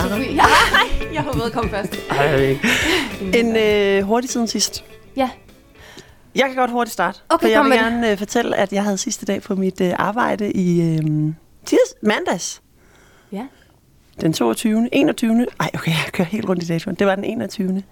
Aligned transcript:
Sarah. 0.00 0.20
Hej, 0.28 1.12
jeg 1.12 1.22
har 1.22 1.38
været 1.38 1.52
komme 1.52 1.70
først. 1.70 1.96
Ej, 2.10 2.16
jeg 2.16 2.38
ved 2.38 2.48
ikke. 2.48 2.68
En 3.38 3.56
øh, 3.56 4.02
hurtig 4.06 4.30
siden 4.30 4.48
sidst. 4.48 4.84
Ja. 5.16 5.30
Jeg 6.34 6.46
kan 6.46 6.56
godt 6.56 6.70
hurtigt 6.70 6.92
starte. 6.92 7.18
Okay, 7.28 7.46
for 7.46 7.50
jeg 7.50 7.60
vil 7.60 7.68
med 7.68 7.78
det. 7.78 7.84
gerne 7.84 8.10
øh, 8.10 8.18
fortælle, 8.18 8.56
at 8.56 8.72
jeg 8.72 8.84
havde 8.84 8.98
sidste 8.98 9.26
dag 9.26 9.42
på 9.42 9.54
mit 9.54 9.80
øh, 9.80 9.92
arbejde 9.96 10.52
i 10.52 10.80
øh, 10.82 11.32
tirs, 11.66 11.94
mandags. 12.02 12.62
Ja. 13.32 13.46
Den 14.20 14.32
22. 14.32 14.88
21. 14.92 15.46
Ej, 15.60 15.70
okay, 15.74 15.90
jeg 15.90 16.12
kører 16.12 16.28
helt 16.28 16.48
rundt 16.48 16.62
i 16.62 16.66
datoen. 16.66 16.96
Det 16.96 17.06
var 17.06 17.14
den 17.14 17.24
21. 17.24 17.82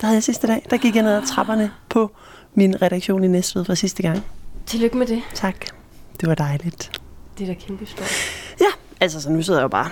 Der 0.00 0.06
havde 0.06 0.14
jeg 0.16 0.22
sidste 0.22 0.46
dag. 0.46 0.66
Der 0.70 0.76
gik 0.76 0.94
jeg 0.94 1.02
ned 1.02 1.12
ad 1.12 1.22
trapperne 1.26 1.70
på 1.88 2.10
min 2.54 2.82
redaktion 2.82 3.24
i 3.24 3.28
Næstved 3.28 3.64
for 3.64 3.74
sidste 3.74 4.02
gang. 4.02 4.24
Tillykke 4.66 4.96
med 4.96 5.06
det. 5.06 5.22
Tak. 5.34 5.56
Det 6.20 6.28
var 6.28 6.34
dejligt. 6.34 7.00
Det 7.38 7.44
er 7.44 7.54
da 7.54 7.60
kæmpe 7.66 7.86
stort. 7.86 8.12
Ja, 8.60 8.66
altså 9.00 9.20
så 9.20 9.30
nu 9.30 9.42
sidder 9.42 9.60
jeg 9.60 9.62
jo 9.62 9.68
bare 9.68 9.90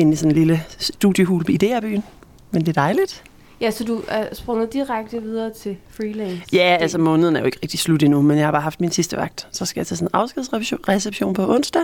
inde 0.00 0.12
i 0.12 0.16
sådan 0.16 0.30
en 0.30 0.36
lille 0.36 0.62
studiehul 0.78 1.44
i 1.50 1.56
DR-byen. 1.56 2.02
Men 2.50 2.60
det 2.60 2.68
er 2.68 2.72
dejligt. 2.82 3.24
Ja, 3.60 3.70
så 3.70 3.84
du 3.84 4.02
er 4.08 4.34
sprunget 4.34 4.72
direkte 4.72 5.22
videre 5.22 5.52
til 5.52 5.76
freelance. 5.90 6.42
Ja, 6.52 6.76
altså 6.80 6.98
måneden 6.98 7.36
er 7.36 7.40
jo 7.40 7.46
ikke 7.46 7.58
rigtig 7.62 7.80
slut 7.80 8.02
endnu, 8.02 8.22
men 8.22 8.36
jeg 8.38 8.46
har 8.46 8.52
bare 8.52 8.62
haft 8.62 8.80
min 8.80 8.90
sidste 8.90 9.16
vagt. 9.16 9.48
Så 9.52 9.66
skal 9.66 9.80
jeg 9.80 9.86
til 9.86 9.96
sådan 9.96 10.06
en 10.06 10.10
afskedsreception 10.20 11.34
på 11.34 11.54
onsdag. 11.54 11.82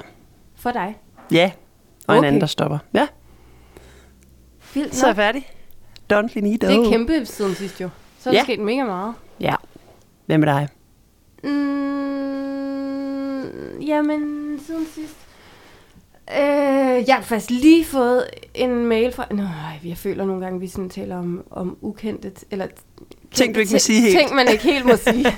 For 0.57 0.71
dig. 0.71 0.97
Ja, 1.33 1.51
og 2.07 2.13
okay. 2.15 2.19
en 2.19 2.25
anden, 2.25 2.41
der 2.41 2.47
stopper. 2.47 2.79
Ja, 2.95 3.07
Vildt 4.75 4.95
så 4.95 5.07
er 5.07 5.09
jeg 5.09 5.17
færdig. 5.17 5.49
Don't 6.13 6.29
finito. 6.29 6.69
Det 6.69 6.77
er 6.77 6.91
kæmpe 6.91 7.27
siden 7.27 7.55
sidst 7.55 7.81
jo. 7.81 7.89
Så 8.21 8.29
er 8.31 8.33
der 8.33 8.39
Ja. 8.39 8.45
sket 8.45 8.61
mega 8.61 8.85
meget. 8.85 9.15
Ja. 9.41 9.55
Hvem 10.27 10.43
er 10.43 10.47
dig? 10.47 10.69
Mm, 12.07 13.81
jamen, 13.81 14.61
siden 14.67 14.87
sidst. 14.95 15.17
Øh, 16.33 17.09
jeg 17.09 17.15
har 17.15 17.23
faktisk 17.23 17.51
lige 17.51 17.85
fået 17.85 18.27
en 18.55 18.87
mail 18.87 19.13
fra... 19.13 19.27
Nå, 19.31 19.43
jeg 19.85 19.99
føler 19.99 20.25
nogle 20.25 20.45
gange, 20.45 20.61
vi 20.61 20.69
sådan 20.69 20.91
taler 20.91 21.17
om, 21.17 21.45
om 21.51 21.79
ukendte... 21.81 22.33
Eller 22.51 22.67
Ting, 23.35 23.55
du 23.55 23.61
ikke 23.61 23.73
må 23.73 23.79
sige 23.79 24.01
helt. 24.01 24.19
Ting, 24.19 24.35
man 24.35 24.49
ikke 24.49 24.65
helt 24.65 24.87
må 24.87 24.97
sige. 24.97 25.25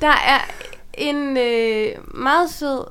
Der 0.00 0.08
er 0.26 0.50
en 0.94 1.36
øh, 1.36 1.88
meget 2.14 2.50
sød 2.50 2.84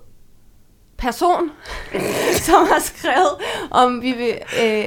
person, 0.97 1.51
som 2.45 2.67
har 2.67 2.79
skrevet, 2.79 3.31
om 3.71 4.01
vi 4.01 4.11
vil 4.11 4.37
øh, 4.63 4.85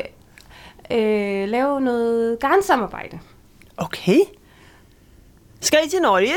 øh, 0.90 1.48
lave 1.48 1.80
noget 1.80 2.40
garnsamarbejde. 2.40 3.18
Okay. 3.76 4.18
Skal 5.60 5.78
I 5.86 5.88
til 5.88 6.00
Norge? 6.00 6.34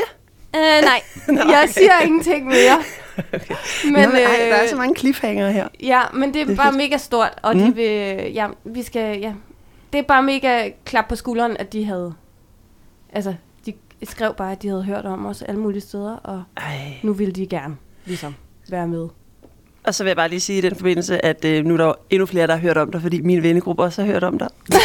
Øh, 0.56 0.84
nej, 0.84 1.02
Nå, 1.44 1.50
jeg 1.50 1.68
siger 1.70 2.00
ingenting 2.00 2.46
mere. 2.46 2.82
Men, 3.84 3.92
Men, 3.92 4.02
Nå, 4.02 4.08
men, 4.08 4.16
ej, 4.16 4.36
der 4.50 4.54
er 4.56 4.62
øh, 4.62 4.68
så 4.68 4.76
mange 4.76 4.94
cliffhanger 4.96 5.50
her. 5.50 5.68
Ja, 5.82 6.00
men 6.14 6.34
det 6.34 6.40
er, 6.40 6.44
Det 6.44 6.52
er 6.52 6.56
bare 6.56 6.72
fedt. 6.72 6.76
mega 6.76 6.96
stort, 6.96 7.30
og 7.42 7.56
Mm. 7.56 7.62
de 7.62 7.74
vil, 7.74 8.32
ja, 8.32 8.46
vi 8.64 8.82
skal, 8.82 9.18
ja, 9.20 9.32
det 9.92 9.98
er 9.98 10.02
bare 10.02 10.22
mega 10.22 10.70
klap 10.84 11.08
på 11.08 11.16
skulderen, 11.16 11.56
at 11.56 11.72
de 11.72 11.84
havde, 11.84 12.14
altså, 13.12 13.34
de 13.66 13.72
skrev 14.02 14.34
bare, 14.34 14.52
at 14.52 14.62
de 14.62 14.68
havde 14.68 14.82
hørt 14.84 15.04
om 15.04 15.26
os 15.26 15.42
alle 15.42 15.60
mulige 15.60 15.80
steder, 15.80 16.16
og 16.16 16.42
Ej. 16.56 16.78
nu 17.02 17.12
ville 17.12 17.32
de 17.32 17.46
gerne, 17.46 17.76
ligesom, 18.04 18.34
være 18.70 18.88
med. 18.88 19.08
Og 19.84 19.94
så 19.94 20.04
vil 20.04 20.08
jeg 20.08 20.16
bare 20.16 20.28
lige 20.28 20.40
sige 20.40 20.58
i 20.58 20.60
den 20.60 20.74
forbindelse, 20.76 21.24
at 21.24 21.44
øh, 21.44 21.64
nu 21.64 21.74
er 21.74 21.78
der 21.78 21.84
jo 21.84 21.94
endnu 22.10 22.26
flere, 22.26 22.46
der 22.46 22.52
har 22.52 22.60
hørt 22.60 22.76
om 22.76 22.90
dig, 22.92 23.02
fordi 23.02 23.20
min 23.20 23.42
vennegruppe 23.42 23.82
også 23.82 24.02
har 24.04 24.12
hørt 24.12 24.24
om 24.24 24.38
dig. 24.38 24.48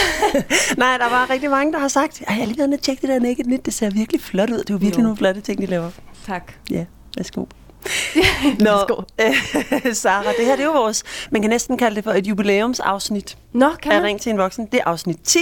Nej, 0.78 0.98
der 0.98 1.10
var 1.10 1.30
rigtig 1.30 1.50
mange, 1.50 1.74
der 1.74 1.80
har 1.80 1.88
sagt, 1.88 2.22
Ej, 2.22 2.26
jeg 2.30 2.36
har 2.38 2.46
lige 2.46 2.58
været 2.70 2.80
tjekke 2.82 3.02
det 3.02 3.10
der 3.10 3.20
Naked 3.20 3.44
Knit, 3.44 3.66
det 3.66 3.74
ser 3.74 3.90
virkelig 3.90 4.22
flot 4.22 4.50
ud. 4.50 4.58
Det 4.58 4.70
er 4.70 4.74
jo 4.74 4.78
virkelig 4.78 4.98
Jo. 4.98 5.04
nogle 5.04 5.18
flotte 5.18 5.42
ting, 5.42 5.62
de 5.62 5.66
laver. 5.66 5.90
Tak. 6.26 6.54
Ja, 6.72 6.86
værsgo. 7.18 7.46
Nå, 8.60 9.04
øh, 9.22 9.94
Sarah, 9.94 10.34
det 10.38 10.46
her 10.46 10.56
det 10.56 10.64
er 10.64 10.68
jo 10.68 10.72
vores, 10.72 11.04
man 11.32 11.42
kan 11.42 11.50
næsten 11.50 11.78
kalde 11.78 11.96
det 11.96 12.04
for 12.04 12.12
et 12.12 12.28
jubilæumsafsnit 12.28 13.38
Nå, 13.54 13.70
kan 13.82 13.92
af 13.92 13.98
man? 14.02 14.08
Ring 14.08 14.22
til 14.22 14.30
en 14.30 14.38
voksen. 14.38 14.66
Det 14.72 14.80
er 14.80 14.84
afsnit 14.86 15.18
10. 15.24 15.40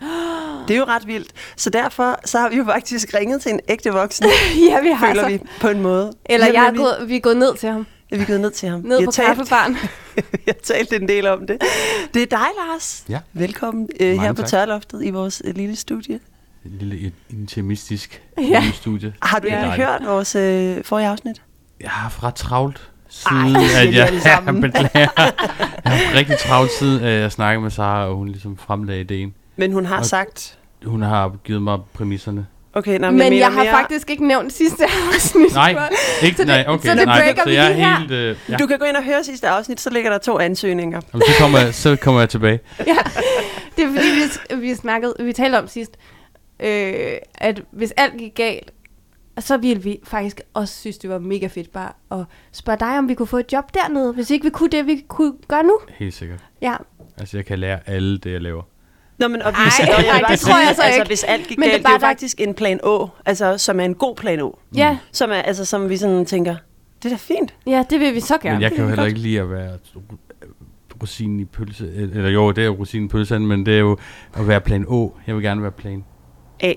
Det 0.68 0.74
er 0.74 0.78
jo 0.78 0.84
ret 0.84 1.06
vildt. 1.06 1.32
Så 1.56 1.70
derfor 1.70 2.20
så 2.24 2.38
har 2.38 2.48
vi 2.48 2.56
jo 2.56 2.64
faktisk 2.64 3.14
ringet 3.14 3.42
til 3.42 3.52
en 3.52 3.60
ægte 3.68 3.90
voksen, 3.92 4.26
ja, 4.70 4.80
vi 4.80 4.88
har 4.88 5.06
føler 5.08 5.22
så. 5.22 5.28
vi 5.28 5.40
på 5.60 5.68
en 5.68 5.82
måde. 5.82 6.12
Eller 6.26 6.46
Vi 6.50 6.52
jeg 6.56 6.66
er 6.66 6.72
gået, 6.74 7.04
vi 7.08 7.16
er 7.16 7.20
gået 7.20 7.36
ned 7.36 7.56
til 7.56 7.68
ham. 7.68 7.86
Vi 8.10 8.16
er 8.16 8.24
gået 8.24 8.40
ned 8.40 8.50
til 8.50 8.68
ham. 8.68 8.80
Ned 8.80 8.98
vi 8.98 9.04
på 9.04 9.10
talt, 9.12 9.26
kaffebaren. 9.26 9.76
jeg 10.16 10.22
har 10.46 10.52
talt 10.62 10.92
en 10.92 11.08
del 11.08 11.26
om 11.26 11.46
det. 11.46 11.58
Det 12.14 12.22
er 12.22 12.26
dig, 12.26 12.46
Lars. 12.66 13.04
Ja. 13.08 13.18
Velkommen 13.32 13.88
øh, 14.00 14.06
Mange 14.08 14.20
her 14.20 14.32
på 14.32 14.42
tak. 14.42 14.50
Tørloftet 14.50 15.04
i 15.04 15.10
vores 15.10 15.42
øh, 15.44 15.54
lille 15.56 15.76
studie. 15.76 16.14
Et 16.64 16.70
lille 16.80 17.12
intimistisk 17.30 18.22
Ja. 18.38 18.42
ja. 18.44 18.64
studie. 18.74 19.14
Har 19.22 19.38
du 19.38 19.48
dejligt. 19.48 19.74
hørt 19.74 20.02
vores 20.06 20.34
øh, 20.34 20.84
forrige 20.84 21.08
afsnit? 21.08 21.42
Jeg 21.80 21.90
har 21.90 22.00
haft 22.02 22.22
ret 22.22 22.34
travlt 22.34 22.76
Ej, 22.76 23.10
siden, 23.10 23.68
siger 23.68 23.80
at 23.80 23.94
jeg, 23.94 24.20
jeg, 24.46 24.54
beklager. 24.60 24.88
jeg 24.94 25.08
har 25.16 25.90
haft 25.90 26.14
rigtig 26.14 26.38
travlt 26.38 26.70
siden, 26.78 27.04
at 27.04 27.20
jeg 27.20 27.32
snakkede 27.32 27.62
med 27.62 27.70
Sara, 27.70 28.06
og 28.06 28.14
hun 28.16 28.28
ligesom 28.28 28.56
fremlagde 28.56 29.00
ideen. 29.00 29.34
Men 29.56 29.72
hun 29.72 29.86
har 29.86 29.98
Og- 29.98 30.06
sagt... 30.06 30.58
Hun 30.84 31.02
har 31.02 31.32
givet 31.44 31.62
mig 31.62 31.78
præmisserne. 31.94 32.46
Okay, 32.72 32.98
nej, 32.98 33.10
Men 33.10 33.18
mener 33.18 33.36
jeg 33.36 33.52
har 33.52 33.62
mere, 33.64 33.72
faktisk 33.72 34.10
ikke 34.10 34.26
nævnt 34.28 34.52
sidste 34.52 34.84
afsnit. 35.14 35.54
Nej, 35.54 35.70
ikke, 36.22 36.36
Så 36.36 36.42
det- 36.42 36.46
nej, 36.46 36.64
okay, 36.68 36.88
så 36.88 36.94
det 36.94 37.04
nej, 37.06 37.20
breaker 37.22 37.42
så 37.42 37.48
vi 37.48 37.54
jeg 37.54 37.70
lige 37.74 37.82
er 37.84 37.88
her. 37.88 37.98
helt, 37.98 38.10
øh, 38.10 38.36
ja. 38.48 38.56
Du 38.56 38.66
kan 38.66 38.78
gå 38.78 38.84
ind 38.84 38.96
og 38.96 39.04
høre 39.04 39.24
sidste 39.24 39.48
afsnit, 39.48 39.80
så 39.80 39.90
ligger 39.90 40.10
der 40.10 40.18
to 40.18 40.38
ansøgninger. 40.38 41.00
Jamen, 41.12 41.26
så, 41.26 41.32
kommer 41.40 41.58
jeg, 41.58 41.74
så 41.74 41.96
kommer 41.96 42.20
jeg 42.20 42.28
tilbage. 42.28 42.60
ja, 42.86 42.96
det 43.76 43.84
er 43.84 43.88
fordi, 43.88 44.56
vi, 44.56 44.60
vi 44.68 44.74
snakkede, 44.74 45.14
vi 45.20 45.32
talte 45.32 45.58
om 45.58 45.68
sidst, 45.68 45.90
øh, 46.60 47.12
at 47.34 47.62
hvis 47.72 47.92
alt 47.96 48.18
gik 48.18 48.34
galt, 48.34 48.70
så 49.42 49.56
ville 49.56 49.82
vi 49.82 49.98
faktisk 50.04 50.40
også 50.54 50.74
synes, 50.80 50.98
det 50.98 51.10
var 51.10 51.18
mega 51.18 51.46
fedt 51.46 51.72
bare 51.72 51.92
at 52.20 52.26
spørge 52.52 52.78
dig, 52.78 52.98
om 52.98 53.08
vi 53.08 53.14
kunne 53.14 53.26
få 53.26 53.36
et 53.38 53.52
job 53.52 53.74
dernede, 53.74 54.12
hvis 54.12 54.30
ikke 54.30 54.44
vi 54.44 54.50
kunne 54.50 54.70
det, 54.70 54.86
vi 54.86 55.04
kunne 55.08 55.32
gøre 55.48 55.62
nu. 55.62 55.78
Helt 55.88 56.14
sikkert. 56.14 56.40
Ja, 56.62 56.74
Altså, 57.20 57.36
jeg 57.36 57.44
kan 57.46 57.58
lære 57.58 57.78
alle 57.86 58.18
det, 58.18 58.32
jeg 58.32 58.42
laver. 58.42 58.62
Nå, 59.18 59.28
men 59.28 59.42
og 59.42 59.50
Ej, 59.52 59.62
hvis, 59.64 59.80
og 59.80 59.86
nej, 59.86 59.96
vil 59.96 60.04
det 60.14 60.26
bare 60.28 60.36
tror 60.36 60.58
jeg 60.66 60.76
så 60.76 60.82
altså, 60.82 61.00
ikke. 61.00 61.06
hvis 61.08 61.24
alt 61.24 61.46
gik 61.48 61.58
Men 61.58 61.68
det 61.68 61.74
er 61.74 61.78
galt, 61.78 61.82
det 61.84 61.88
er 61.88 61.92
jo 61.92 61.98
bare, 61.98 62.00
der- 62.00 62.06
faktisk 62.14 62.40
en 62.40 62.54
plan 62.54 62.80
Å, 62.84 63.08
altså, 63.26 63.58
som 63.58 63.80
er 63.80 63.84
en 63.84 63.94
god 63.94 64.16
plan 64.16 64.40
Å. 64.40 64.58
ja, 64.76 64.98
Som, 65.12 65.30
er, 65.30 65.34
altså, 65.34 65.64
som 65.64 65.88
vi 65.90 65.96
sådan 65.96 66.24
tænker, 66.26 66.56
det 67.02 67.04
er 67.04 67.08
da 67.08 67.16
fint. 67.16 67.54
ja, 67.66 67.84
det 67.90 68.00
vil 68.00 68.14
vi 68.14 68.20
så 68.20 68.38
gerne. 68.38 68.54
Men 68.54 68.62
jeg 68.62 68.70
kan 68.72 68.78
jo 68.78 68.84
det 68.84 68.90
er 68.92 68.96
heller 68.96 69.06
ikke 69.06 69.20
lide 69.20 69.40
at 69.40 69.50
være 69.50 69.78
rosinen 71.02 71.40
i 71.40 71.44
pølse, 71.44 71.92
eller 71.94 72.30
jo, 72.30 72.50
det 72.52 72.62
er 72.62 72.66
jo 72.66 72.72
rosinen 72.74 73.04
i 73.06 73.08
pølsen, 73.08 73.46
men 73.46 73.66
det 73.66 73.74
er 73.74 73.78
jo 73.78 73.96
at 74.34 74.48
være 74.48 74.60
plan 74.60 74.84
Å. 74.88 75.16
Jeg 75.26 75.34
vil 75.34 75.42
gerne 75.44 75.62
være 75.62 75.70
plan 75.72 76.04
A. 76.62 76.72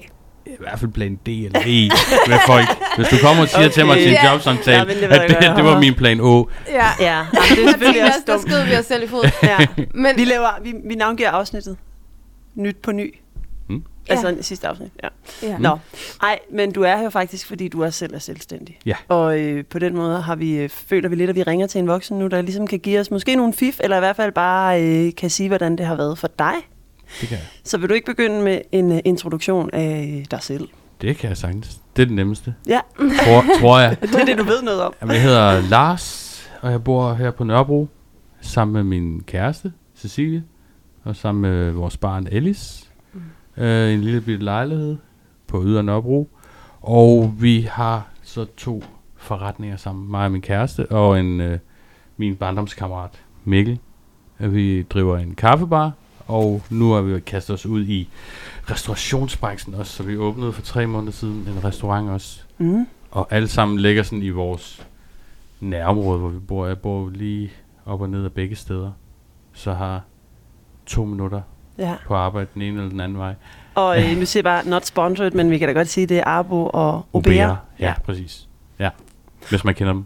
i 0.45 0.49
hvert 0.59 0.79
fald 0.79 0.91
plan 0.91 1.15
D 1.15 1.27
eller 1.27 1.59
E 1.65 1.89
med 2.27 2.37
folk. 2.47 2.65
Hvis 2.97 3.07
du 3.07 3.15
kommer 3.23 3.43
og 3.43 3.49
siger 3.49 3.59
okay. 3.65 3.73
til 3.73 3.85
mig 3.85 3.97
til 3.97 4.07
en 4.07 4.13
Ja. 4.13 4.31
jobsamtale, 4.31 4.77
Ja, 4.77 4.83
det 4.83 5.01
ja, 5.01 5.23
at 5.23 5.29
det, 5.29 5.35
jeg 5.41 5.55
det 5.55 5.63
var 5.65 5.79
min 5.79 5.93
plan 5.93 6.19
Å. 6.21 6.49
Ja, 6.67 6.87
Ja, 6.99 7.15
Jamen, 7.15 7.25
det 7.33 7.63
er 7.65 7.71
selvfølgelig 7.71 8.03
også 8.03 8.13
også, 8.13 8.23
der 8.27 8.33
dumt. 8.37 8.51
skød 8.51 8.63
vi 8.65 8.75
os 8.75 8.85
selv 8.85 9.03
i 9.03 9.07
foden. 9.07 9.31
Ja. 9.43 9.57
Men, 9.93 10.15
Vi, 10.15 10.25
laver, 10.25 10.47
vi, 10.63 10.73
vi 10.85 10.95
navngiver 10.95 11.29
afsnittet 11.29 11.77
nyt 12.55 12.77
på 12.77 12.91
ny. 12.91 13.15
Mm. 13.69 13.83
Altså 14.09 14.27
Ja. 14.29 14.33
ja. 14.35 14.41
sidste 14.41 14.67
afsnit, 14.67 14.89
ja. 15.03 15.07
ja. 15.47 15.57
Nå, 15.57 15.77
ej, 16.23 16.39
men 16.51 16.71
du 16.71 16.81
er 16.83 16.95
her 16.97 17.03
jo 17.03 17.09
faktisk, 17.09 17.47
fordi 17.47 17.67
du 17.67 17.83
også 17.83 17.99
selv 17.99 18.15
er 18.15 18.19
selvstændig. 18.19 18.77
Ja. 18.85 18.95
Og 19.07 19.39
øh, 19.39 19.65
på 19.65 19.79
den 19.79 19.95
måde 19.95 20.21
har 20.21 20.35
vi, 20.35 20.51
øh, 20.57 20.69
føler 20.69 21.09
vi 21.09 21.15
lidt, 21.15 21.29
at 21.29 21.35
vi 21.35 21.43
ringer 21.43 21.67
til 21.67 21.79
en 21.79 21.87
voksen 21.87 22.19
nu, 22.19 22.27
der 22.27 22.41
ligesom 22.41 22.67
kan 22.67 22.79
give 22.79 22.99
os 22.99 23.11
måske 23.11 23.35
nogle 23.35 23.53
fif, 23.53 23.79
eller 23.83 23.97
i 23.97 23.99
hvert 23.99 24.15
fald 24.15 24.31
bare 24.31 24.83
øh, 24.83 25.11
kan 25.17 25.29
sige, 25.29 25.47
hvordan 25.47 25.75
det 25.77 25.85
har 25.85 25.95
været 25.95 26.17
for 26.17 26.29
dig. 26.39 26.53
Det 27.21 27.29
kan 27.29 27.37
jeg. 27.37 27.45
Så 27.63 27.77
vil 27.77 27.89
du 27.89 27.93
ikke 27.93 28.05
begynde 28.05 28.41
med 28.41 28.61
en 28.71 28.91
øh, 28.91 28.99
introduktion 29.05 29.69
af 29.73 30.25
dig 30.31 30.43
selv? 30.43 30.69
Det 31.01 31.17
kan 31.17 31.29
jeg 31.29 31.37
sagtens. 31.37 31.81
Det 31.95 32.01
er 32.01 32.05
det 32.05 32.15
nemmeste, 32.15 32.55
Ja, 32.67 32.79
tror, 32.97 33.43
tror 33.59 33.79
jeg. 33.79 33.97
det 34.01 34.15
er 34.15 34.25
det, 34.25 34.37
du 34.37 34.43
ved 34.43 34.61
noget 34.61 34.81
om. 34.81 34.93
Jamen, 35.01 35.13
jeg 35.15 35.23
hedder 35.23 35.61
Lars, 35.69 36.41
og 36.61 36.71
jeg 36.71 36.83
bor 36.83 37.13
her 37.13 37.31
på 37.31 37.43
Nørrebro, 37.43 37.87
sammen 38.41 38.73
med 38.73 38.83
min 38.83 39.23
kæreste, 39.23 39.73
Cecilie, 39.95 40.43
og 41.03 41.15
sammen 41.15 41.41
med 41.41 41.71
vores 41.71 41.97
barn 41.97 42.27
Ellis. 42.31 42.89
Mm. 43.13 43.63
Øh, 43.63 43.93
en 43.93 44.01
lille 44.01 44.21
bitte 44.21 44.43
lejlighed 44.45 44.97
på 45.47 45.63
Ydre 45.65 45.83
Nørrebro. 45.83 46.29
Og 46.81 47.33
vi 47.39 47.61
har 47.71 48.07
så 48.23 48.45
to 48.57 48.83
forretninger 49.17 49.77
sammen, 49.77 50.11
mig 50.11 50.25
og 50.25 50.31
min 50.31 50.41
kæreste, 50.41 50.91
og 50.91 51.19
en 51.19 51.41
øh, 51.41 51.59
min 52.17 52.35
barndomskammerat 52.35 53.21
Mikkel. 53.43 53.79
Øh, 54.39 54.53
Vi 54.53 54.81
driver 54.83 55.17
en 55.17 55.35
kaffebar, 55.35 55.91
og 56.31 56.61
nu 56.69 56.93
er 56.93 57.01
vi 57.01 57.19
kastet 57.19 57.53
os 57.53 57.65
ud 57.65 57.85
i 57.85 58.09
restaurationsbranchen 58.71 59.75
også, 59.75 59.93
så 59.93 60.03
vi 60.03 60.17
åbnede 60.17 60.53
for 60.53 60.61
tre 60.61 60.87
måneder 60.87 61.11
siden 61.11 61.47
en 61.47 61.63
restaurant 61.63 62.09
også. 62.09 62.41
Mm. 62.57 62.87
Og 63.11 63.27
alle 63.29 63.47
sammen 63.47 63.79
ligger 63.79 64.03
sådan 64.03 64.21
i 64.23 64.29
vores 64.29 64.87
nærområde, 65.59 66.19
hvor 66.19 66.29
vi 66.29 66.39
bor. 66.39 66.65
Jeg 66.67 66.77
bor 66.79 67.09
lige 67.09 67.51
op 67.85 68.01
og 68.01 68.09
ned 68.09 68.25
af 68.25 68.31
begge 68.31 68.55
steder. 68.55 68.91
Så 69.53 69.73
har 69.73 70.01
to 70.85 71.05
minutter 71.05 71.41
Ja. 71.77 71.95
på 72.07 72.15
arbejde 72.15 72.47
den 72.53 72.61
ene 72.61 72.77
eller 72.77 72.89
den 72.89 72.99
anden 72.99 73.17
vej. 73.17 73.33
Og 73.75 74.03
øh, 74.03 74.17
nu 74.19 74.25
siger 74.25 74.39
jeg 74.39 74.43
bare, 74.43 74.67
not 74.69 74.85
sponsored, 74.85 75.31
men 75.31 75.49
vi 75.51 75.57
kan 75.57 75.67
da 75.67 75.73
godt 75.73 75.87
sige, 75.87 76.05
det 76.07 76.17
er 76.19 76.23
Arbo 76.23 76.69
og 76.73 77.05
Obera. 77.13 77.55
Ja, 77.79 77.93
præcis. 78.05 78.47
Ja, 78.79 78.89
hvis 79.49 79.63
man 79.63 79.75
kender 79.75 79.93
dem. 79.93 80.05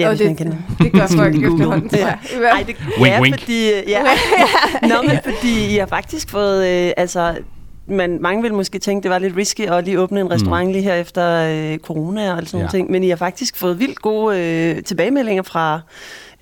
Ja, 0.00 0.08
Og 0.08 0.16
hvis 0.16 0.26
det, 0.28 0.40
man 0.40 0.52
dem. 0.52 0.58
det 0.82 0.92
gør 0.92 1.06
folk 1.22 1.34
efterhånden, 1.34 1.88
tror 1.88 1.98
jeg. 1.98 2.18
I 2.34 2.38
hvert 2.38 2.52
Ej, 2.54 2.62
det 2.66 2.76
Wink, 3.00 3.06
ja, 3.14 3.20
wink. 3.20 3.38
fordi... 3.40 3.68
øh, 3.72 3.82
Ja. 3.88 4.02
Nå, 4.88 4.94
men 5.06 5.18
fordi 5.24 5.74
I 5.74 5.78
har 5.78 5.86
faktisk 5.86 6.30
fået... 6.30 6.66
Øh, 6.86 6.92
altså, 6.96 7.34
man, 7.86 8.18
mange 8.20 8.42
vil 8.42 8.54
måske 8.54 8.78
tænke, 8.78 9.02
det 9.02 9.10
var 9.10 9.18
lidt 9.18 9.36
risky 9.36 9.60
at 9.60 9.84
lige 9.84 10.00
åbne 10.00 10.20
en 10.20 10.30
restaurant 10.30 10.66
mm. 10.66 10.72
lige 10.72 10.82
her 10.84 10.94
efter 10.94 11.34
øh, 11.72 11.78
corona 11.78 12.32
og 12.32 12.42
sådan 12.46 12.60
Ja. 12.60 12.64
ja. 12.64 12.70
ting. 12.70 12.90
Men 12.90 13.02
I 13.04 13.08
har 13.08 13.16
faktisk 13.16 13.56
fået 13.56 13.78
vildt 13.78 13.98
gode 14.02 14.38
øh, 14.40 14.82
tilbagemeldinger 14.82 15.42
fra 15.42 15.80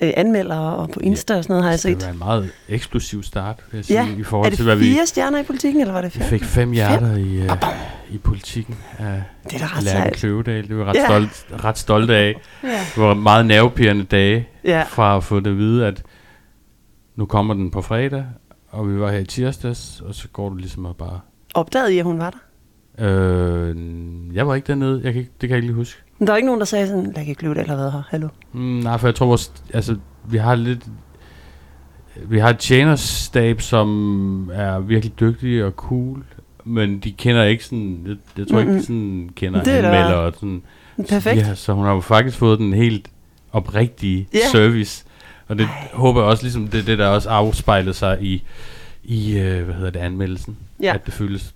øh, 0.00 0.12
anmeldere 0.16 0.76
og 0.76 0.90
på 0.90 1.00
Insta 1.00 1.36
og 1.36 1.42
sådan 1.44 1.52
noget, 1.54 1.64
har 1.64 1.70
jeg 1.70 1.82
Det 1.82 1.82
set. 1.82 2.04
var 2.06 2.12
en 2.12 2.18
meget 2.18 2.50
eksplosiv 2.68 3.22
start, 3.22 3.56
vil 3.70 3.78
jeg 3.78 3.84
sige, 3.84 4.00
Ja, 4.02 4.08
i 4.16 4.20
er 4.20 4.24
forhold 4.24 4.50
det 4.50 4.56
til, 4.56 4.64
hvad 4.64 4.76
vi... 4.76 4.84
fire 4.92 5.06
stjerner 5.06 5.38
i 5.38 5.42
politikken, 5.42 5.80
eller 5.80 5.92
var 5.94 6.00
det 6.00 6.14
Vi 6.14 6.20
fem? 6.20 6.28
fik 6.28 6.44
fem 6.44 6.70
hjerter 6.72 7.16
i, 7.16 7.38
uh, 7.40 7.46
i 8.10 8.18
politikken 8.18 8.74
af 8.98 9.22
Det 9.50 9.62
er 9.62 9.76
ret 9.76 9.84
Lærke. 9.84 10.16
Kløvedal. 10.16 10.68
Det 10.68 10.76
var 10.78 10.84
ret, 10.84 10.94
Ja. 10.96 11.04
stolt, 11.04 11.46
ret 11.64 11.78
stolte 11.78 12.14
af. 12.16 12.34
Ja. 12.62 12.68
Det 12.68 13.02
var 13.02 13.14
meget 13.14 13.46
nervepirrende 13.46 14.04
dage 14.04 14.48
Ja. 14.64 14.82
fra 14.88 15.16
at 15.16 15.24
få 15.24 15.40
det 15.40 15.50
at 15.50 15.56
vide, 15.56 15.86
at 15.86 16.02
nu 17.16 17.26
kommer 17.26 17.54
den 17.54 17.70
på 17.70 17.82
fredag, 17.82 18.24
og 18.68 18.88
vi 18.94 19.00
var 19.00 19.10
her 19.10 19.18
i 19.18 19.24
tirsdags, 19.24 20.00
og 20.00 20.14
så 20.14 20.28
går 20.28 20.48
du 20.48 20.54
ligesom 20.54 20.84
og 20.84 20.96
bare... 20.96 21.20
Opdagede 21.54 21.94
I, 21.94 21.98
at 21.98 22.04
hun 22.04 22.18
var 22.18 22.30
der? 22.30 22.38
Øh, 22.98 23.76
jeg 24.34 24.46
var 24.48 24.54
ikke 24.54 24.66
dernede, 24.66 25.00
jeg 25.04 25.12
kan 25.12 25.20
ikke, 25.20 25.32
det 25.40 25.48
kan 25.48 25.50
jeg 25.50 25.56
ikke 25.56 25.66
lige 25.66 25.76
huske. 25.76 26.00
Men 26.18 26.26
der 26.26 26.32
var 26.32 26.36
ikke 26.36 26.46
nogen, 26.46 26.60
der 26.60 26.64
sagde 26.66 26.86
sådan, 26.88 27.12
Lærke 27.16 27.34
Kløvedal 27.34 27.68
har 27.68 27.76
været 27.76 27.92
her, 27.92 28.02
hallo. 28.08 28.28
Mm, 28.52 28.60
nej, 28.60 28.98
for 28.98 29.06
jeg 29.06 29.14
tror, 29.14 29.26
vores, 29.26 29.52
altså, 29.74 29.96
vi 30.28 30.36
har 30.38 30.54
lidt... 30.54 30.86
Vi 32.28 32.38
har 32.38 32.50
et 32.50 32.58
tjenerstab, 32.58 33.60
som 33.60 34.50
er 34.54 34.78
virkelig 34.78 35.20
dygtige 35.20 35.66
og 35.66 35.72
cool, 35.72 36.24
men 36.66 36.98
de 36.98 37.12
kender 37.12 37.44
ikke 37.44 37.64
sådan... 37.64 38.00
Jeg, 38.06 38.16
jeg 38.38 38.46
tror 38.48 38.58
mm-hmm. 38.58 38.74
Ikke, 38.74 38.86
sådan 38.86 39.30
kender 39.36 39.62
Det 39.62 39.72
er 39.72 39.76
anmelder 39.78 40.14
og 40.16 40.32
sådan... 40.34 40.62
Perfekt. 41.08 41.36
Ja, 41.40 41.54
så 41.54 41.72
hun 41.72 41.84
har 41.84 41.94
jo 41.94 42.00
faktisk 42.00 42.36
fået 42.38 42.58
den 42.58 42.72
helt 42.72 43.08
oprigtige 43.52 44.28
Ja. 44.34 44.38
service. 44.52 45.04
Og 45.48 45.58
det 45.58 45.64
Ej. 45.64 45.88
håber 45.92 46.20
jeg 46.20 46.30
også, 46.30 46.42
ligesom 46.42 46.68
det, 46.68 46.86
det 46.86 46.98
der 46.98 47.06
også 47.06 47.28
afspejlede 47.28 47.94
sig 47.94 48.18
i, 48.22 48.42
i 49.04 49.38
øh, 49.38 49.64
hvad 49.64 49.74
hedder 49.74 49.90
det, 49.90 50.00
anmeldelsen. 50.00 50.56
Ja. 50.82 50.94
At 50.94 51.06
det 51.06 51.14
føles 51.14 51.54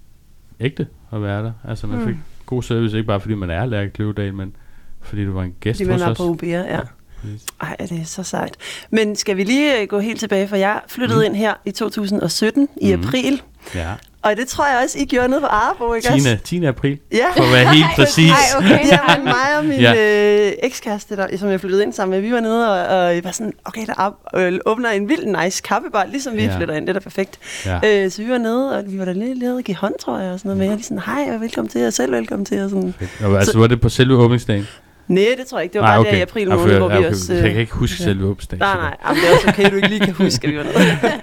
ægte 0.61 0.87
at 1.13 1.23
være 1.23 1.43
der. 1.45 1.53
Altså 1.69 1.87
man 1.87 1.99
Mm. 1.99 2.07
fik 2.07 2.17
god 2.47 2.63
service, 2.63 2.97
ikke 2.97 3.07
bare 3.07 3.21
fordi 3.21 3.35
man 3.35 3.51
er 3.51 3.67
Lærke 3.67 3.91
Kløvedal, 3.91 4.35
men 4.35 4.53
fordi 5.01 5.25
du 5.25 5.33
var 5.33 5.43
en 5.43 5.55
gæst 5.61 5.79
Fordi 5.81 5.91
hos 5.93 6.03
os. 6.03 6.17
på 6.17 6.23
UBR, 6.25 6.45
ja. 6.47 6.81
Præcis. 7.21 7.45
Ej, 7.61 7.77
det 7.81 8.01
er 8.01 8.05
så 8.05 8.23
sejt. 8.23 8.57
Men 8.91 9.17
skal 9.17 9.37
vi 9.37 9.45
lige 9.45 9.81
øh, 9.83 9.89
gå 9.89 9.99
helt 9.99 10.21
tilbage, 10.21 10.49
for 10.49 10.57
jeg 10.57 10.81
flyttede 10.89 11.19
Mm. 11.21 11.25
ind 11.27 11.37
her 11.37 11.55
i 11.65 11.71
2017 11.71 12.69
i 12.81 12.95
Mhm. 12.97 13.05
april. 13.07 13.43
Ja. 13.75 13.93
Og 14.23 14.37
det 14.37 14.49
tror 14.49 14.67
jeg 14.67 14.81
også, 14.85 14.99
I 14.99 15.05
gjorde 15.05 15.29
nede 15.29 15.41
på 15.41 15.47
Arbo, 15.47 15.95
ikke 15.95 16.09
10. 16.09 16.13
også? 16.15 16.39
10. 16.45 16.65
april, 16.65 16.99
Ja. 17.13 17.27
for 17.37 17.43
at 17.43 17.53
være 17.53 17.75
helt 17.75 17.87
præcis. 17.97 18.31
Ej, 18.31 18.37
okay. 18.59 18.87
Ja, 18.87 19.17
men 19.17 19.25
mig 19.25 19.59
og 19.59 19.65
min 19.65 19.81
Ja. 19.81 20.47
øh, 20.47 20.53
ekskæreste, 20.63 21.17
der, 21.17 21.37
som 21.37 21.49
jeg 21.51 21.61
flyttede 21.61 21.83
ind 21.83 21.93
sammen 21.93 22.21
med, 22.21 22.29
vi 22.29 22.35
var 22.35 22.41
nede 22.41 22.71
og, 22.89 22.97
og 22.99 23.15
jeg 23.15 23.25
var 23.25 23.31
sådan, 23.31 23.53
okay, 23.65 23.87
der 23.87 23.95
op, 23.95 24.15
øh, 24.37 24.59
åbner 24.67 24.91
en 24.91 25.09
vild 25.09 25.43
nice 25.45 25.63
kaffebar, 25.63 26.05
ligesom 26.11 26.37
vi 26.37 26.43
Ja. 26.45 26.57
flytter 26.57 26.75
ind, 26.75 26.87
det 26.87 26.97
er 26.97 27.01
perfekt. 27.01 27.39
Ja. 27.67 28.05
Øh, 28.05 28.11
så 28.11 28.23
vi 28.23 28.31
var 28.31 28.39
nede, 28.39 28.79
og 28.79 28.85
vi 28.87 28.99
var 28.99 29.05
der 29.05 29.13
lige 29.13 29.35
nede 29.35 29.57
og 29.57 29.63
give 29.63 29.77
hånd, 29.77 29.95
tror 30.01 30.19
jeg, 30.19 30.33
og 30.33 30.39
sådan 30.39 30.49
noget 30.49 30.59
med, 30.59 30.69
og 30.69 30.75
lige 30.75 30.85
sådan, 30.85 30.99
hej, 31.07 31.35
og 31.35 31.41
velkommen 31.41 31.69
til, 31.69 31.87
og 31.87 31.93
selv 31.93 32.13
velkommen 32.13 32.47
til, 32.47 32.61
og 32.63 32.71
sådan. 32.71 32.95
Og, 33.25 33.39
altså, 33.39 33.59
var 33.59 33.67
det 33.67 33.81
på 33.81 33.89
selve 33.89 34.15
åbningsdagen? 34.17 34.67
Nej, 35.11 35.25
det 35.39 35.47
tror 35.47 35.59
jeg 35.59 35.63
ikke, 35.65 35.73
det 35.73 35.81
var 35.81 35.87
bare 35.87 36.05
der 36.05 36.17
i 36.17 36.21
april 36.21 36.49
måned, 36.49 36.79
hvor 36.79 36.89
vi 36.89 36.95
ja, 36.95 36.99
okay. 36.99 37.09
også... 37.11 37.35
Jeg 37.35 37.51
kan 37.51 37.61
ikke 37.61 37.73
huske 37.73 37.97
ja. 37.99 38.05
selve 38.05 38.25
åbningsdagen. 38.25 38.61
Nej, 38.61 38.75
nej, 38.77 38.97
jamen, 39.05 39.23
det 39.23 39.31
er 39.31 39.35
også 39.35 39.49
okay, 39.49 39.71
du 39.71 39.77
ikke 39.77 39.89
lige 39.89 40.01
kan 40.01 40.15
huske, 40.15 40.47
at 40.47 40.53
vi 40.53 40.59
var 40.59 40.65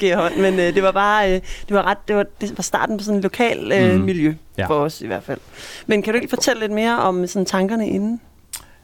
nede 0.02 0.16
hånd. 0.22 0.36
Men 0.36 0.54
øh, 0.54 0.76
det 0.76 0.84
var 0.84 0.92
bare, 0.92 1.28
øh, 1.36 1.42
det 1.68 1.76
var 1.76 1.84
ret, 1.84 1.98
det 2.08 2.16
var, 2.16 2.26
det 2.42 2.58
var 2.58 2.62
starten 2.62 2.98
på 2.98 3.04
sådan 3.04 3.16
en 3.16 3.22
lokal 3.24 3.72
øh, 3.72 3.96
mm. 3.96 4.02
miljø, 4.02 4.34
Ja. 4.58 4.68
for 4.68 4.74
os 4.74 5.02
i 5.02 5.08
hvert 5.08 5.24
fald. 5.24 5.40
Men 5.88 6.02
kan 6.02 6.14
du 6.14 6.18
ikke 6.18 6.30
fortælle 6.30 6.60
lidt 6.60 6.72
mere 6.72 7.00
om 7.00 7.28
sådan 7.28 7.46
tankerne 7.46 7.90
inden? 7.90 8.22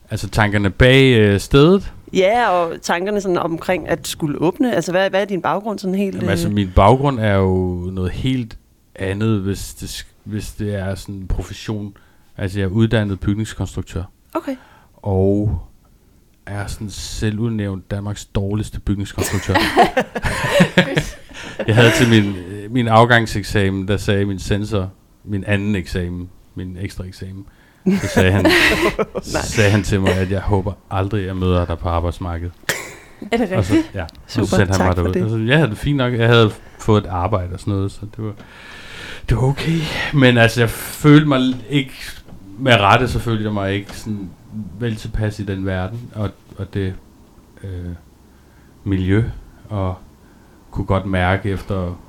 Altså 0.09 0.29
tankerne 0.29 0.69
bag 0.69 1.17
øh, 1.17 1.39
stedet. 1.39 1.91
Ja, 2.13 2.49
og 2.49 2.81
tankerne 2.81 3.21
sådan 3.21 3.37
omkring 3.37 3.89
at 3.89 4.07
skulle 4.07 4.41
åbne. 4.41 4.75
Altså, 4.75 4.91
hvad, 4.91 5.09
hvad 5.09 5.21
er 5.21 5.25
din 5.25 5.41
baggrund 5.41 5.79
sådan 5.79 5.95
helt? 5.95 6.15
Jamen, 6.15 6.29
altså, 6.29 6.49
min 6.49 6.71
baggrund 6.75 7.19
er 7.19 7.35
jo 7.35 7.75
noget 7.91 8.11
helt 8.11 8.57
andet, 8.95 9.39
hvis 9.39 9.73
det, 9.73 10.05
hvis 10.23 10.51
det 10.51 10.75
er 10.75 10.95
sådan 10.95 11.15
en 11.15 11.27
profession. 11.27 11.93
Altså, 12.37 12.59
jeg 12.59 12.65
er 12.65 12.69
uddannet 12.69 13.19
bygningskonstruktør, 13.19 14.03
Okay. 14.33 14.55
Og 15.03 15.59
er 16.45 16.67
sådan 16.67 16.89
selvudnævnt 16.89 17.91
Danmarks 17.91 18.25
dårligste 18.25 18.79
bygningskonstruktør. 18.79 19.53
jeg 21.67 21.75
havde 21.75 21.91
til 21.97 22.09
min, 22.09 22.35
min 22.69 22.87
afgangseksamen, 22.87 23.87
der 23.87 23.97
sagde 23.97 24.25
min 24.25 24.39
sensor, 24.39 24.91
min 25.23 25.43
anden 25.47 25.75
eksamen, 25.75 26.29
min 26.55 26.77
ekstra 26.81 27.03
eksamen, 27.05 27.45
så 28.01 28.07
sagde 28.07 28.31
han, 28.31 28.45
så 29.23 29.41
sagde 29.41 29.71
han 29.71 29.83
til 29.83 30.01
mig, 30.01 30.13
at 30.13 30.31
jeg 30.31 30.41
håber 30.41 30.73
aldrig, 30.91 31.25
jeg 31.25 31.35
møder 31.35 31.65
dig 31.65 31.77
på 31.77 31.89
arbejdsmarkedet. 31.89 32.51
Er 33.31 33.37
det 33.37 33.51
Og 33.51 33.65
så, 33.65 33.73
rigtigt? 33.73 33.95
ja, 33.95 34.05
Super, 34.27 34.41
og 34.43 34.47
så 34.47 34.55
sendte 34.55 34.71
han 34.71 34.77
tak 34.77 34.87
mig 34.87 34.95
for 34.95 35.01
derud. 35.03 35.13
det. 35.13 35.21
Altså, 35.21 35.37
jeg 35.37 35.57
havde 35.57 35.69
det 35.69 35.77
fint 35.77 35.97
nok. 35.97 36.13
Jeg 36.13 36.27
havde 36.27 36.51
fået 36.79 37.03
et 37.03 37.09
arbejde 37.09 37.53
og 37.53 37.59
sådan 37.59 37.73
noget, 37.73 37.91
så 37.91 37.99
det 38.15 38.23
var, 38.25 38.33
det 39.29 39.37
var 39.37 39.43
okay. 39.43 39.79
Men 40.13 40.37
altså, 40.37 40.61
jeg 40.61 40.69
følte 40.69 41.27
mig 41.27 41.39
ikke, 41.69 41.93
med 42.59 42.73
rette 42.79 43.07
så 43.07 43.19
følte 43.19 43.43
jeg 43.43 43.53
mig 43.53 43.73
ikke 43.73 43.97
sådan 43.97 44.29
vel 44.79 44.95
tilpas 44.95 45.39
i 45.39 45.43
den 45.43 45.65
verden, 45.65 45.99
og, 46.15 46.29
og 46.57 46.73
det 46.73 46.93
øh, 47.63 47.69
miljø, 48.83 49.23
og 49.69 49.95
kunne 50.71 50.85
godt 50.85 51.05
mærke 51.05 51.49
efter, 51.49 51.99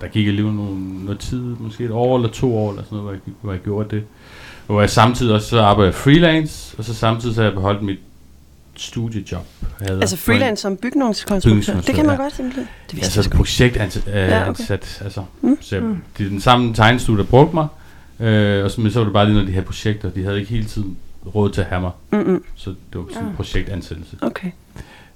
der 0.00 0.08
gik 0.08 0.26
alligevel 0.26 0.52
nogle, 0.54 1.04
noget 1.04 1.20
tid, 1.20 1.42
måske 1.42 1.84
et 1.84 1.90
år 1.90 2.16
eller 2.16 2.28
to 2.28 2.56
år, 2.58 2.70
eller 2.70 2.84
sådan 2.84 2.98
noget, 2.98 3.04
hvor 3.04 3.12
jeg, 3.12 3.34
hvor 3.40 3.52
jeg 3.52 3.60
gjorde 3.62 3.96
det. 3.96 4.04
Hvor 4.66 4.80
jeg 4.80 4.90
samtidig 4.90 5.34
også 5.34 5.48
så 5.48 5.60
arbejdede 5.60 5.92
freelance, 5.92 6.78
og 6.78 6.84
så 6.84 6.94
samtidig 6.94 7.34
så 7.34 7.40
har 7.40 7.48
jeg 7.48 7.54
beholdt 7.54 7.82
mit 7.82 7.98
studiejob. 8.76 9.46
Havde 9.80 10.00
Altså 10.00 10.16
freelance 10.16 10.62
som 10.62 10.76
bygningskonstruktør. 10.76 11.80
Det 11.80 11.94
kan 11.94 12.06
man 12.06 12.16
ja. 12.16 12.22
godt 12.22 12.36
simpelthen. 12.36 12.64
Det 12.90 12.96
vidste 12.96 13.18
Altså 13.18 13.30
jeg 13.30 13.36
projektansat, 13.36 14.08
øh, 14.08 14.14
Ja, 14.14 14.40
okay. 14.40 14.48
ansat, 14.48 15.00
altså, 15.04 15.20
Mm. 15.40 15.48
mm. 15.48 15.58
så 15.60 15.76
jeg, 15.76 15.84
Mm. 15.84 15.96
det 16.18 16.26
er 16.26 16.30
den 16.30 16.40
samme 16.40 16.74
tegnestue, 16.74 17.18
der 17.18 17.24
brugte 17.24 17.54
mig, 17.54 17.66
øh, 18.20 18.64
og 18.64 18.70
så, 18.70 18.80
men 18.80 18.92
så 18.92 18.98
var 18.98 19.04
det 19.04 19.12
bare 19.12 19.26
lige, 19.26 19.38
når 19.38 19.44
de 19.44 19.52
her 19.52 19.62
projekter, 19.62 20.10
de 20.10 20.24
havde 20.24 20.38
ikke 20.40 20.50
hele 20.50 20.64
tiden 20.64 20.96
råd 21.34 21.50
til 21.50 21.60
at 21.60 21.66
have 21.66 21.80
mig, 21.80 21.90
Mm-mm. 22.10 22.44
så 22.54 22.70
det 22.70 22.76
var 23.00 23.04
sådan 23.12 23.22
en 23.24 23.28
Ah. 23.30 23.36
projektansættelse. 23.36 24.16
Okay. 24.22 24.50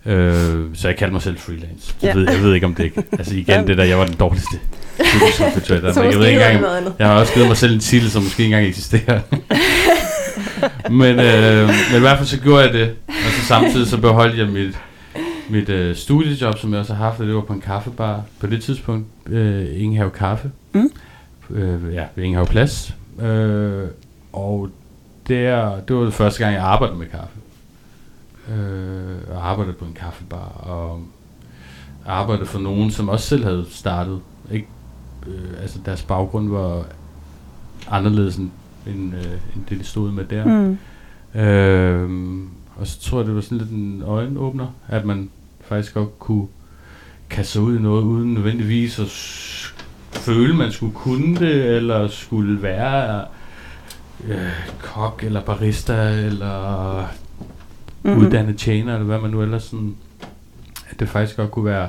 Øh, 0.06 0.64
så 0.74 0.88
jeg 0.88 0.96
kaldte 0.96 1.12
mig 1.12 1.22
selv 1.22 1.38
freelance. 1.38 1.94
Ja. 2.02 2.06
Jeg, 2.06 2.16
ved, 2.16 2.28
jeg 2.30 2.42
ved 2.42 2.54
ikke 2.54 2.66
om 2.66 2.74
det 2.74 2.84
ikke. 2.84 3.02
Altså 3.12 3.36
igen, 3.36 3.66
det 3.66 3.78
der, 3.78 3.84
jeg 3.84 3.98
var 3.98 4.06
den 4.06 4.14
dårligste. 4.16 4.56
i 4.56 5.02
Danmark. 5.20 5.62
Så 5.66 5.74
jeg 5.74 5.82
måske 6.06 6.18
ved 6.18 6.26
ikke 6.26 6.42
engang, 6.44 6.84
jeg 6.98 7.06
har 7.06 7.14
også 7.20 7.34
givet 7.34 7.48
mig 7.48 7.56
selv 7.56 7.74
en 7.74 7.80
titel, 7.80 8.10
som 8.10 8.22
måske 8.22 8.42
ikke 8.42 8.54
engang 8.54 8.68
eksisterer. 8.68 9.20
men, 10.90 11.18
øh, 11.20 11.66
men 11.66 11.96
i 11.96 12.00
hvert 12.00 12.16
fald 12.18 12.26
så 12.26 12.40
gjorde 12.40 12.62
jeg 12.64 12.72
det. 12.72 12.90
Og 13.08 13.14
så 13.40 13.46
samtidig 13.46 13.86
så 13.86 14.00
beholdt 14.00 14.38
jeg 14.38 14.48
mit, 14.48 14.78
mit 15.48 15.68
øh, 15.68 15.96
studiejob, 15.96 16.58
som 16.58 16.72
jeg 16.72 16.80
også 16.80 16.94
har 16.94 17.04
haft, 17.04 17.20
og 17.20 17.26
det 17.26 17.34
var 17.34 17.40
på 17.40 17.52
en 17.52 17.60
kaffebar. 17.60 18.22
På 18.40 18.46
det 18.46 18.62
tidspunkt, 18.62 19.06
øh, 19.28 19.82
Ingehave 19.82 20.10
Kaffe. 20.10 20.50
Mm. 20.72 20.90
Øh, 21.50 21.94
ja, 21.94 22.04
ved 22.14 22.24
Ingehave 22.24 22.46
Plads. 22.46 22.94
Øh, 23.22 23.82
og 24.32 24.68
der, 25.28 25.80
det 25.80 25.96
var 25.96 26.02
det 26.02 26.14
første 26.14 26.44
gang, 26.44 26.54
jeg 26.54 26.62
arbejdede 26.62 26.98
med 26.98 27.06
kaffe. 27.06 27.38
Øh, 28.50 29.36
og 29.36 29.50
arbejdede 29.50 29.74
på 29.74 29.84
en 29.84 29.92
kaffebar, 29.92 30.52
og 30.66 31.02
arbejdede 32.06 32.46
for 32.46 32.58
nogen, 32.58 32.90
som 32.90 33.08
også 33.08 33.26
selv 33.26 33.44
havde 33.44 33.66
startet. 33.70 34.20
Ikke, 34.50 34.66
øh, 35.26 35.62
altså 35.62 35.78
deres 35.86 36.02
baggrund 36.02 36.48
var 36.48 36.84
anderledes 37.90 38.36
end, 38.36 38.50
end, 38.86 39.14
øh, 39.14 39.32
end 39.56 39.64
det, 39.68 39.78
de 39.78 39.84
stod 39.84 40.12
med 40.12 40.24
der. 40.24 40.44
Mm. 40.44 40.78
Øhm, 41.40 42.48
og 42.76 42.86
så 42.86 43.00
tror 43.00 43.18
jeg, 43.18 43.26
det 43.26 43.34
var 43.34 43.40
sådan 43.40 43.58
lidt 43.58 43.70
en 43.70 44.02
øjenåbner, 44.06 44.66
at 44.88 45.04
man 45.04 45.30
faktisk 45.60 45.94
godt 45.94 46.18
kunne 46.18 46.46
kaste 47.30 47.52
sig 47.52 47.62
ud 47.62 47.78
i 47.78 47.82
noget, 47.82 48.02
uden 48.02 48.34
nødvendigvis 48.34 48.98
at 48.98 49.10
føle, 50.20 50.54
man 50.54 50.72
skulle 50.72 50.94
kunne 50.94 51.36
det, 51.36 51.76
eller 51.76 52.08
skulle 52.08 52.62
være 52.62 53.24
øh, 54.24 54.50
kok, 54.82 55.22
eller 55.24 55.40
barista, 55.42 56.10
eller 56.10 57.06
Mm. 58.02 58.12
mm. 58.12 58.18
uddannet 58.18 58.58
tjener, 58.58 58.92
eller 58.94 59.06
hvad 59.06 59.18
man 59.20 59.30
nu 59.30 59.42
ellers 59.42 59.62
sådan, 59.62 59.96
at 60.90 61.00
det 61.00 61.08
faktisk 61.08 61.36
godt 61.36 61.50
kunne 61.50 61.64
være, 61.64 61.88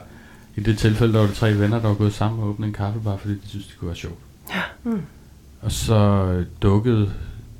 i 0.56 0.60
det 0.62 0.78
tilfælde, 0.78 1.14
der 1.14 1.20
var 1.20 1.28
det 1.28 1.36
tre 1.36 1.60
venner, 1.60 1.80
der 1.80 1.88
var 1.88 1.96
gået 1.96 2.14
sammen 2.14 2.40
og 2.44 2.50
åbnet 2.50 2.68
en 2.68 2.74
kaffebar, 2.74 3.18
fordi 3.18 3.34
de 3.34 3.40
synes, 3.50 3.68
det 3.68 3.78
kunne 3.80 3.88
være 3.88 3.96
sjovt. 3.96 4.18
Mm. 4.84 5.02
Og 5.62 5.72
så 5.72 5.96
øh, 6.34 6.46
dukkede 6.62 7.12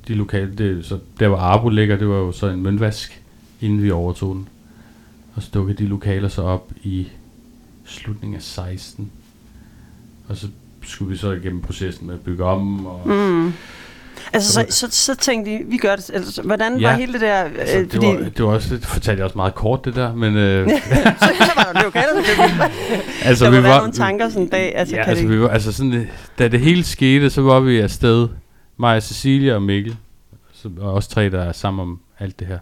de 0.08 0.14
lokale, 0.14 0.56
det, 0.56 0.86
så 0.86 1.00
der 1.20 1.28
hvor 1.28 1.38
Arbo 1.38 1.70
ligger, 1.70 1.98
det 1.98 2.08
var 2.08 2.16
jo 2.18 2.32
så 2.32 2.48
en 2.48 2.64
møntvask, 2.64 3.22
inden 3.62 3.84
vi 3.84 3.92
overtog 3.92 4.36
den. 4.36 4.48
Og 5.36 5.44
så 5.44 5.50
dukkede 5.54 5.78
de 5.78 5.88
lokaler 5.88 6.28
så 6.28 6.42
op 6.42 6.72
i 6.84 7.08
slutningen 7.86 8.36
af 8.36 8.42
16. 8.42 9.12
Og 10.28 10.38
så 10.38 10.48
skulle 10.84 11.10
vi 11.12 11.18
så 11.18 11.32
igennem 11.32 11.62
processen 11.62 12.08
med 12.08 12.16
at 12.16 12.22
bygge 12.22 12.44
om. 12.44 12.86
Og, 12.86 13.02
Mm. 13.08 13.54
Altså, 14.34 14.54
Så- 14.54 14.66
så, 14.70 14.88
så, 14.92 15.06
så 15.06 15.16
tænkte 15.16 15.52
I, 15.52 15.64
vi 15.64 15.78
gør 15.78 15.96
det. 15.96 16.12
Altså, 16.14 16.42
hvordan 16.42 16.78
Ja. 16.80 16.90
var 16.90 16.98
hele 16.98 17.14
det 17.14 17.22
der? 17.22 17.46
Øh, 17.46 17.52
altså, 17.60 17.78
det, 17.78 17.92
fordi, 17.92 18.06
var, 18.06 18.14
det 18.14 18.40
var 18.46 18.50
også, 18.52 18.76
det 18.76 18.86
fortalte 18.86 19.20
jeg 19.20 19.26
også 19.26 19.38
meget 19.38 19.56
kort 19.56 19.86
det 19.86 19.96
der, 19.96 20.16
men 20.16 20.36
øh, 20.36 20.70
så, 20.70 21.30
var 21.56 21.72
der 21.74 21.84
lokaler, 21.84 22.08
der 22.14 22.70
altså 23.24 23.46
der 23.46 23.52
vi 23.52 23.64
var, 23.64 23.78
nogle 23.78 23.94
tanker 23.94 24.30
sådan 24.30 24.44
en 24.44 24.50
dag. 24.50 24.76
Altså, 24.76 24.96
ja, 24.96 25.02
kan 25.04 25.10
altså, 25.10 25.24
det, 25.28 25.32
vi 25.32 25.42
var, 25.42 25.48
altså 25.50 25.72
sådan, 25.72 25.94
øh, 25.94 26.08
da 26.40 26.48
det 26.48 26.60
hele 26.60 26.84
skete, 26.84 27.30
så 27.30 27.42
var 27.42 27.60
vi 27.60 27.80
afsted, 27.80 28.28
mig, 28.78 29.04
Cecilia 29.04 29.54
og 29.56 29.62
Mikkel, 29.62 29.96
så, 30.54 30.70
og 30.80 30.94
også 30.94 31.10
tre, 31.10 31.30
der 31.30 31.42
er 31.42 31.52
sammen 31.52 31.82
om 31.82 32.00
alt 32.20 32.40
det 32.40 32.48
her, 32.48 32.60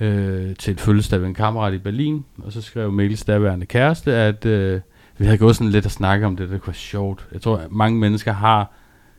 øh, 0.00 0.56
til 0.58 0.72
et 0.72 0.80
fødselsdag 0.80 1.20
ved 1.20 1.26
en 1.28 1.34
kammerat 1.34 1.74
i 1.74 1.78
Berlin, 1.78 2.24
og 2.44 2.52
så 2.52 2.62
skrev 2.62 2.92
Mikkels 2.92 3.24
daværende 3.24 3.66
kæreste, 3.66 4.12
at 4.14 4.46
øh, 4.46 4.80
vi 5.18 5.24
havde 5.24 5.38
gået 5.38 5.56
sådan 5.56 5.70
lidt 5.70 5.84
og 5.86 5.90
snakket 5.90 6.26
om 6.26 6.36
det, 6.36 6.50
det 6.50 6.60
kunne 6.60 6.70
være 6.72 6.74
sjovt. 6.74 7.26
Jeg 7.32 7.40
tror, 7.42 7.56
at 7.56 7.72
mange 7.72 7.98
mennesker 7.98 8.32
har 8.32 8.72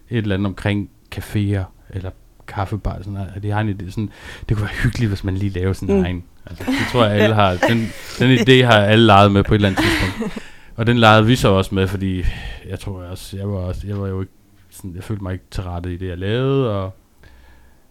et 0.09 0.17
eller 0.17 0.35
andet 0.35 0.45
omkring 0.47 0.89
caféer, 1.15 1.63
eller 1.89 2.11
kaffebar. 2.47 2.97
Sådan, 2.97 3.17
at 3.35 3.43
de 3.43 3.49
har 3.51 3.61
en 3.61 3.69
idé, 3.69 3.89
sådan, 3.89 4.09
det 4.49 4.57
kunne 4.57 4.65
være 4.65 4.75
hyggeligt, 4.83 5.09
hvis 5.09 5.23
man 5.23 5.37
lige 5.37 5.49
laver 5.49 5.73
sin 5.73 5.87
Mm. 5.87 5.93
mm. 5.97 6.03
egen. 6.03 6.23
Altså, 6.45 6.63
det 6.67 6.75
tror 6.91 7.05
jeg, 7.05 7.21
alle 7.21 7.35
har. 7.35 7.57
Den, 7.69 7.87
den 8.19 8.39
idé 8.39 8.65
har 8.65 8.73
alle 8.79 9.05
leget 9.05 9.31
med 9.31 9.43
på 9.43 9.53
et 9.53 9.55
eller 9.55 9.69
andet 9.69 9.83
tidspunkt. 9.83 10.39
Og 10.75 10.87
den 10.87 10.97
legede 10.97 11.25
vi 11.25 11.35
så 11.35 11.47
også 11.49 11.75
med, 11.75 11.87
fordi 11.87 12.23
jeg 12.69 12.79
tror 12.79 13.03
også, 13.03 13.37
jeg 13.37 13.49
var, 13.49 13.57
også, 13.57 13.87
jeg 13.87 14.01
var 14.01 14.07
jo 14.07 14.21
ikke, 14.21 14.33
sådan, 14.69 14.95
jeg 14.95 15.03
følte 15.03 15.23
mig 15.23 15.33
ikke 15.33 15.45
til 15.51 15.63
rette 15.63 15.93
i 15.93 15.97
det, 15.97 16.07
jeg 16.07 16.17
lavede, 16.17 16.71
og, 16.81 16.93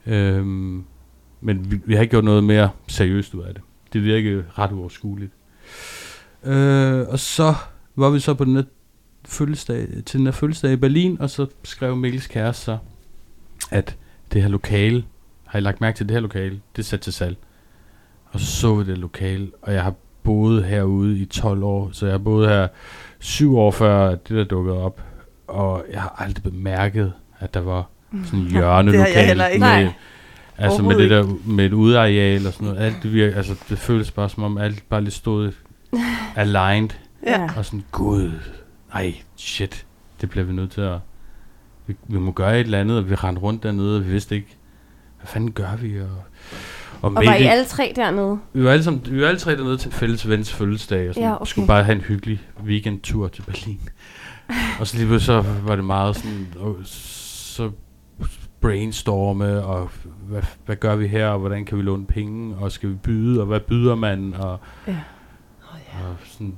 øhm, 0.07 0.85
men 1.41 1.71
vi, 1.71 1.81
vi 1.85 1.95
har 1.95 2.01
ikke 2.03 2.11
gjort 2.11 2.25
noget 2.25 2.45
mere 2.45 2.71
seriøst 2.89 3.35
ud 3.35 3.43
af 3.43 3.55
det. 3.55 3.63
Det 3.93 4.05
virkede 4.05 4.45
ret 4.59 4.73
uoverskueligt. 4.73 5.33
Øh, 6.45 7.09
og 7.09 7.19
så 7.19 7.55
var 7.97 8.11
vi 8.11 8.21
så 8.21 8.35
på 8.35 8.45
den 8.45 8.57
her 8.57 8.63
fødselsdag, 9.25 9.89
til 10.07 10.19
den 10.19 10.27
her 10.27 10.33
fødselsdag 10.33 10.73
i 10.73 10.77
Berlin, 10.77 11.17
og 11.21 11.31
så 11.31 11.47
skrev 11.65 11.97
Mikkels 11.97 12.27
kæreste 12.27 12.65
så, 12.65 12.79
at 13.71 13.97
det 14.33 14.43
her 14.43 14.49
lokale, 14.49 15.05
har 15.47 15.59
I 15.59 15.63
lagt 15.63 15.81
mærke 15.81 15.97
til 15.97 16.09
det 16.09 16.15
her 16.15 16.21
lokale, 16.21 16.61
det 16.77 16.83
er 16.83 16.87
sat 16.87 17.01
til 17.01 17.13
salg. 17.13 17.37
Og 18.31 18.41
så 18.41 18.47
så 18.47 18.75
vi 18.75 18.85
det 18.85 18.99
lokale, 18.99 19.51
og 19.63 19.73
jeg 19.73 19.83
har 19.83 19.95
boet 20.23 20.65
herude 20.65 21.19
i 21.19 21.25
12 21.25 21.63
år, 21.63 21.91
så 21.93 22.07
jeg 22.07 22.13
har 22.13 22.19
boet 22.19 22.49
her 22.49 22.69
syv 23.19 23.57
år 23.59 23.71
før 23.71 24.09
det 24.11 24.29
der 24.31 24.45
dukkede 24.45 24.83
op, 24.83 25.03
og 25.49 25.85
jeg 25.93 26.01
har 26.03 26.15
aldrig 26.19 26.43
bemærket, 26.45 27.13
at 27.39 27.55
der 27.55 27.61
var 27.61 27.89
sådan 28.25 28.39
en 28.41 28.47
hjørne 28.53 28.93
det 28.93 29.01
har 29.01 29.07
jeg 29.07 29.27
heller 29.27 29.47
ikke. 29.47 29.61
med, 29.61 29.69
Nej. 29.85 29.93
altså 30.59 30.83
med 30.83 30.97
det 30.97 31.11
der 31.11 31.35
med 31.47 31.67
et 31.67 31.73
udeareal 31.73 32.47
og 32.47 32.53
sådan 32.53 32.69
noget. 32.69 32.81
Alt 32.81 32.97
det 33.03 33.13
virker, 33.13 33.37
altså 33.37 33.55
det 33.69 33.79
føles 33.79 34.11
bare 34.11 34.29
som 34.29 34.43
om 34.43 34.59
alt 34.59 34.89
bare 34.89 35.01
lige 35.01 35.11
stod 35.13 35.53
aligned 36.37 36.91
Ja. 37.27 37.49
og 37.57 37.65
sådan, 37.65 37.85
gud, 37.93 38.33
ej, 38.93 39.15
shit, 39.37 39.87
det 40.21 40.31
bliver 40.31 40.45
vi 40.45 40.53
nødt 40.53 40.71
til 40.71 40.81
at, 40.81 40.99
vi, 41.87 41.97
vi 42.09 42.19
må 42.19 42.33
gøre 42.33 42.55
et 42.61 42.65
eller 42.65 42.81
andet, 42.81 42.99
og 42.99 43.11
vi 43.11 43.15
rendte 43.15 43.43
rundt 43.43 43.63
dernede, 43.63 43.97
og 43.99 44.05
vi 44.05 44.11
vidste 44.11 44.35
ikke, 44.35 44.57
hvad 45.19 45.27
fanden 45.27 45.53
gør 45.53 45.77
vi, 45.77 46.01
og, 46.01 46.07
og, 46.07 46.21
Og 47.03 47.15
var 47.15 47.23
I 47.35 47.43
alle 47.43 47.65
tre 47.65 47.93
dernede? 47.97 48.39
vi 48.53 48.65
var 48.65 48.71
alle, 48.71 48.85
sammen, 48.85 49.03
vi 49.11 49.21
var 49.21 49.29
alle 49.29 49.41
tre 49.41 49.57
dernede 49.57 49.77
til 49.77 49.93
fælles 49.93 50.29
vens 50.29 50.53
fødselsdag, 50.53 51.09
og 51.09 51.15
sådan, 51.15 51.23
Ja, 51.25 51.29
ja, 51.29 51.35
okay. 51.41 51.47
skulle 51.51 51.67
bare 51.67 51.85
have 51.85 51.95
en 51.97 52.03
hyggelig 52.03 52.41
weekendtur 52.65 53.29
til 53.29 53.43
Berlin. 53.43 53.81
og 54.81 54.87
så 54.87 54.97
lige 54.99 55.21
så 55.21 55.45
var 55.65 55.77
det 55.77 55.85
meget 55.85 56.17
sådan, 56.17 56.47
og 56.59 56.77
så 56.85 57.71
brainstorme, 58.61 59.65
og 59.65 59.91
hvad, 60.29 60.43
hvad 60.67 60.77
gør 60.77 60.97
vi 60.97 61.07
her, 61.07 61.29
og 61.29 61.39
hvordan 61.39 61.65
kan 61.65 61.79
vi 61.79 61.83
låne 61.83 62.07
penge, 62.07 62.57
og 62.57 62.73
skal 62.73 62.89
vi 62.89 62.95
byde, 62.95 63.41
og 63.41 63.47
hvad 63.47 63.61
byder 63.61 63.95
man, 63.95 64.35
og, 64.39 64.59
Ja. 64.87 64.97
og 66.09 66.17
sådan, 66.25 66.55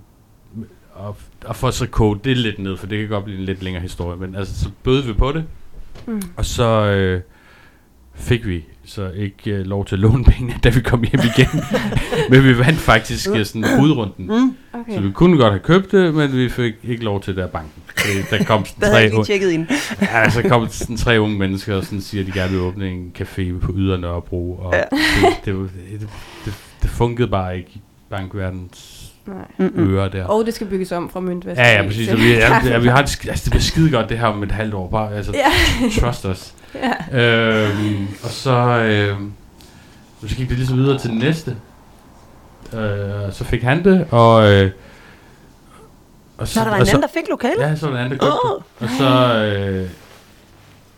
og, 0.98 1.16
og 1.44 1.56
for 1.56 1.70
så 1.70 1.86
kode 1.86 2.20
det 2.24 2.36
lidt 2.36 2.58
ned, 2.58 2.76
for 2.76 2.86
det 2.86 2.98
kan 2.98 3.08
godt 3.08 3.24
blive 3.24 3.38
en 3.38 3.44
lidt 3.44 3.62
længere 3.62 3.82
historie, 3.82 4.16
men 4.18 4.34
altså, 4.34 4.60
så 4.60 4.70
bød 4.84 5.02
vi 5.02 5.12
på 5.12 5.32
det, 5.32 5.44
Mm. 6.06 6.22
og 6.36 6.44
så 6.44 6.64
øh, 6.84 7.20
fik 8.14 8.46
vi 8.46 8.64
så 8.84 9.10
ikke 9.10 9.50
øh, 9.50 9.66
lov 9.66 9.84
til 9.84 9.94
at 9.94 9.98
låne 9.98 10.24
penge, 10.24 10.54
da 10.64 10.68
vi 10.68 10.80
kom 10.80 11.04
hjem 11.04 11.20
igen. 11.36 11.48
men 12.30 12.44
vi 12.44 12.58
vandt 12.58 12.78
faktisk 12.78 13.28
øh, 13.34 13.44
sådan 13.44 13.64
hovedrunden. 13.78 14.26
Mm. 14.26 14.56
Okay. 14.80 14.94
Så 14.94 15.00
vi 15.00 15.10
kunne 15.10 15.36
godt 15.38 15.52
have 15.52 15.60
købt 15.60 15.92
det, 15.92 16.14
men 16.14 16.32
vi 16.32 16.48
fik 16.48 16.74
ikke 16.84 17.04
lov 17.04 17.20
til 17.22 17.36
det 17.36 17.42
af 17.42 17.50
banken. 17.50 17.82
Så 17.96 18.06
der 18.30 18.44
kom 18.44 18.64
sådan 18.64 18.80
Der 18.82 18.90
tre, 18.90 19.08
lige 19.08 19.24
tjekket 19.24 19.50
ind. 19.50 19.66
ja, 20.02 20.30
så 20.30 20.42
kom 20.42 20.68
sådan 20.68 20.96
tre 20.96 21.20
unge 21.20 21.38
mennesker 21.38 21.74
og 21.76 21.84
sådan 21.84 22.00
siger, 22.00 22.20
at 22.20 22.26
de 22.26 22.32
gerne 22.32 22.50
vil 22.50 22.60
åbne 22.60 22.88
en 22.90 23.12
café 23.18 23.58
på 23.60 23.72
Ydre 23.76 23.98
Nørrebro. 23.98 24.52
Og 24.56 24.74
Ja. 24.74 24.82
det, 25.44 25.54
det, 25.54 25.70
det, 26.00 26.08
det, 26.44 26.54
det 26.82 26.90
funkede 26.90 27.28
bare 27.28 27.56
ikke 27.58 27.70
i 27.74 27.80
bankverdens 28.10 29.04
Nej. 29.04 29.17
Mm-mm. 29.58 29.94
ører 29.94 30.08
der. 30.08 30.24
Og 30.24 30.46
det 30.46 30.54
skal 30.54 30.66
bygges 30.66 30.92
om 30.92 31.10
fra 31.10 31.20
Møntvest. 31.20 31.58
Ja, 31.58 31.76
ja, 31.76 31.86
præcis. 31.86 32.08
Så 32.08 32.16
vi, 32.16 32.32
ja, 32.34 32.60
ja, 32.72 32.78
vi 32.78 32.88
har 32.88 33.02
det, 33.02 33.28
altså, 33.28 33.44
det 33.44 33.50
bliver 33.50 33.62
skide 33.62 33.90
godt 33.90 34.08
det 34.08 34.18
her 34.18 34.26
om 34.26 34.42
et 34.42 34.52
halvt 34.52 34.74
år. 34.74 34.88
Bare, 34.90 35.14
altså, 35.14 35.32
Ja. 35.34 35.50
trust 36.00 36.24
us. 36.24 36.54
ja. 37.12 37.64
Øhm, 37.64 38.06
og 38.22 38.30
så, 38.30 38.50
øhm, 38.60 39.32
så 40.26 40.36
gik 40.36 40.48
det 40.48 40.56
ligesom 40.56 40.76
videre 40.78 40.98
til 40.98 41.10
den 41.10 41.18
næste. 41.18 41.56
Øh, 42.74 43.32
så 43.32 43.44
fik 43.44 43.62
han 43.62 43.84
det, 43.84 44.06
og... 44.10 44.52
Øh, 44.52 44.70
og 46.38 46.48
Så 46.48 46.60
der 46.60 46.68
var 46.68 46.76
en 46.76 46.80
anden, 46.88 47.02
der 47.02 47.08
fik 47.14 47.28
lokale? 47.30 47.68
Ja, 47.68 47.76
så 47.76 47.86
var 47.86 47.92
der 47.96 48.00
en 48.00 48.04
anden, 48.04 48.18
der 48.18 48.26
købte 48.26 48.38
det. 48.80 48.88
Og 48.88 48.88
så... 48.98 49.34
Øh, 49.44 49.88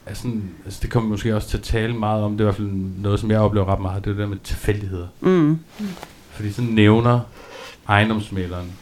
altså, 0.07 0.29
altså, 0.65 0.79
det 0.83 0.91
kommer 0.91 1.09
vi 1.09 1.11
måske 1.11 1.37
også 1.37 1.49
til 1.49 1.57
at 1.57 1.63
tale 1.63 1.93
meget 1.95 2.23
om. 2.25 2.33
Det 2.33 2.41
er 2.41 2.45
i 2.45 2.47
hvert 2.47 2.57
fald 2.57 2.69
noget, 3.03 3.21
som 3.21 3.31
jeg 3.31 3.41
oplever 3.41 3.73
ret 3.73 3.81
meget. 3.81 4.05
Det 4.05 4.11
er 4.11 4.15
det 4.15 4.21
der 4.23 4.29
med 4.29 4.37
tilfældigheder. 4.45 5.07
Mm. 5.21 5.59
Fordi 6.31 6.53
så 6.53 6.63
nævner 6.63 7.21
ejendomsmæleren 7.89 8.73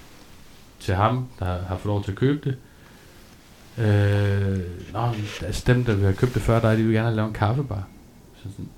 til 0.81 0.95
ham, 0.95 1.27
der 1.39 1.45
har, 1.45 1.59
har 1.69 1.77
fået 1.77 1.87
lov 1.87 2.05
til 2.05 2.11
at 2.11 2.17
købe 2.17 2.51
det. 2.51 2.57
Øh, 3.85 4.59
nå, 4.93 5.01
altså 5.43 5.63
dem, 5.67 5.85
der 5.85 5.95
vil 5.95 6.05
have 6.05 6.17
købt 6.17 6.35
det 6.35 6.43
før 6.43 6.61
dig, 6.61 6.79
de 6.79 6.83
vil 6.83 6.93
gerne 6.93 7.07
have 7.07 7.17
lavet 7.17 7.29
en 7.29 7.35
kaffebar. 7.35 7.83
Så 8.37 8.43
sådan, 8.43 8.69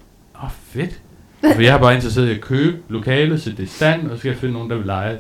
åh 0.45 0.51
fedt. 0.51 1.01
For 1.41 1.63
jeg 1.63 1.73
har 1.73 1.79
bare 1.79 1.95
interesseret 1.95 2.29
i 2.29 2.35
at 2.35 2.41
købe 2.41 2.79
lokalet, 2.89 3.43
sætte 3.43 3.57
det 3.57 3.63
i 3.63 3.67
stand, 3.67 4.07
og 4.07 4.17
så 4.17 4.19
skal 4.19 4.29
jeg 4.29 4.39
finde 4.39 4.55
nogen, 4.55 4.71
der 4.71 4.77
vil 4.77 4.87
lege. 4.87 5.19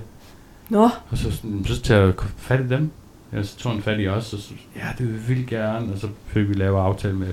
Nå, 0.69 0.91
Og 1.11 1.19
så, 1.19 1.31
sådan, 1.31 1.65
så 1.65 1.83
tager 1.83 2.05
jeg 2.05 2.15
fat 2.37 2.61
i 2.61 2.69
dem. 2.69 2.91
Ja, 3.33 3.43
så 3.43 3.57
tog 3.57 3.73
han 3.73 3.83
fat 3.83 4.01
i 4.01 4.09
os, 4.09 4.33
og 4.33 4.39
så, 4.39 4.51
ja, 4.77 4.87
det 4.99 5.07
vil 5.07 5.15
vi 5.15 5.35
vildt 5.35 5.51
gerne. 5.51 5.93
Og 5.93 5.99
så 5.99 6.09
fik 6.27 6.49
vi 6.49 6.55
lavet 6.55 6.81
aftale 6.81 7.15
med, 7.15 7.33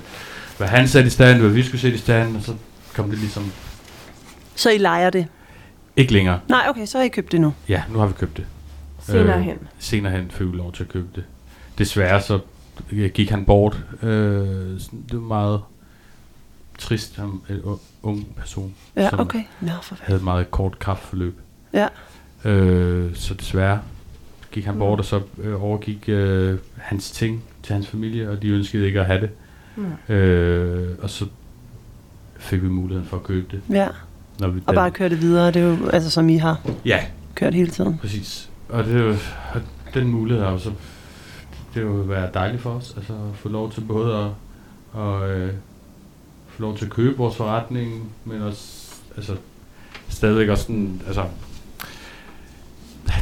hvad 0.57 0.67
han 0.67 0.87
satte 0.87 1.07
i 1.07 1.09
stand, 1.09 1.39
hvad 1.39 1.49
vi 1.49 1.63
skulle 1.63 1.81
sætte 1.81 1.95
i 1.95 1.99
stand, 1.99 2.35
og 2.37 2.43
så 2.43 2.53
kom 2.95 3.09
det 3.09 3.19
ligesom 3.19 3.51
Så 4.55 4.69
I 4.69 4.77
leger 4.77 5.09
det? 5.09 5.27
Ikke 5.97 6.13
længere. 6.13 6.39
Nej, 6.49 6.65
okay, 6.69 6.85
så 6.85 6.97
har 6.97 7.05
I 7.05 7.07
købt 7.07 7.31
det 7.31 7.41
nu. 7.41 7.53
Ja, 7.69 7.83
nu 7.89 7.99
har 7.99 8.05
vi 8.07 8.13
købt 8.13 8.37
det. 8.37 8.45
senere 9.01 9.37
Øh, 9.37 9.43
hen. 9.43 9.57
Senere 9.79 10.11
hen 10.11 10.31
fik 10.31 10.47
vi 10.47 10.57
lov 10.57 10.71
til 10.73 10.83
at 10.83 10.89
købe 10.89 11.07
det. 11.15 11.23
Desværre 11.77 12.21
så 12.21 12.39
øh, 12.91 13.11
gik 13.11 13.29
han 13.29 13.45
bort. 13.45 13.83
Øh, 14.03 14.09
det 14.09 15.13
var 15.13 15.19
meget 15.19 15.61
trist, 16.79 17.15
han 17.15 17.25
en 17.49 17.57
u- 17.63 17.79
ung 18.03 18.35
person. 18.35 18.75
Ja, 18.95 19.09
som 19.09 19.19
okay. 19.19 19.43
Nå, 19.61 19.71
for 19.83 19.97
havde 20.01 20.17
et 20.17 20.23
meget 20.23 20.51
kort 20.51 20.79
kraftforløb. 20.79 21.39
Ja. 21.73 21.87
Øh, 22.45 23.15
så 23.15 23.33
desværre 23.33 23.79
gik 24.51 24.65
han 24.65 24.73
Mm. 24.73 24.79
bort, 24.79 24.99
og 24.99 25.05
så 25.05 25.21
øh, 25.37 25.63
overgik 25.63 26.09
øh, 26.09 26.57
hans 26.77 27.11
ting 27.11 27.43
til 27.63 27.73
hans 27.73 27.87
familie, 27.87 28.29
og 28.29 28.41
de 28.41 28.47
ønskede 28.49 28.85
ikke 28.85 28.99
at 28.99 29.05
have 29.05 29.21
det. 29.21 29.29
Nå. 30.07 30.13
Øh, 30.15 30.97
og 31.01 31.09
så 31.09 31.25
fik 32.37 32.63
vi 32.63 32.67
muligheden 32.67 33.07
for 33.09 33.17
at 33.17 33.23
købe 33.23 33.47
det. 33.51 33.75
Ja, 33.75 33.87
Når 34.39 34.47
vi, 34.47 34.61
og 34.67 34.73
bare 34.75 34.91
køre 34.91 35.09
det 35.09 35.21
videre. 35.21 35.47
Det 35.47 35.55
er 35.55 35.65
jo 35.65 35.87
altså, 35.87 36.09
som 36.09 36.29
I 36.29 36.37
har 36.37 36.61
Ja, 36.85 36.99
kørt 37.35 37.53
hele 37.53 37.71
tiden. 37.71 37.97
præcis. 37.97 38.49
Og, 38.69 38.83
det, 38.83 38.95
er 38.95 39.03
jo- 39.03 39.15
og 39.53 39.61
den 39.93 40.07
mulighed 40.07 40.43
har 40.43 40.51
jo 40.51 40.59
så... 40.59 40.69
Det 41.73 41.85
vil 41.85 41.91
jo 41.91 41.93
være 42.01 42.29
dejligt 42.33 42.61
for 42.61 42.69
os, 42.69 42.93
altså 42.97 43.13
at 43.13 43.35
få 43.35 43.49
lov 43.49 43.71
til 43.71 43.81
både 43.81 44.15
at, 44.15 44.29
og, 45.01 45.29
øh, 45.29 45.53
få 46.47 46.61
lov 46.61 46.77
til 46.77 46.85
at 46.85 46.91
købe 46.91 47.17
vores 47.17 47.35
forretning, 47.35 48.11
men 48.25 48.41
også 48.41 48.91
altså, 49.17 49.35
stadigvæk 50.09 50.49
også 50.49 50.63
sådan, 50.63 51.01
altså, 51.07 51.23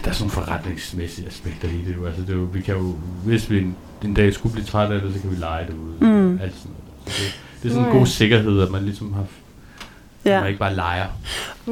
der 0.03 0.09
er 0.11 0.13
sådan 0.13 0.31
forretningsmæssige 0.31 1.27
aspekter 1.27 1.67
i 1.69 1.81
det 1.87 1.95
jo. 1.95 2.05
Altså, 2.05 2.21
det 2.21 2.29
er 2.29 2.33
jo, 2.33 2.43
vi 2.53 2.61
kan 2.61 2.75
jo, 2.75 2.95
hvis 3.25 3.49
vi 3.49 3.57
en, 3.59 3.75
en 4.03 4.13
dag 4.13 4.33
skulle 4.33 4.53
blive 4.53 4.65
træt 4.65 4.91
af 4.91 5.01
det, 5.01 5.13
så 5.13 5.19
kan 5.21 5.31
vi 5.31 5.35
lege 5.35 5.67
det 5.67 5.73
ud. 5.73 5.93
Mm. 5.99 6.39
Alt 6.41 6.55
sådan 6.55 6.71
noget. 6.71 7.15
Så 7.15 7.23
det, 7.23 7.39
det 7.63 7.69
er 7.69 7.73
sådan 7.73 7.87
en 7.91 7.97
god 7.97 8.05
sikkerhed, 8.05 8.61
at 8.61 8.71
man 8.71 8.83
ligesom 8.83 9.13
har, 9.13 9.25
ja. 10.25 10.39
Man 10.39 10.47
ikke 10.47 10.59
bare 10.59 10.75
leger. 10.75 11.05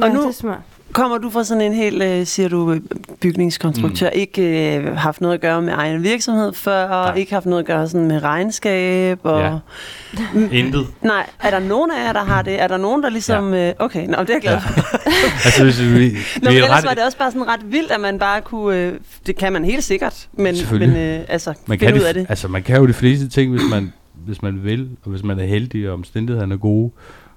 Ja, 0.01 0.07
nu- 0.09 0.27
det 0.27 0.43
er. 0.43 0.55
Kommer 0.93 1.17
du 1.17 1.29
fra 1.29 1.43
sådan 1.43 1.61
en 1.61 1.73
helt, 1.73 2.03
øh, 2.03 2.25
siger 2.25 2.49
du, 2.49 2.71
øh, 2.71 2.81
bygningskonstruktør, 3.21 4.09
mm. 4.09 4.19
ikke 4.19 4.75
øh, 4.77 4.97
haft 4.97 5.21
noget 5.21 5.33
at 5.33 5.41
gøre 5.41 5.61
med 5.61 5.73
egen 5.73 6.03
virksomhed 6.03 6.53
før, 6.53 6.87
Nej. 6.87 7.15
ikke 7.15 7.33
haft 7.33 7.45
noget 7.45 7.59
at 7.63 7.67
gøre 7.67 7.87
sådan 7.87 8.07
med 8.07 8.23
regnskab? 8.23 9.19
Og... 9.23 9.41
Ja. 9.41 9.57
Intet. 10.59 10.87
Nej, 11.01 11.29
er 11.43 11.49
der 11.49 11.59
nogen 11.59 11.91
af 11.91 12.05
jer, 12.07 12.13
der 12.13 12.23
har 12.23 12.41
det? 12.41 12.61
Er 12.61 12.67
der 12.67 12.77
nogen, 12.77 13.03
der 13.03 13.09
ligesom... 13.09 13.53
Ja. 13.53 13.69
Øh, 13.69 13.73
okay, 13.79 14.07
nå, 14.07 14.17
det 14.21 14.29
er 14.29 14.33
jeg 14.33 14.41
glad 14.41 14.53
Ja. 14.53 14.59
for. 14.59 14.97
altså, 15.45 15.63
hvis 15.63 15.81
vi, 15.81 15.85
vi 15.87 16.09
Nå, 16.09 16.09
men 16.41 16.47
er 16.47 16.51
ellers 16.51 16.69
ret, 16.69 16.83
var 16.85 16.93
det 16.93 17.03
også 17.05 17.17
bare 17.17 17.31
sådan 17.31 17.47
ret 17.47 17.71
vildt, 17.71 17.91
at 17.91 17.99
man 18.01 18.19
bare 18.19 18.41
kunne... 18.41 18.77
Øh, 18.77 18.93
det 19.27 19.35
kan 19.35 19.53
man 19.53 19.65
helt 19.65 19.83
sikkert, 19.83 20.27
men, 20.33 20.55
men 20.71 20.95
øh, 20.95 21.19
altså, 21.27 21.53
man 21.65 21.79
kan, 21.79 21.93
ud 21.93 21.99
af 21.99 22.13
de, 22.13 22.19
det. 22.19 22.25
altså, 22.29 22.47
man 22.47 22.63
kan 22.63 22.77
jo 22.77 22.87
de 22.87 22.93
fleste 22.93 23.29
ting, 23.29 23.51
hvis 23.51 23.69
man, 23.69 23.93
hvis 24.25 24.41
man 24.41 24.63
vil, 24.63 24.89
og 25.03 25.11
hvis 25.11 25.23
man 25.23 25.39
er 25.39 25.45
heldig, 25.45 25.87
og 25.87 25.93
omstændighederne 25.93 26.53
er 26.53 26.57
gode. 26.59 26.91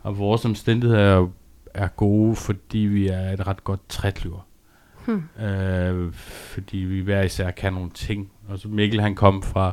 Og 0.06 0.18
vores 0.18 0.44
omstændigheder 0.44 1.00
er, 1.00 1.26
er 1.74 1.88
gode, 1.88 2.36
fordi 2.36 2.78
vi 2.78 3.08
er 3.08 3.30
et 3.32 3.46
ret 3.46 3.64
godt 3.64 3.88
trækløver. 3.88 4.46
Hmm. 5.06 5.44
Øh, 5.44 6.12
fordi 6.12 6.76
vi 6.76 7.00
hver 7.00 7.22
især 7.22 7.50
kan 7.50 7.72
nogle 7.72 7.90
ting. 7.90 8.30
Og 8.48 8.58
så 8.58 8.68
Mikkel 8.68 9.00
han 9.00 9.14
kom 9.14 9.42
fra 9.42 9.72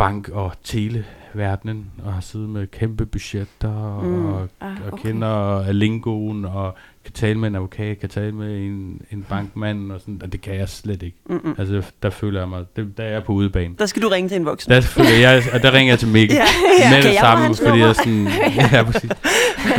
bank- 0.00 0.28
og 0.28 0.52
televerdenen, 0.64 1.86
og 2.04 2.12
har 2.12 2.20
siddet 2.20 2.48
med 2.48 2.66
kæmpe 2.66 3.06
budgetter, 3.06 4.00
Mm. 4.02 4.26
og, 4.26 4.48
Ah, 4.60 4.70
og 4.86 4.92
okay. 4.92 5.02
kender 5.08 5.72
lingoen, 5.72 6.44
og 6.44 6.74
kan 7.04 7.12
tale 7.12 7.38
med 7.38 7.48
en 7.48 7.54
advokat, 7.54 8.00
kan 8.00 8.08
tale 8.08 8.32
med 8.32 8.58
en, 8.58 9.00
en 9.10 9.22
bankmand, 9.28 9.92
og 9.92 10.00
sådan, 10.00 10.20
og 10.24 10.32
det 10.32 10.40
kan 10.40 10.54
jeg 10.54 10.68
slet 10.68 11.02
ikke. 11.02 11.16
Mm-mm. 11.28 11.54
Altså, 11.58 11.82
der 12.02 12.10
føler 12.10 12.40
jeg 12.40 12.48
mig, 12.48 12.64
det, 12.76 12.96
der 12.96 13.04
er 13.04 13.10
jeg 13.12 13.24
på 13.24 13.32
udebane. 13.32 13.74
Der 13.78 13.86
skal 13.86 14.02
du 14.02 14.08
ringe 14.08 14.28
til 14.28 14.36
en 14.36 14.44
voksen. 14.44 14.72
Der 14.72 14.80
føler 14.80 15.10
jeg, 15.10 15.42
og 15.52 15.62
der 15.62 15.72
ringer 15.72 15.92
jeg 15.92 15.98
til 15.98 16.08
Mikkel. 16.08 16.36
Ja, 16.80 16.90
med 16.90 17.02
Kan 17.02 17.10
det 17.10 17.18
samme, 17.20 17.54
fordi 17.54 17.68
nummer? 17.68 17.86
jeg 17.86 17.94
sådan, 17.96 18.28
ja, 18.72 18.82
præcis. 18.82 19.10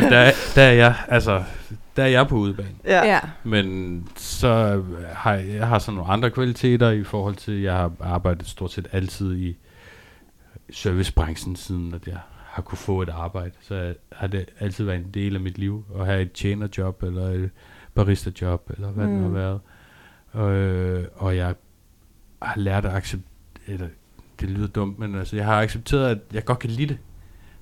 Men 0.01 0.11
der, 0.11 0.31
der 0.55 0.61
er 0.61 0.71
jeg, 0.71 0.95
altså, 1.07 1.43
der 1.95 2.03
er 2.03 2.07
jeg 2.07 2.27
på 2.27 2.35
udebane. 2.35 2.69
Ja. 2.85 3.05
Ja. 3.07 3.19
Men 3.43 4.07
så 4.17 4.81
har 5.13 5.33
jeg, 5.33 5.55
jeg 5.55 5.67
har 5.67 5.79
sådan 5.79 5.95
nogle 5.97 6.11
andre 6.13 6.29
kvaliteter 6.29 6.89
i 6.91 7.03
forhold 7.03 7.35
til, 7.35 7.61
jeg 7.61 7.73
har 7.73 7.91
arbejdet 7.99 8.47
stort 8.47 8.71
set 8.71 8.87
altid 8.91 9.35
i 9.37 9.57
servicebranchen, 10.71 11.55
siden 11.55 11.93
at 11.93 12.07
jeg 12.07 12.19
har 12.45 12.61
kunne 12.61 12.77
få 12.77 13.01
et 13.01 13.09
arbejde. 13.09 13.51
Så 13.61 13.93
har 14.11 14.27
det 14.27 14.45
altid 14.59 14.85
været 14.85 14.97
en 14.97 15.11
del 15.13 15.35
af 15.35 15.41
mit 15.41 15.57
liv, 15.57 15.85
at 15.99 16.05
have 16.05 16.21
et 16.21 16.31
tjenerjob, 16.31 17.03
eller 17.03 17.27
et 17.27 17.49
barista-job, 17.95 18.71
eller 18.75 18.89
hvad 18.89 19.07
mm. 19.07 19.13
det 19.13 19.23
har 19.23 19.29
været. 19.29 19.59
Og, 20.31 20.51
øh, 20.51 21.07
og 21.15 21.35
jeg 21.35 21.55
har 22.41 22.59
lært 22.59 22.85
at 22.85 22.93
acceptere, 22.93 23.31
eller 23.67 23.87
det 24.39 24.49
lyder 24.49 24.67
dumt, 24.67 24.99
men 24.99 25.15
altså, 25.15 25.35
jeg 25.35 25.45
har 25.45 25.61
accepteret, 25.61 26.09
at 26.09 26.17
jeg 26.33 26.45
godt 26.45 26.59
kan 26.59 26.69
lide 26.69 26.87
det. 26.87 26.97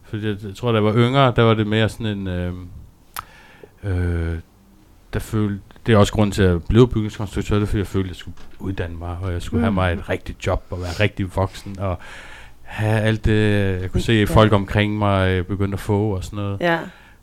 Fordi 0.03 0.27
jeg, 0.27 0.37
jeg 0.43 0.55
tror, 0.55 0.71
da 0.71 0.75
jeg 0.75 0.83
var 0.83 0.95
yngre, 0.95 1.33
der 1.35 1.43
var 1.43 1.53
det 1.53 1.67
mere 1.67 1.89
sådan 1.89 2.17
en... 2.17 2.27
Øh, 2.27 2.53
øh, 3.83 4.39
der 5.13 5.19
følte, 5.19 5.61
det 5.85 5.93
er 5.93 5.97
også 5.97 6.13
grund 6.13 6.31
til 6.31 6.43
at 6.43 6.63
blive 6.63 6.87
bygningskonstruktør, 6.87 7.55
det 7.55 7.61
er, 7.61 7.65
fordi 7.67 7.77
jeg 7.77 7.87
følte, 7.87 8.05
at 8.05 8.09
jeg 8.09 8.15
skulle 8.15 8.37
uddanne 8.59 8.97
mig, 8.97 9.17
og 9.21 9.31
jeg 9.31 9.41
skulle 9.41 9.59
mm. 9.59 9.63
have 9.63 9.73
mig 9.73 9.93
et 9.93 10.09
rigtigt 10.09 10.47
job, 10.47 10.63
og 10.69 10.79
være 10.79 10.91
rigtig 10.99 11.35
voksen, 11.35 11.79
og 11.79 11.99
have 12.69 13.01
alt 13.01 13.25
det, 13.25 13.81
jeg 13.81 13.91
kunne 13.91 14.01
se 14.01 14.13
Ja. 14.13 14.23
folk 14.23 14.53
omkring 14.53 14.97
mig 14.97 15.31
øh, 15.31 15.45
begynde 15.45 15.73
at 15.73 15.79
få, 15.79 16.09
og 16.15 16.23
sådan 16.23 16.37
noget. 16.37 16.59
Ja, 16.61 16.79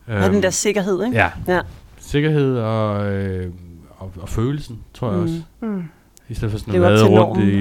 og 0.06 0.30
den 0.32 0.42
der 0.42 0.50
sikkerhed, 0.50 1.04
ikke? 1.04 1.16
Ja, 1.16 1.30
Ja. 1.48 1.60
sikkerhed 1.98 2.58
og, 2.58 3.12
øh, 3.12 3.52
og, 3.90 4.12
og 4.20 4.28
følelsen, 4.28 4.78
tror 4.94 5.08
jeg 5.10 5.16
Mm. 5.18 5.22
også. 5.24 5.42
Mm. 5.60 5.82
I 6.28 6.34
stedet 6.34 6.52
for 6.52 6.58
sådan 6.58 6.74
at 6.74 6.80
vade 6.80 7.04
rundt 7.08 7.44
i... 7.44 7.60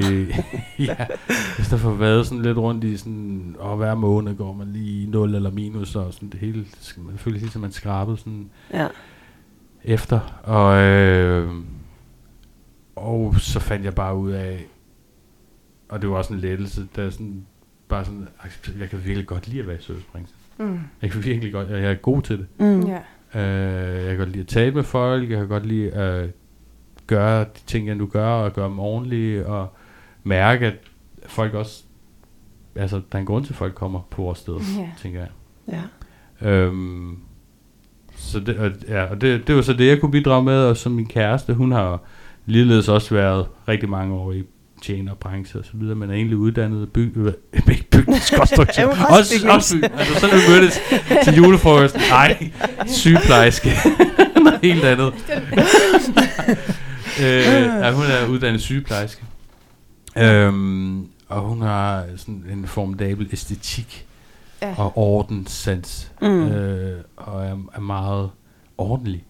ja, 0.86 0.96
i 1.60 1.62
stedet 1.64 1.80
for 1.82 1.92
at 1.92 2.00
vade 2.00 2.26
sådan 2.26 2.42
lidt 2.42 2.58
rundt 2.58 2.84
i 2.84 2.98
sådan... 2.98 3.56
Og 3.60 3.78
hver 3.78 3.96
måned 3.96 4.36
går 4.36 4.54
man 4.54 4.68
lige 4.68 5.04
i 5.04 5.06
0 5.06 5.36
eller 5.36 5.52
minus, 5.52 5.96
og 5.96 6.14
sådan 6.14 6.30
det 6.30 6.40
hele... 6.40 6.66
Man 6.98 7.18
føler 7.18 7.40
sig, 7.40 7.50
som 7.52 7.62
man 7.62 7.72
skrabede 7.72 8.18
sådan 8.18 8.50
Ja. 8.74 8.88
efter. 9.84 10.20
Og, 10.44 10.78
øh, 10.78 11.50
og 12.96 13.36
så 13.40 13.60
fandt 13.60 13.86
jeg 13.86 13.96
bare 13.96 14.16
ud 14.16 14.32
af... 14.32 14.66
Og 15.90 16.02
det 16.02 16.10
var 16.10 16.16
også 16.16 16.34
en 16.34 16.40
lettelse, 16.40 16.88
der 16.96 17.10
sådan... 17.10 17.46
Bare 17.88 18.06
sådan, 18.06 18.28
jeg 18.80 18.90
kan 18.90 19.00
virkelig 19.06 19.28
godt 19.28 19.48
lide 19.48 19.62
at 19.62 19.68
være 19.68 19.78
i 19.78 19.82
servicebranchen. 19.82 20.36
Mm. 20.58 20.80
Jeg 21.02 21.12
kan 21.12 21.24
virkelig 21.24 21.54
godt, 21.54 21.70
jeg 21.70 21.84
er 21.92 21.94
god 21.96 22.22
til 22.22 22.38
det. 22.38 22.48
Mm. 22.60 22.82
Ja. 22.88 23.00
Øh, 23.42 23.98
jeg 24.00 24.08
kan 24.08 24.18
godt 24.18 24.30
lide 24.30 24.42
at 24.42 24.48
tale 24.48 24.72
med 24.76 24.84
folk, 24.84 25.30
jeg 25.30 25.38
kan 25.40 25.48
godt 25.48 25.66
lide 25.66 25.92
at 25.92 26.30
gøre 27.08 27.40
de 27.44 27.60
ting, 27.68 27.88
jeg 27.88 27.96
nu 27.96 28.06
gør, 28.06 28.28
og 28.28 28.54
gøre 28.54 28.70
dem 28.70 28.80
ordentligt, 28.80 29.44
og 29.44 29.68
mærke, 30.24 30.66
at 30.66 30.76
folk 31.28 31.54
også, 31.54 31.84
altså, 32.76 32.96
der 32.96 33.18
er 33.18 33.20
en 33.20 33.26
grund 33.26 33.46
til, 33.46 33.54
at 33.54 33.58
folk 33.58 33.76
kommer 33.76 34.00
på 34.10 34.22
vores 34.22 34.40
sted, 34.40 34.56
Ja. 34.78 34.90
tænker 35.02 35.20
jeg. 35.20 35.30
ja. 35.68 35.82
Øhm, 36.50 37.18
så 38.16 38.40
det, 38.40 38.58
og, 38.58 38.72
ja, 38.88 39.04
og 39.04 39.22
det, 39.22 39.48
det 39.48 39.56
var 39.56 39.62
så 39.62 39.74
det, 39.74 39.88
jeg 39.88 40.00
kunne 40.02 40.12
bidrage 40.12 40.44
med, 40.44 40.58
og 40.64 40.78
så 40.78 40.90
min 40.90 41.06
kæreste, 41.08 41.54
hun 41.54 41.72
har 41.72 42.00
ligeledes 42.46 42.90
også 42.90 43.16
været 43.16 43.48
rigtig 43.68 43.90
mange 43.90 44.14
år 44.16 44.32
i 44.32 44.44
tjenerbranche 44.86 45.60
og 45.60 45.66
så 45.66 45.72
videre, 45.74 45.96
men 45.96 46.10
er 46.10 46.14
egentlig 46.14 46.38
uddannet 46.38 46.92
byg, 46.94 47.18
øh, 47.18 47.34
bygningskonstruktør. 47.92 48.88
Også 49.18 49.48
også, 49.50 49.76
byg, 49.78 49.84
altså 50.00 50.20
så 50.20 50.28
vi 50.28 50.34
mødtes 50.50 50.80
til 51.24 51.36
julefrokosten. 51.36 52.02
Nej, 52.10 52.52
sygeplejerske. 52.88 53.70
Noget 54.44 54.60
helt 54.64 54.84
andet. 54.84 55.14
øh, 57.20 57.26
ja, 57.26 57.92
hun 57.92 58.04
er 58.06 58.28
uddannet 58.30 58.62
sygeplejerske. 58.62 59.24
Øhm, 60.18 61.08
og 61.30 61.42
hun 61.42 61.62
har 61.62 62.06
sådan 62.16 62.44
en 62.52 62.68
formidabel 62.68 63.30
æstetik 63.32 64.06
Ja. 64.62 64.74
og 64.78 64.98
ordenssans. 64.98 66.12
Mm. 66.22 66.48
Øh, 66.48 67.02
og 67.16 67.46
er, 67.46 67.58
er 67.76 67.80
meget 67.80 68.30
ordentlig. 68.78 69.24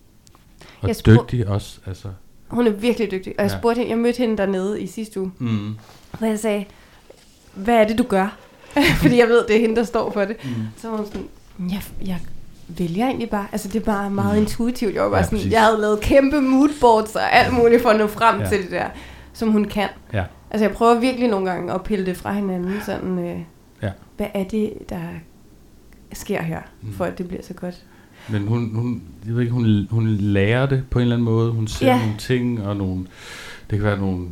Og 0.81 0.87
Jeg 0.87 0.95
dygtig 1.05 1.47
også. 1.47 1.79
Altså. 1.85 2.07
Hun 2.47 2.67
er 2.67 2.71
virkelig 2.71 3.11
dygtig. 3.11 3.33
Og 3.37 3.43
jeg 3.43 3.51
Ja. 3.51 3.57
spurgte 3.57 3.77
hende, 3.79 3.91
jeg 3.91 3.97
mødte 3.99 4.17
hende 4.17 4.37
dernede 4.37 4.81
i 4.81 4.87
sidste 4.87 5.19
uge, 5.21 5.31
Mm. 5.39 5.75
hvor 6.19 6.27
jeg 6.27 6.39
sagde, 6.39 6.65
hvad 7.53 7.75
er 7.75 7.87
det, 7.87 7.97
du 7.97 8.03
gør? 8.03 8.37
Fordi 9.01 9.17
jeg 9.17 9.27
ved, 9.27 9.43
det 9.47 9.55
er 9.55 9.59
hende, 9.59 9.75
der 9.75 9.83
står 9.83 10.11
for 10.11 10.25
det. 10.25 10.37
Mm. 10.43 10.49
Så 10.77 10.89
var 10.89 10.97
hun 10.97 11.05
sådan, 11.05 11.27
jeg, 11.59 11.81
jeg 12.05 12.19
vælger 12.67 13.05
egentlig 13.05 13.29
bare. 13.29 13.47
Altså, 13.51 13.67
det 13.67 13.75
er 13.81 13.85
bare 13.85 14.09
meget 14.09 14.33
Mm. 14.33 14.39
mm. 14.39 14.41
intuitivt. 14.41 14.93
Jeg 14.95 15.03
var 15.03 15.09
bare 15.09 15.17
Ja, 15.17 15.23
sådan, 15.23 15.37
præcis. 15.37 15.51
jeg 15.53 15.61
havde 15.61 15.81
lavet 15.81 16.01
kæmpe 16.01 16.41
moodboards 16.41 17.15
og 17.15 17.33
alt 17.35 17.53
muligt 17.53 17.81
for 17.81 17.89
at 17.89 17.97
nå 17.97 18.07
frem 18.07 18.39
Ja. 18.41 18.47
til 18.49 18.61
det 18.63 18.71
der, 18.71 18.85
som 19.33 19.51
hun 19.51 19.65
kan. 19.65 19.89
Ja. 20.13 20.23
Altså, 20.51 20.65
jeg 20.65 20.75
prøver 20.75 20.99
virkelig 20.99 21.29
nogle 21.29 21.51
gange 21.51 21.73
at 21.73 21.83
pille 21.83 22.05
det 22.05 22.17
fra 22.17 22.33
hinanden, 22.33 22.73
sådan, 22.85 23.19
øh, 23.19 23.39
Ja. 23.81 23.91
hvad 24.17 24.27
er 24.33 24.43
det, 24.43 24.73
der 24.89 24.99
sker 26.13 26.41
her, 26.41 26.59
Mm. 26.81 26.87
mm. 26.89 26.93
for 26.95 27.05
at 27.05 27.17
det 27.17 27.27
bliver 27.27 27.43
så 27.43 27.53
godt. 27.53 27.75
Men 28.29 28.47
hun, 28.47 28.71
hun, 28.75 29.01
jeg 29.27 29.33
ved 29.35 29.41
ikke, 29.41 29.53
hun, 29.53 29.87
hun 29.91 30.07
lærer 30.07 30.65
det 30.65 30.83
på 30.89 30.99
en 30.99 31.01
eller 31.03 31.15
anden 31.15 31.25
måde. 31.25 31.51
Hun 31.51 31.67
ser 31.67 31.87
Ja. 31.87 31.97
nogle 31.99 32.13
ting, 32.17 32.63
og 32.67 32.77
nogle, 32.77 33.05
det 33.69 33.77
kan 33.79 33.83
være 33.83 33.97
nogle 33.99 34.25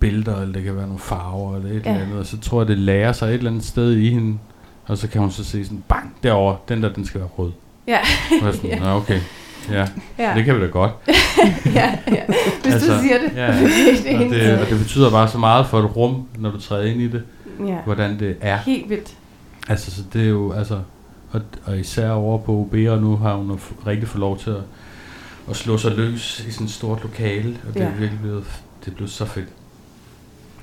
billeder, 0.00 0.40
eller 0.40 0.52
det 0.54 0.64
kan 0.64 0.76
være 0.76 0.86
nogle 0.86 0.98
farver, 0.98 1.56
eller 1.56 1.70
et 1.70 1.86
Ja. 1.86 1.90
eller 1.90 2.04
andet. 2.04 2.18
Og 2.18 2.26
så 2.26 2.38
tror 2.38 2.60
jeg, 2.60 2.68
det 2.68 2.78
lærer 2.78 3.12
sig 3.12 3.26
et 3.28 3.34
eller 3.34 3.50
andet 3.50 3.64
sted 3.64 3.92
i 3.96 4.10
hende. 4.10 4.38
Og 4.86 4.98
så 4.98 5.08
kan 5.08 5.20
hun 5.20 5.30
så 5.30 5.44
se 5.44 5.64
sådan, 5.64 5.82
bang, 5.88 6.14
derovre, 6.22 6.56
den 6.68 6.82
der, 6.82 6.92
den 6.92 7.04
skal 7.04 7.20
være 7.20 7.28
rød. 7.38 7.52
Ja. 7.86 7.98
Og 8.42 8.54
sådan, 8.54 8.70
Ja. 8.78 8.78
Nå, 8.78 8.86
okay. 8.90 9.20
Ja, 9.70 9.86
Ja, 10.18 10.34
det 10.36 10.44
kan 10.44 10.56
vi 10.56 10.60
da 10.60 10.66
godt. 10.66 10.90
ja, 11.74 11.98
ja. 12.12 12.22
Hvis 12.62 12.74
altså, 12.74 12.92
du 12.94 12.98
siger 13.02 13.18
det. 13.18 13.36
Ja, 13.36 13.46
det, 13.60 13.70
det 14.04 14.14
og, 14.26 14.34
det, 14.34 14.58
og 14.60 14.70
det 14.70 14.78
betyder 14.78 15.10
bare 15.10 15.28
så 15.28 15.38
meget 15.38 15.66
for 15.66 15.78
et 15.78 15.96
rum, 15.96 16.22
når 16.38 16.50
du 16.50 16.60
træder 16.60 16.84
ind 16.84 17.00
i 17.00 17.08
det, 17.08 17.22
ja. 17.66 17.76
hvordan 17.84 18.18
det 18.18 18.36
er. 18.40 18.56
Helt 18.56 18.90
vildt. 18.90 19.14
Altså, 19.68 19.90
så 19.90 20.02
det 20.12 20.22
er 20.24 20.28
jo, 20.28 20.52
altså, 20.52 20.78
og, 21.30 21.40
og 21.64 21.78
især 21.78 22.10
over 22.10 22.38
på 22.38 22.52
OB, 22.52 22.74
og 22.88 22.98
nu 23.00 23.16
har 23.16 23.34
hun 23.34 23.60
rigtig 23.86 24.08
fået 24.08 24.20
lov 24.20 24.38
til 24.38 24.50
at, 24.50 24.56
at 25.50 25.56
slå 25.56 25.78
sig 25.78 25.92
løs 25.96 26.44
i 26.48 26.50
sådan 26.50 26.64
et 26.66 26.72
stort 26.72 27.02
lokale, 27.02 27.56
og 27.68 27.74
det 27.74 27.80
ja. 27.80 27.84
Ja. 27.84 27.90
er 27.90 27.96
virkelig 27.96 28.20
blevet, 28.20 28.44
det 28.84 28.90
er 28.90 28.94
blevet 28.94 29.10
så 29.12 29.24
fedt. 29.24 29.48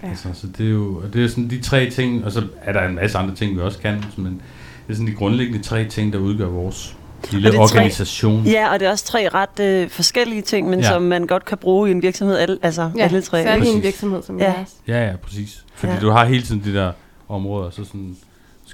Ja. 0.04 0.10
Altså, 0.10 0.28
så 0.34 0.48
det 0.58 0.66
er 0.66 0.70
jo, 0.70 1.02
og 1.04 1.14
det 1.14 1.24
er 1.26 1.28
sådan 1.30 1.50
de 1.50 1.62
tre 1.62 1.90
ting, 1.90 2.26
og 2.26 2.32
så 2.32 2.44
er 2.62 2.74
der 2.74 2.82
en 2.88 2.96
masse 2.96 3.18
andre 3.18 3.36
ting, 3.36 3.56
vi 3.56 3.62
også 3.62 3.80
kan, 3.80 4.04
men 4.18 4.42
det 4.88 4.94
er 4.94 4.96
sådan 4.96 5.08
de 5.08 5.14
grundlæggende 5.14 5.64
tre 5.64 5.86
ting, 5.86 6.14
der 6.14 6.20
udgør 6.20 6.46
vores 6.48 6.96
lille 7.32 7.50
Og 7.50 7.54
er 7.56 7.68
tre- 7.68 7.78
organisation. 7.78 8.44
Ja, 8.46 8.74
og 8.74 8.80
det 8.80 8.86
er 8.88 8.92
også 8.92 9.06
tre 9.06 9.30
ret 9.30 9.60
øh, 9.60 9.90
forskellige 9.90 10.42
ting, 10.42 10.70
men 10.70 10.80
Ja. 10.80 10.86
ja. 10.86 10.92
som 10.94 11.02
man 11.02 11.28
godt 11.28 11.46
kan 11.46 11.58
bruge 11.58 11.90
i 11.90 11.92
en 11.92 12.02
virksomhed, 12.02 12.38
alle, 12.38 12.58
altså 12.62 12.92
Ja, 12.98 13.04
alle 13.04 13.22
tre. 13.22 13.44
særligt 13.44 13.70
i 13.70 13.74
en 13.74 13.84
virksomhed 13.84 14.24
som 14.24 14.40
Ja. 14.40 14.52
jeres. 14.52 14.70
Ja, 14.88 15.06
ja, 15.08 15.16
præcis. 15.16 15.66
Fordi 15.76 15.92
ja. 15.92 15.96
Ja. 15.96 16.02
du 16.02 16.10
har 16.10 16.26
hele 16.26 16.44
tiden 16.44 16.62
de 16.66 16.74
der 16.74 16.92
områder, 17.30 17.70
så 17.70 17.84
sådan, 17.86 18.18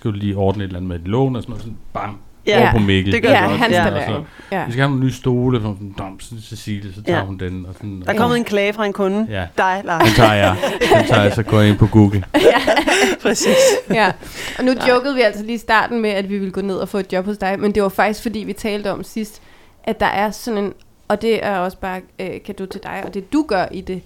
skal 0.02 0.12
du 0.12 0.16
lige 0.18 0.36
ordne 0.36 0.64
et 0.64 0.68
eller 0.68 0.78
andet 0.80 0.90
med 0.90 0.96
et 1.00 1.08
lån, 1.08 1.36
og 1.36 1.42
sådan 1.42 1.52
noget, 1.52 1.62
sådan, 1.64 1.78
bam, 1.94 2.18
Ja, 2.48 2.62
over 2.62 2.72
på 2.72 2.78
Mikkel. 2.80 3.14
det 3.14 3.24
gør 3.24 3.30
Ja, 3.30 3.48
det. 3.50 3.58
hans 3.58 3.74
Ja. 3.74 3.88
ja. 3.96 4.08
Så. 4.08 4.24
Ja. 4.52 4.66
Vi 4.66 4.72
skal 4.72 4.82
have 4.82 4.90
nogle 4.90 5.06
nye 5.06 5.12
stole, 5.14 5.58
og 5.58 5.62
sådan, 5.64 5.96
dum, 5.98 6.20
så 6.20 6.36
Cecilie, 6.50 6.94
så 6.94 7.02
tager 7.04 7.20
Ja. 7.20 7.26
hun 7.26 7.38
den. 7.38 7.66
Og 7.66 7.74
sådan, 7.74 8.02
Der 8.06 8.14
er 8.14 8.18
kommet 8.18 8.38
en 8.38 8.44
klage 8.44 8.74
fra 8.74 8.86
en 8.86 8.94
kunde. 8.94 9.28
Ja. 9.30 9.46
Dig, 9.58 9.82
Lars. 9.86 10.04
den 10.08 10.14
tager 10.16 10.34
jeg. 10.34 10.56
Den 10.98 11.08
tager 11.08 11.22
jeg, 11.24 11.34
så 11.34 11.44
går 11.44 11.60
jeg 11.60 11.70
ind 11.70 11.78
på 11.78 11.88
Google. 11.88 12.24
Præcis. 13.22 13.56
ja. 13.90 14.12
Og 14.58 14.64
nu 14.66 14.74
jokede 14.90 15.16
vi 15.16 15.22
altså 15.22 15.44
lige 15.44 15.56
i 15.56 15.58
starten 15.58 16.02
med, 16.02 16.10
at 16.10 16.30
vi 16.30 16.38
ville 16.38 16.52
gå 16.52 16.62
ned 16.62 16.76
og 16.76 16.90
få 16.90 16.98
et 16.98 17.14
job 17.14 17.26
hos 17.26 17.38
dig, 17.38 17.60
men 17.60 17.72
det 17.76 17.84
var 17.84 17.90
faktisk 17.90 18.22
fordi, 18.22 18.40
vi 18.40 18.54
talte 18.54 18.92
om 18.92 19.04
sidst, 19.04 19.42
at 19.84 20.00
der 20.00 20.06
er 20.06 20.32
sådan 20.32 20.64
en, 20.64 20.74
og 21.08 21.22
det 21.22 21.46
er 21.46 21.58
også 21.58 21.78
bare 21.78 22.02
øh, 22.20 22.30
kado 22.46 22.66
til 22.66 22.82
dig, 22.84 23.02
og 23.06 23.14
det 23.14 23.34
du 23.34 23.46
gør 23.48 23.66
i 23.72 23.82
det, 23.82 24.02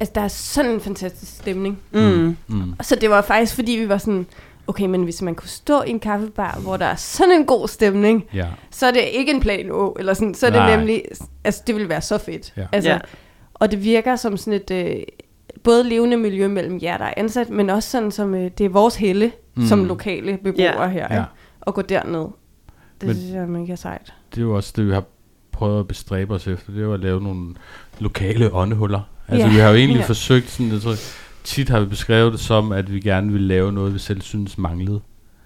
altså 0.00 0.12
der 0.14 0.20
er 0.20 0.28
sådan 0.28 0.70
en 0.70 0.80
fantastisk 0.80 1.32
stemning. 1.36 1.78
Mm. 1.92 2.36
Mm. 2.48 2.74
Og 2.78 2.84
så 2.84 2.96
det 3.00 3.10
var 3.10 3.22
faktisk 3.22 3.54
fordi, 3.54 3.72
vi 3.72 3.88
var 3.88 3.98
sådan, 3.98 4.26
okay, 4.66 4.86
men 4.86 5.02
hvis 5.02 5.22
man 5.22 5.34
kunne 5.34 5.48
stå 5.48 5.82
i 5.82 5.90
en 5.90 6.00
kaffebar, 6.00 6.58
hvor 6.62 6.76
der 6.76 6.86
er 6.86 6.94
sådan 6.96 7.32
en 7.32 7.46
god 7.46 7.68
stemning, 7.68 8.24
Ja. 8.34 8.46
så 8.70 8.86
er 8.86 8.90
det 8.90 9.00
ikke 9.12 9.32
en 9.32 9.40
plan 9.40 9.70
Å, 9.70 9.96
eller 9.98 10.14
sådan, 10.14 10.34
så 10.34 10.46
er 10.46 10.50
det 10.50 10.58
Nej. 10.60 10.76
nemlig, 10.76 11.02
altså 11.44 11.62
det 11.66 11.74
ville 11.74 11.88
være 11.88 12.00
så 12.00 12.18
fedt. 12.18 12.52
Ja. 12.56 12.66
Altså, 12.72 12.90
Ja. 12.90 12.98
Og 13.54 13.70
det 13.70 13.84
virker 13.84 14.16
som 14.16 14.36
sådan 14.36 14.52
et 14.52 14.70
øh, 14.70 14.96
både 15.62 15.84
levende 15.88 16.16
miljø 16.16 16.48
mellem 16.48 16.78
jer, 16.82 16.98
der 16.98 17.04
er 17.04 17.14
ansat, 17.16 17.50
men 17.50 17.70
også 17.70 17.90
sådan 17.90 18.10
som, 18.10 18.34
øh, 18.34 18.50
det 18.58 18.64
er 18.64 18.68
vores 18.68 18.96
helle 18.96 19.32
Mm. 19.54 19.66
som 19.66 19.84
lokale 19.84 20.36
beboere 20.44 20.82
Ja. 20.82 20.88
her, 20.88 21.06
Ja. 21.10 21.14
ja. 21.16 21.24
at 21.66 21.74
gå 21.74 21.82
derned. 21.82 22.26
Det 23.00 23.06
men, 23.06 23.16
synes 23.16 23.32
jeg 23.34 23.42
er 23.42 23.46
mega 23.46 23.74
sejt. 23.76 24.14
Det 24.34 24.38
er 24.38 24.42
jo 24.42 24.56
også 24.56 24.72
det, 24.76 24.86
vi 24.86 24.92
har 24.92 25.04
prøvet 25.52 25.80
at 25.80 25.88
bestræbe 25.88 26.34
os 26.34 26.46
efter. 26.46 26.72
Det 26.72 26.80
er 26.80 26.84
jo 26.84 26.94
at 26.94 27.00
lave 27.00 27.22
nogle 27.22 27.54
lokale 27.98 28.54
åndehuller. 28.54 29.00
Altså, 29.28 29.46
Ja. 29.46 29.52
vi 29.52 29.58
har 29.58 29.68
jo 29.70 29.74
egentlig 29.76 30.00
Ja. 30.00 30.06
forsøgt, 30.06 30.50
sådan, 30.50 30.72
jeg 30.72 30.80
tror, 30.80 30.94
tit 31.46 31.68
har 31.68 31.80
vi 31.80 31.86
beskrevet 31.86 32.32
det 32.32 32.40
som, 32.40 32.72
at 32.72 32.92
vi 32.92 33.00
gerne 33.00 33.32
vil 33.32 33.40
lave 33.40 33.72
noget, 33.72 33.94
vi 33.94 33.98
selv 33.98 34.20
synes 34.20 34.58
manglede. 34.58 35.00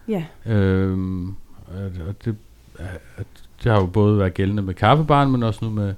Ja, 0.09 0.25
Øhm, 0.47 1.29
og 2.09 2.25
det, 2.25 2.37
det 3.65 3.73
har 3.73 3.81
jo 3.81 3.87
både 3.87 4.19
været 4.19 4.35
gældende 4.35 4.63
med 4.63 4.75
kaffebaren, 4.75 5.31
men 5.33 5.43
også 5.43 5.65
nu 5.65 5.71
med, 5.71 5.95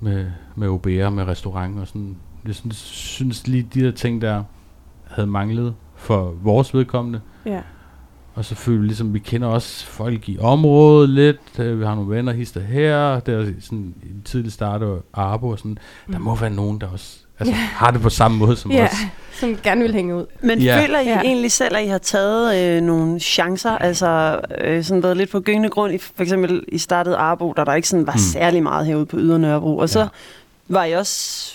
med, 0.00 0.26
med 0.56 0.68
OB'er, 0.68 1.10
med 1.10 1.24
restaurant 1.24 1.78
og 1.78 1.86
sådan. 1.86 2.16
Jeg 2.46 2.54
synes, 2.54 2.76
synes 2.76 3.46
lige, 3.46 3.68
de 3.74 3.80
der 3.80 3.90
ting, 3.90 4.22
der 4.22 4.44
havde 5.08 5.26
manglet 5.26 5.74
for 5.96 6.34
vores 6.42 6.74
vedkommende. 6.74 7.20
ja, 7.46 7.60
Og 8.34 8.44
selvfølgelig, 8.44 8.86
ligesom, 8.86 9.14
vi 9.14 9.18
kender 9.18 9.48
også 9.48 9.86
folk 9.86 10.28
i 10.28 10.38
området 10.40 11.08
lidt. 11.08 11.58
øh, 11.58 11.80
Vi 11.80 11.84
har 11.84 11.94
nogle 11.94 12.16
venner 12.16 12.32
hister 12.32 12.60
her. 12.60 13.20
Der 13.20 13.36
er 13.38 13.52
sådan 13.60 13.94
i 14.02 14.08
den 14.08 14.22
tidlige 14.24 14.50
start 14.52 14.82
og 14.82 15.04
Arbo 15.14 15.48
og 15.48 15.58
sådan. 15.58 15.78
Der 16.12 16.18
Mm. 16.18 16.24
må 16.24 16.36
være 16.36 16.50
nogen, 16.50 16.80
der 16.80 16.86
også 16.88 17.21
altså, 17.46 17.52
Ja. 17.60 17.68
har 17.72 17.90
det 17.90 18.00
på 18.02 18.10
samme 18.10 18.36
måde 18.38 18.56
som 18.56 18.70
ja 18.70 18.84
os. 18.86 18.90
som 19.32 19.56
gerne 19.62 19.82
vil 19.82 19.92
hænge 19.94 20.16
ud. 20.16 20.24
Men 20.40 20.58
Ja. 20.58 20.76
ja. 20.76 20.82
føler 20.86 21.00
I 21.00 21.04
Ja. 21.04 21.10
ja. 21.10 21.20
egentlig 21.20 21.52
selv, 21.52 21.76
at 21.76 21.84
I 21.84 21.86
har 21.88 21.98
taget 21.98 22.56
øh, 22.76 22.82
nogle 22.82 23.20
chancer? 23.20 23.70
Altså 23.70 24.40
øh, 24.60 24.84
sådan 24.84 25.02
været 25.02 25.16
lidt 25.16 25.30
på 25.30 25.40
gyngende 25.40 25.68
grund. 25.68 25.94
I, 25.94 25.98
for 25.98 26.22
eksempel 26.22 26.62
i 26.68 26.78
startede 26.78 27.16
Arbo, 27.16 27.52
der 27.56 27.64
der 27.64 27.74
ikke 27.74 27.88
sådan 27.88 28.06
var 28.06 28.12
Mm. 28.12 28.18
særlig 28.18 28.62
meget 28.62 28.86
herude 28.86 29.06
på 29.06 29.16
Ydre 29.18 29.38
Nørrebro. 29.38 29.76
Og 29.76 29.88
så 29.88 30.00
Ja. 30.00 30.06
var 30.68 30.84
I 30.84 30.92
også 30.92 31.52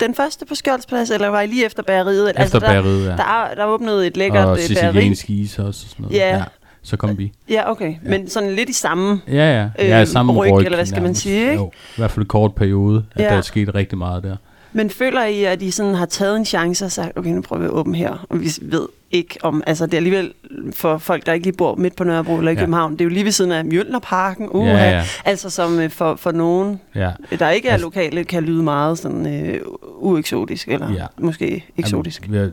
den 0.00 0.14
første 0.14 0.46
på 0.46 0.54
Skjoldsplads, 0.54 1.10
eller 1.10 1.28
var 1.28 1.40
I 1.40 1.46
lige 1.46 1.64
efter 1.66 1.82
bageriet? 1.82 2.28
Efter 2.30 2.40
altså, 2.42 2.58
der, 2.58 2.66
bageriet, 2.66 3.04
ja. 3.06 3.10
der, 3.16 3.24
er- 3.50 3.54
der 3.54 3.64
åbnede 3.64 4.06
et 4.06 4.16
lækkert 4.16 4.46
og 4.46 4.56
bageri. 4.56 4.66
siciliansk 4.74 5.30
is 5.30 5.58
også. 5.58 5.66
Og 5.68 5.74
sådan 5.74 6.02
noget. 6.02 6.16
Ja. 6.16 6.42
så 6.82 6.96
kom 6.96 7.18
vi. 7.18 7.32
Ja, 7.48 7.70
okay. 7.70 7.90
Ja. 8.04 8.10
Men 8.10 8.28
sådan 8.30 8.52
lidt 8.52 8.68
i 8.68 8.72
samme... 8.72 9.20
Ja, 9.28 9.32
ja. 9.34 9.68
Ja, 9.78 10.00
Øh, 10.00 10.06
samme 10.06 10.32
ryg, 10.32 10.52
ryg, 10.52 10.64
eller 10.64 10.76
hvad 10.78 10.86
skal 10.86 10.96
man 10.96 11.02
nærmest. 11.02 11.22
sige, 11.22 11.40
ikke? 11.40 11.54
Jo, 11.54 11.66
i 11.74 11.96
hvert 11.96 12.10
fald 12.10 12.24
en 12.24 12.28
kort 12.28 12.54
periode, 12.54 13.04
at 13.14 13.20
Ja. 13.22 13.28
der 13.28 13.36
er 13.36 13.40
sket 13.40 13.74
rigtig 13.74 13.98
meget 13.98 14.22
der. 14.22 14.36
Men 14.72 14.90
føler 14.90 15.24
I, 15.24 15.44
at 15.44 15.62
I 15.62 15.70
sådan 15.70 15.94
har 15.94 16.06
taget 16.06 16.36
en 16.36 16.44
chance 16.44 16.84
og 16.84 16.92
sagt, 16.92 17.18
okay, 17.18 17.30
nu 17.30 17.40
prøver 17.40 17.60
vi 17.60 17.66
at 17.66 17.70
åbne 17.72 17.96
her, 17.98 18.26
og 18.30 18.40
vi 18.40 18.48
ved 18.62 18.88
ikke 19.10 19.38
om, 19.42 19.62
altså 19.66 19.86
det 19.86 19.94
er 19.94 19.98
alligevel 19.98 20.32
for 20.72 20.98
folk, 20.98 21.26
der 21.26 21.32
ikke 21.32 21.46
lige 21.46 21.56
bor 21.56 21.74
midt 21.74 21.96
på 21.96 22.04
Nørrebro 22.04 22.38
eller 22.38 22.50
i 22.50 22.54
Ja. 22.54 22.60
København, 22.60 22.92
det 22.92 23.00
er 23.00 23.04
jo 23.04 23.08
lige 23.10 23.24
ved 23.24 23.32
siden 23.32 23.52
af 23.52 23.64
Mjølnerparken, 23.64 24.48
uh, 24.50 24.66
Ja, 24.66 24.90
ja. 24.90 25.04
altså 25.24 25.50
som 25.50 25.80
øh, 25.80 25.90
for, 25.90 26.14
for 26.14 26.32
nogen, 26.32 26.80
Ja. 26.94 27.10
der 27.38 27.50
ikke 27.50 27.68
er 27.68 27.72
Altså- 27.72 27.86
lokale, 27.86 28.24
kan 28.24 28.42
lyde 28.42 28.62
meget 28.62 28.98
sådan 28.98 29.44
øh, 29.46 29.60
ueksotisk, 29.98 30.68
eller 30.68 30.92
Ja. 30.92 31.06
måske 31.20 31.64
eksotisk. 31.78 32.22
Jamen, 32.22 32.32
vi, 32.34 32.38
har, 32.38 32.50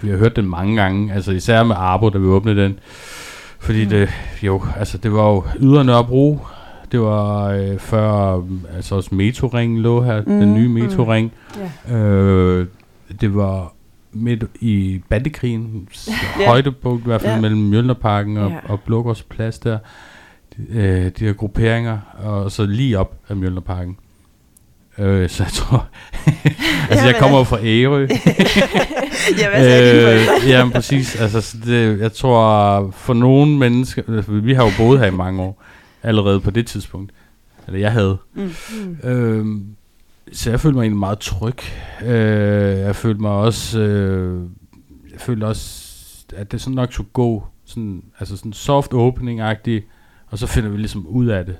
vi 0.00 0.10
har 0.10 0.16
hørt 0.16 0.36
den 0.36 0.48
mange 0.48 0.76
gange, 0.76 1.14
altså 1.14 1.32
især 1.32 1.62
med 1.62 1.76
Arbo, 1.78 2.08
da 2.08 2.18
vi 2.18 2.26
åbnede 2.26 2.62
den. 2.62 2.78
Fordi 3.58 3.84
Mm. 3.84 3.90
det, 3.90 4.10
jo, 4.42 4.62
altså 4.78 4.98
det 4.98 5.12
var 5.12 5.28
jo 5.30 5.44
ydre 5.60 5.84
Nørrebro. 5.84 6.38
Det 6.92 7.00
var 7.00 7.44
øh, 7.48 7.78
før, 7.78 8.36
mm, 8.36 8.60
altså 8.76 8.94
også 8.94 9.14
metroringen 9.14 9.78
lå 9.78 10.02
her, 10.02 10.18
mm. 10.20 10.24
den 10.26 10.48
Mm, 10.48 10.54
nye 10.54 10.68
mm. 10.68 10.74
metroring. 10.74 11.32
Ja. 11.88 11.96
Øh, 11.96 12.66
det 13.20 13.34
var 13.34 13.72
midt 14.12 14.44
i 14.60 15.00
bandekrigen, 15.08 15.88
Ja. 16.40 16.46
højdepunkt 16.46 17.02
i 17.04 17.06
hvert 17.06 17.20
fald 17.20 17.34
Ja. 17.34 17.40
mellem 17.40 17.60
Mjølnerparken 17.60 18.36
og, 18.36 18.50
Ja. 18.50 18.56
og 18.68 18.80
Blågårds 18.80 19.22
Plads 19.22 19.58
der. 19.58 19.78
De, 20.56 20.62
øh, 20.78 21.04
de 21.18 21.24
her 21.24 21.32
grupperinger, 21.32 21.98
og 22.22 22.50
så 22.52 22.66
lige 22.66 22.98
op 22.98 23.14
af 23.28 23.36
Mjølnerparken. 23.36 23.96
Øh, 24.98 25.28
så 25.28 25.42
jeg 25.42 25.52
tror... 25.52 25.86
altså, 26.90 27.04
jeg 27.06 27.06
Jamen. 27.06 27.14
kommer 27.20 27.38
jo 27.38 27.44
fra 27.44 27.58
Ærø. 27.64 28.00
ja, 29.38 29.48
hvad 29.50 29.60
sagde 29.60 29.92
dine 29.92 30.02
forældre? 30.02 30.36
øh, 30.44 30.48
jamen, 30.50 30.72
præcis. 30.72 31.16
Altså, 31.20 31.40
så 31.40 31.56
det, 31.64 32.00
jeg 32.00 32.12
tror, 32.12 32.90
for 32.96 33.14
nogle 33.14 33.58
mennesker... 33.58 34.02
altså, 34.16 34.32
Vi 34.32 34.54
har 34.54 34.64
jo 34.64 34.70
boet 34.78 35.00
her 35.00 35.06
i 35.06 35.10
mange 35.10 35.42
år, 35.42 35.62
allerede 36.02 36.40
på 36.40 36.50
det 36.50 36.66
tidspunkt. 36.66 37.12
Eller 37.66 37.80
jeg 37.80 37.92
havde. 37.92 38.18
Mm. 38.34 38.50
Øhm, 39.04 39.66
så 40.32 40.50
jeg 40.50 40.60
følte 40.60 40.74
mig 40.76 40.82
egentlig 40.82 40.98
meget 40.98 41.18
tryg. 41.18 41.56
Øh, 42.02 42.78
jeg 42.78 42.96
følte 42.96 43.20
mig 43.20 43.30
også... 43.30 43.80
Øh, 43.80 44.42
jeg 45.12 45.20
følte 45.20 45.44
også, 45.44 45.86
at 46.36 46.52
det 46.52 46.60
sådan 46.60 46.74
nok 46.74 46.92
skulle 46.92 47.10
gå 47.12 47.46
sådan, 47.64 48.02
altså 48.18 48.36
sådan 48.36 48.52
soft 48.52 48.92
opening-agtigt, 48.94 49.82
og 50.26 50.38
så 50.38 50.46
finder 50.46 50.70
vi 50.70 50.76
ligesom 50.76 51.06
ud 51.06 51.26
af 51.26 51.46
det. 51.46 51.56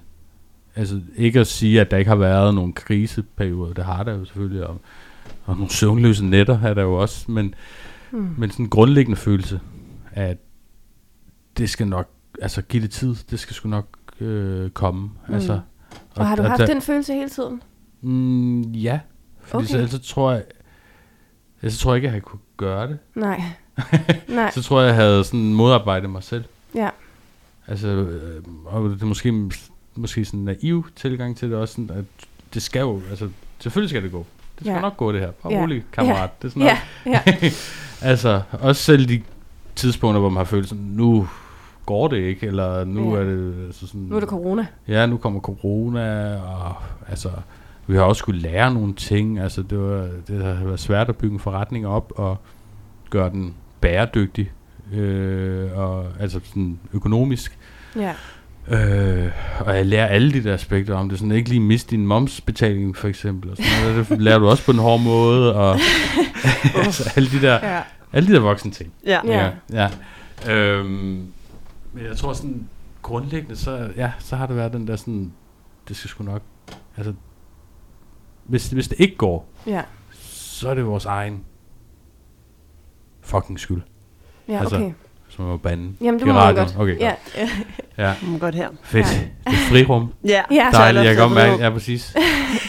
Altså 0.77 1.01
ikke 1.17 1.41
at 1.41 1.47
sige, 1.47 1.81
at 1.81 1.91
der 1.91 1.97
ikke 1.97 2.09
har 2.09 2.17
været 2.17 2.55
nogen 2.55 2.73
kriseperioder, 2.73 3.75
det 3.75 3.85
har 3.85 4.03
der 4.03 4.13
jo 4.15 4.25
selvfølgelig, 4.25 4.67
og, 4.67 4.81
og 5.45 5.55
nogle 5.57 5.71
søvnløse 5.71 6.25
nætter 6.25 6.61
er 6.61 6.75
der 6.75 6.83
jo 6.83 6.95
også, 6.95 7.31
men, 7.31 7.55
Mm. 8.13 8.29
men 8.39 8.51
sådan 8.51 8.65
en 8.65 8.71
grundlæggende 8.71 9.17
følelse, 9.17 9.61
at 10.13 10.37
det 11.59 11.71
skal 11.71 11.87
nok, 11.89 12.09
altså 12.43 12.63
give 12.63 12.83
det 12.83 12.91
tid, 12.91 13.15
det 13.31 13.39
skal 13.41 13.55
sgu 13.55 13.69
nok 13.69 13.87
øh, 14.21 14.71
komme. 14.71 15.11
Mm. 15.29 15.35
Altså, 15.35 15.61
Og 16.17 16.27
har 16.27 16.37
du 16.37 16.43
og 16.43 16.49
haft 16.49 16.59
der- 16.61 16.67
den 16.67 16.83
følelse 16.83 17.15
hele 17.15 17.29
tiden? 17.29 17.63
Mm, 18.01 18.61
ja, 18.63 19.01
fordi 19.41 19.57
Okay. 19.65 19.71
så, 19.73 19.77
ellers 19.77 19.91
så 19.91 19.99
tror 19.99 20.33
jeg, 20.33 20.43
ellers 21.63 21.73
så 21.75 21.81
tror 21.81 21.93
jeg 21.93 21.97
ikke, 21.97 22.09
at 22.09 22.15
jeg 22.15 22.23
kunne 22.23 22.41
gøre 22.57 22.87
det. 22.89 22.99
Nej. 23.15 23.43
Nej. 24.29 24.51
Så 24.51 24.63
tror 24.63 24.81
jeg, 24.81 24.87
jeg 24.89 24.95
havde 24.97 25.25
sådan 25.25 25.55
modarbejdet 25.55 26.11
mig 26.11 26.23
selv. 26.23 26.45
Ja. 26.75 26.89
Altså, 27.67 27.89
øh, 27.89 28.43
og 28.65 28.91
det 28.91 29.03
er 29.03 29.07
måske, 29.07 29.51
måske 29.95 30.25
sådan 30.25 30.41
en 30.41 30.45
naiv 30.45 30.87
tilgang 30.97 31.37
til 31.37 31.51
det 31.51 31.57
også, 31.57 31.75
sådan, 31.75 31.91
at 31.91 32.05
det 32.55 32.63
skal 32.63 32.81
jo, 32.81 33.01
altså, 33.11 33.29
selvfølgelig 33.59 33.91
skal 33.91 34.03
det 34.03 34.11
gå. 34.13 34.27
Det 34.59 34.67
skal 34.67 34.73
Ja. 34.75 34.81
nok 34.81 34.97
gå 34.97 35.13
det 35.13 35.21
her. 35.21 35.31
Bare 35.31 35.53
Ja. 35.53 35.61
rolig, 35.63 35.85
kammerat. 35.93 36.43
Det 36.43 36.49
er 36.49 36.53
sådan 36.53 36.63
Ja, 36.63 36.79
ja. 37.07 37.23
altså, 38.11 38.43
også 38.53 38.83
selv 38.83 39.09
de 39.09 39.23
tidspunkter, 39.77 40.21
hvor 40.21 40.29
man 40.31 40.37
har 40.37 40.45
følt 40.45 40.69
sådan, 40.69 40.85
nu 40.85 41.29
går 41.91 42.09
det 42.09 42.17
ikke, 42.17 42.47
eller 42.47 42.85
nu 42.85 43.15
Ja. 43.17 43.21
er 43.21 43.25
det 43.25 43.55
altså 43.67 43.87
sådan... 43.87 44.01
Nu 44.01 44.17
er 44.17 44.21
det 44.21 44.29
corona. 44.29 44.67
Ja, 44.89 45.07
nu 45.07 45.17
kommer 45.17 45.41
corona, 45.41 46.35
og 46.37 46.75
altså, 47.09 47.29
vi 47.87 47.97
har 47.97 48.03
også 48.03 48.19
skulle 48.21 48.41
lære 48.41 48.75
nogle 48.75 48.95
ting. 48.95 49.39
Altså, 49.39 49.63
det, 49.63 49.79
var, 49.79 50.09
det 50.29 50.45
har 50.45 50.65
været 50.65 50.81
svært 50.81 51.09
at 51.09 51.17
bygge 51.17 51.35
en 51.35 51.41
forretning 51.41 51.87
op 51.87 52.13
og 52.17 52.37
gøre 53.11 53.31
den 53.31 53.55
bæredygtig, 53.81 54.51
øh, 54.93 55.69
og 55.79 56.07
altså 56.21 56.41
sådan 56.45 56.79
økonomisk. 56.93 57.59
Ja. 57.97 58.13
Øh, 58.69 59.31
og 59.61 59.77
jeg 59.77 59.87
lærer 59.87 60.07
alle 60.07 60.33
de 60.33 60.45
der 60.45 60.55
aspekter 60.55 60.95
om 60.95 61.09
det. 61.09 61.19
Sådan 61.19 61.33
ikke 61.33 61.49
lige 61.49 61.61
miste 61.61 61.91
din 61.91 62.07
momsbetaling, 62.07 62.97
for 62.97 63.09
eksempel. 63.09 63.51
Og 63.51 63.57
sådan 63.57 63.93
noget. 63.93 64.09
Det 64.09 64.21
lærer 64.23 64.39
du 64.39 64.49
også 64.49 64.65
på 64.65 64.71
en 64.73 64.79
hård 64.79 65.01
måde. 65.01 65.55
Og 65.55 65.77
altså, 66.85 67.13
alle 67.17 67.29
de 67.31 67.41
der, 67.47 67.59
Ja. 67.75 67.81
alle 68.13 68.29
de 68.29 68.33
der 68.33 68.41
voksne 68.41 68.71
ting. 68.71 68.93
Ja. 69.07 69.21
Ja. 69.27 69.51
ja. 69.73 69.89
Øhm, 70.55 71.23
men 71.93 72.05
jeg 72.05 72.17
tror 72.17 72.33
sådan 72.33 72.69
grundlæggende, 73.03 73.57
så, 73.57 73.91
ja, 73.97 74.13
så 74.19 74.37
har 74.37 74.47
det 74.47 74.57
været 74.57 74.73
den 74.73 74.87
der 74.87 74.97
sådan, 74.97 75.33
det 75.89 75.97
skal 75.97 76.11
sgu 76.11 76.25
nok, 76.25 76.43
altså, 76.97 77.13
hvis, 78.45 78.69
hvis 78.69 78.89
det 78.89 79.01
ikke 79.01 79.17
går, 79.17 79.49
Ja. 79.67 79.83
så 80.23 80.69
er 80.71 80.75
det 80.75 80.87
vores 80.87 81.05
egen 81.05 81.45
fucking 83.21 83.61
skyld, 83.61 83.83
Ja, 84.49 84.59
Altså, 84.61 84.77
okay. 84.77 84.93
som 85.29 85.51
er 85.51 85.57
bande. 85.57 85.93
Jamen, 86.01 86.19
det 86.21 86.27
må 86.27 86.33
man 86.33 86.55
godt. 86.55 86.77
Okay, 86.79 86.99
ja. 87.01 87.15
ja. 87.37 87.49
Ja, 87.99 88.15
Mm, 88.23 88.39
godt 88.39 88.55
her. 88.55 88.69
fedt. 88.83 89.07
Det 89.47 89.53
er 89.53 89.69
frirum. 89.71 90.13
Ja, 90.25 90.43
Ja. 90.51 90.69
Dejligt, 90.73 91.05
jeg 91.05 91.15
kan 91.15 91.23
godt 91.23 91.35
mærke, 91.35 91.53
med. 91.53 91.61
ja, 91.61 91.71
præcis. 91.71 92.17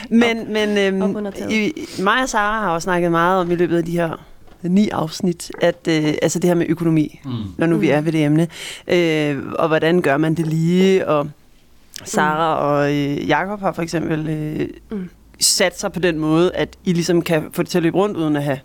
Men, 0.09 0.53
men 0.53 0.77
øhm, 0.77 1.25
i, 1.49 1.73
mig 2.03 2.21
og 2.21 2.29
Sara 2.29 2.59
har 2.61 2.69
også 2.69 2.83
snakket 2.83 3.11
meget 3.11 3.41
om 3.41 3.51
i 3.51 3.55
løbet 3.55 3.77
af 3.77 3.83
de 3.85 3.91
her 3.91 4.25
ni 4.69 4.89
afsnit, 4.89 5.51
at 5.61 5.87
øh, 5.89 6.13
altså 6.21 6.39
det 6.39 6.47
her 6.47 6.55
med 6.55 6.65
økonomi, 6.69 7.19
Mm. 7.25 7.31
når 7.57 7.67
nu 7.67 7.75
mm. 7.75 7.81
vi 7.81 7.87
Mm. 7.87 7.93
er 7.93 8.01
ved 8.01 8.11
det 8.11 8.25
emne, 8.25 8.47
øh, 8.87 9.37
og 9.59 9.67
hvordan 9.67 10.01
gør 10.01 10.17
man 10.17 10.33
det 10.35 10.47
lige, 10.47 11.07
og 11.07 11.29
Sara 12.03 12.59
mm. 12.59 12.65
og 12.67 12.93
øh, 12.95 13.27
Jakob 13.27 13.59
har 13.59 13.71
for 13.71 13.81
eksempel 13.81 14.29
øh, 14.29 14.67
mm. 14.91 15.09
sat 15.39 15.79
sig 15.79 15.91
på 15.91 15.99
den 15.99 16.19
måde, 16.19 16.51
at 16.55 16.69
I 16.85 16.93
ligesom 16.93 17.21
kan 17.21 17.43
få 17.53 17.61
det 17.63 17.69
til 17.69 17.77
at 17.77 17.83
løbe 17.83 17.97
rundt, 17.97 18.17
uden 18.17 18.35
at 18.35 18.43
have 18.43 18.59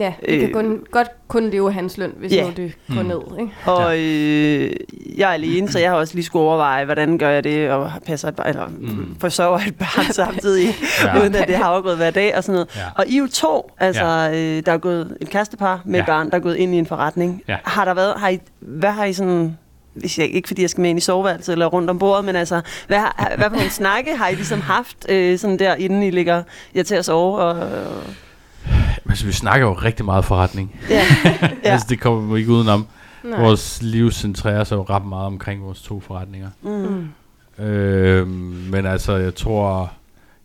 Ja, 0.00 0.12
vi 0.28 0.38
kan 0.38 0.48
Øh. 0.48 0.52
kun, 0.54 0.80
godt 0.90 1.08
kun 1.28 1.50
leve 1.50 1.68
af 1.68 1.74
hans 1.74 1.98
løn, 1.98 2.12
hvis 2.16 2.32
Ja. 2.32 2.44
nu 2.44 2.50
det 2.56 2.72
går 2.94 3.02
Mm. 3.02 3.08
ned. 3.08 3.20
Ikke? 3.40 3.52
Og 3.66 3.98
øh, 3.98 4.70
jeg 5.18 5.28
er 5.30 5.34
alene, 5.34 5.68
så 5.70 5.78
jeg 5.78 5.90
har 5.90 5.96
også 5.96 6.14
lige 6.14 6.24
skulle 6.24 6.42
overveje, 6.42 6.84
hvordan 6.84 7.18
gør 7.18 7.30
jeg 7.30 7.44
det, 7.44 7.70
og 7.70 7.92
passer 8.06 8.28
et 8.28 8.36
barn, 8.36 8.48
eller 8.48 8.66
Mm. 8.78 9.16
forsørger 9.20 9.58
et 9.58 9.74
barn 9.78 10.12
samtidig, 10.22 10.74
Ja. 11.04 11.20
uden 11.20 11.34
at 11.34 11.48
det 11.48 11.56
har 11.56 11.64
afgået 11.64 11.96
hver 11.96 12.10
dag 12.10 12.36
og 12.36 12.44
sådan 12.44 12.52
noget. 12.52 12.68
Ja. 12.76 12.82
Og 12.96 13.06
I 13.06 13.16
er 13.16 13.20
jo 13.20 13.28
to, 13.28 13.70
altså 13.78 14.04
ja. 14.04 14.30
øh, 14.58 14.62
der 14.66 14.72
er 14.72 14.78
gået 14.78 15.16
et 15.20 15.30
kærestepar 15.30 15.80
med 15.84 15.94
Ja. 15.94 16.00
et 16.00 16.06
barn, 16.06 16.30
der 16.30 16.36
er 16.36 16.40
gået 16.40 16.56
ind 16.56 16.74
i 16.74 16.78
en 16.78 16.86
forretning. 16.86 17.42
Ja. 17.48 17.56
Har 17.64 17.84
der 17.84 17.94
været, 17.94 18.14
har 18.16 18.28
I, 18.28 18.38
hvad 18.60 18.90
har 18.90 19.04
I 19.04 19.12
sådan, 19.12 19.56
hvis 19.94 20.18
jeg, 20.18 20.26
ikke 20.30 20.48
fordi 20.48 20.62
jeg 20.62 20.70
skal 20.70 20.80
med 20.82 20.90
ind 20.90 20.98
i 20.98 21.02
soveværelset 21.02 21.52
eller 21.52 21.66
rundt 21.66 21.90
om 21.90 21.98
bordet, 21.98 22.24
men 22.24 22.36
altså, 22.36 22.60
hvad, 22.86 22.98
hvad 23.36 23.44
for 23.50 23.56
nogle 23.56 23.70
snakke 23.70 24.16
har 24.16 24.28
I 24.28 24.34
ligesom 24.34 24.60
haft, 24.60 24.96
øh, 25.08 25.38
sådan 25.38 25.58
der, 25.58 25.74
inden 25.74 26.02
I 26.02 26.10
ligger 26.10 26.42
jer 26.74 26.82
til 26.82 26.94
at 26.94 27.04
sove? 27.04 27.38
Og, 27.38 27.48
og, 27.56 27.66
Altså, 29.08 29.26
vi 29.26 29.32
snakker 29.32 29.66
jo 29.66 29.72
rigtig 29.72 30.04
meget 30.04 30.24
forretning. 30.24 30.80
ja. 30.90 31.02
Ja. 31.64 31.70
Altså, 31.70 31.86
det 31.90 32.00
kommer 32.00 32.34
vi 32.34 32.40
ikke 32.40 32.52
udenom. 32.52 32.86
Nej. 33.24 33.40
Vores 33.42 33.82
liv 33.82 34.10
centrerer 34.10 34.64
sig 34.64 34.76
jo 34.76 34.82
ret 34.82 35.04
meget 35.06 35.26
omkring 35.26 35.62
vores 35.62 35.82
to 35.82 36.00
forretninger. 36.00 36.50
Mm. 36.62 36.70
Mm. 37.58 37.64
Øh, 37.64 38.28
men 38.72 38.86
altså, 38.86 39.16
jeg 39.16 39.34
tror, 39.34 39.92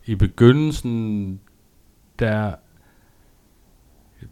i 0.06 0.14
begyndelsen, 0.14 1.40
der, 2.18 2.52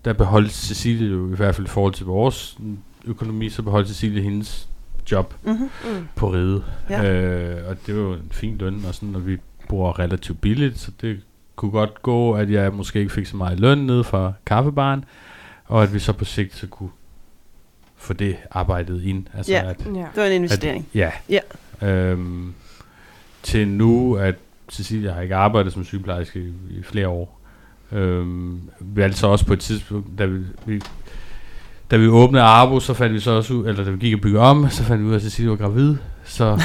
der 0.04 0.12
beholdt 0.12 0.52
Cecilie 0.52 1.08
jo 1.10 1.32
i 1.32 1.36
hvert 1.36 1.54
fald 1.54 1.66
i 1.66 1.70
forhold 1.70 1.94
til 1.94 2.06
vores 2.06 2.58
økonomi, 3.04 3.48
så 3.50 3.62
beholdt 3.62 3.88
Cecilie 3.88 4.22
hendes 4.22 4.68
job 5.12 5.34
Mm-hmm. 5.44 5.70
Mm. 5.84 6.08
på 6.16 6.32
ride. 6.32 6.64
Ja. 6.90 7.12
Øh, 7.12 7.68
og 7.68 7.76
det 7.86 7.94
var 7.96 8.00
jo 8.02 8.12
en 8.12 8.28
fin 8.30 8.56
løn, 8.58 8.84
og 8.88 8.94
sådan, 8.94 9.14
og 9.14 9.26
vi 9.26 9.36
bor 9.68 9.98
relativt 9.98 10.40
billigt, 10.40 10.78
så 10.78 10.90
det 11.00 11.20
kunne 11.56 11.70
godt 11.70 12.02
gå, 12.02 12.32
at 12.32 12.50
jeg 12.50 12.72
måske 12.72 12.98
ikke 13.00 13.12
fik 13.12 13.26
så 13.26 13.36
meget 13.36 13.60
løn 13.60 13.78
ned 13.78 14.04
fra 14.04 14.32
kaffebaren, 14.46 15.04
og 15.64 15.82
at 15.82 15.94
vi 15.94 15.98
så 15.98 16.12
på 16.12 16.24
sigt 16.24 16.56
så 16.56 16.66
kunne 16.66 16.90
få 17.96 18.12
det 18.12 18.36
arbejdet 18.50 19.02
ind. 19.02 19.26
Altså 19.34 19.52
Ja. 19.52 19.70
at, 19.70 19.78
Det 19.78 19.96
Ja. 19.96 20.06
var 20.16 20.24
en 20.24 20.32
investering. 20.32 20.86
Ja. 20.94 21.10
Ja. 21.28 21.40
Øhm, 21.82 22.54
til 23.42 23.68
nu, 23.68 24.14
at 24.16 24.34
Cecilia 24.72 25.12
har 25.12 25.20
ikke 25.20 25.34
arbejdet 25.36 25.72
som 25.72 25.84
sygeplejerske 25.84 26.38
i, 26.40 26.52
i 26.78 26.82
flere 26.82 27.08
år. 27.08 27.40
Øhm, 27.92 28.60
vi 28.80 29.00
er 29.00 29.04
altså 29.04 29.26
også 29.26 29.46
på 29.46 29.52
et 29.52 29.60
tidspunkt, 29.60 30.18
da 30.18 30.24
vi, 30.26 30.38
vi 30.66 30.80
da 31.90 31.96
vi 31.96 32.08
åbnede 32.08 32.42
Arbo, 32.44 32.80
så 32.80 32.94
fandt 32.94 33.14
vi 33.14 33.20
så 33.20 33.30
også 33.30 33.54
ud, 33.54 33.66
eller 33.66 33.84
da 33.84 33.90
vi 33.90 33.98
gik 33.98 34.14
og 34.14 34.20
byggede 34.20 34.42
om, 34.42 34.70
så 34.70 34.82
fandt 34.82 35.02
vi 35.02 35.06
ud 35.08 35.12
af, 35.12 35.16
at 35.16 35.22
Cecilia 35.22 35.50
var 35.50 35.56
gravid. 35.56 35.96
Så, 36.24 36.44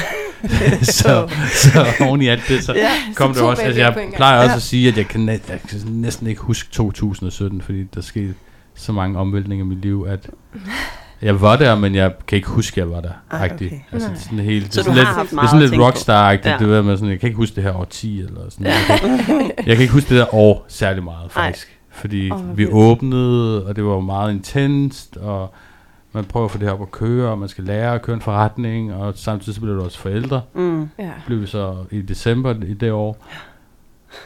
så, 0.82 1.28
så 1.54 1.86
oven 2.00 2.22
i 2.22 2.26
alt 2.28 2.42
det, 2.48 2.64
så 2.64 2.74
Ja. 2.74 2.88
kom 3.14 3.34
Så 3.34 3.40
det 3.40 3.48
også. 3.48 3.62
Altså, 3.62 3.80
jeg 3.80 3.94
plejer 4.16 4.38
også 4.38 4.50
Ja. 4.50 4.56
at 4.56 4.62
sige, 4.62 4.88
at 4.88 4.96
jeg 4.96 5.06
kan, 5.08 5.28
jeg 5.28 5.40
kan 5.44 5.60
næsten 5.86 6.26
ikke 6.26 6.40
huske 6.40 6.68
2017, 6.72 7.60
fordi 7.60 7.84
der 7.94 8.00
skete 8.00 8.34
så 8.74 8.92
mange 8.92 9.18
omvæltninger 9.18 9.64
i 9.64 9.68
mit 9.68 9.78
liv, 9.82 10.06
at 10.08 10.30
jeg 11.22 11.40
var 11.40 11.56
der, 11.56 11.74
men 11.78 11.94
jeg 11.94 12.12
kan 12.26 12.36
ikke 12.36 12.48
huske, 12.48 12.80
at 12.80 12.86
jeg 12.88 12.94
var 12.94 13.00
der. 13.00 13.10
Ej, 13.30 13.44
Agtig. 13.44 13.66
okay. 13.66 13.76
Altså, 13.92 14.08
Nej. 14.08 14.14
det 14.16 14.20
er 14.20 14.24
sådan 14.24 14.38
helt, 14.38 14.64
det 14.64 14.74
Så 14.74 14.80
er 14.80 14.84
sådan 14.84 14.96
lidt, 14.96 15.08
det 15.30 15.38
er 15.38 15.46
sådan 15.46 15.60
lidt 15.60 15.72
rockstar-agtigt, 15.80 16.48
Ja. 16.52 16.56
det 16.58 16.68
ved 16.68 16.82
med 16.82 16.96
sådan, 16.96 17.10
jeg 17.10 17.20
kan 17.20 17.26
ikke 17.26 17.36
huske 17.36 17.56
det 17.56 17.62
her 17.64 17.76
årti, 17.76 18.20
eller 18.20 18.40
sådan 18.50 18.66
jeg, 18.66 18.74
kan, 18.86 19.10
ikke- 19.40 19.52
jeg 19.66 19.76
kan 19.76 19.80
ikke 19.82 19.92
huske 19.92 20.08
det 20.08 20.18
der 20.18 20.34
år 20.34 20.64
særlig 20.68 21.04
meget, 21.04 21.30
faktisk. 21.32 21.76
Fordi 21.92 22.30
Åh, 22.30 22.38
hvor 22.40 22.54
vi 22.54 22.56
vildt. 22.62 22.72
åbnede, 22.72 23.66
og 23.66 23.76
det 23.76 23.84
var 23.84 24.00
meget 24.00 24.32
intenst, 24.32 25.16
og 25.16 25.54
man 26.12 26.24
prøver 26.24 26.44
at 26.46 26.50
få 26.52 26.58
det 26.58 26.66
her 26.66 26.72
op 26.74 26.82
at 26.82 26.90
køre, 26.90 27.30
og 27.30 27.38
man 27.38 27.48
skal 27.48 27.64
lære 27.64 27.94
at 27.94 28.02
køre 28.02 28.14
en 28.16 28.22
forretning, 28.22 28.94
og 28.94 29.12
samtidig 29.16 29.54
så 29.54 29.60
bliver 29.60 29.76
du 29.76 29.84
også 29.84 29.98
forældre. 29.98 30.42
Mm. 30.54 30.88
Ja. 30.98 31.10
Blev 31.26 31.40
vi 31.40 31.46
så 31.46 31.76
i 31.90 32.02
december 32.02 32.54
i 32.66 32.74
det 32.74 32.92
år. 32.92 33.26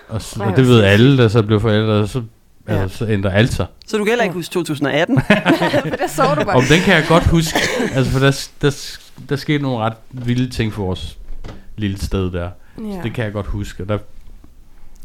Og, 0.08 0.22
så, 0.22 0.42
Ej, 0.42 0.50
og 0.50 0.56
det 0.56 0.66
ved 0.68 0.82
alle, 0.82 1.18
der 1.18 1.28
så 1.28 1.42
blev 1.42 1.60
forældre, 1.60 1.92
og 1.94 2.08
så, 2.08 2.22
Ja. 2.68 2.74
altså, 2.74 2.98
så 2.98 3.06
ændrer 3.06 3.30
alt 3.30 3.52
sig. 3.52 3.66
Så 3.86 3.96
du 3.98 4.04
kan 4.04 4.10
heller 4.10 4.22
ikke 4.24 4.34
huske 4.34 4.52
2018? 4.52 5.20
For 5.82 5.96
der 5.96 6.06
så 6.06 6.22
du 6.34 6.44
bare. 6.44 6.56
Og 6.56 6.62
den 6.70 6.80
kan 6.80 6.94
jeg 6.94 7.04
godt 7.08 7.26
huske, 7.26 7.58
altså 7.94 8.12
for 8.12 8.18
der, 8.18 8.48
der, 8.62 8.96
der 9.28 9.36
skete 9.36 9.62
nogle 9.62 9.78
ret 9.78 9.92
vilde 10.10 10.50
ting 10.50 10.72
for 10.72 10.84
vores 10.84 11.18
lille 11.76 11.98
sted 11.98 12.30
der. 12.32 12.50
ja. 12.78 13.00
Det 13.02 13.12
kan 13.14 13.24
jeg 13.24 13.32
godt 13.32 13.46
huske. 13.46 13.82
Og 13.82 13.88
der 13.88 13.98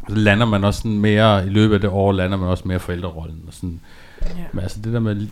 så 0.09 0.15
lander 0.15 0.45
man 0.45 0.63
også 0.63 0.77
sådan 0.77 0.99
mere, 0.99 1.45
i 1.47 1.49
løbet 1.49 1.73
af 1.75 1.81
det 1.81 1.89
år, 1.89 2.11
lander 2.11 2.37
man 2.37 2.49
også 2.49 2.63
mere 2.67 2.79
forældrerollen. 2.79 3.43
Og 3.47 3.53
sådan. 3.53 3.79
ja. 4.21 4.27
Men 4.53 4.63
altså 4.63 4.79
det 4.83 4.93
der 4.93 4.99
med, 4.99 5.27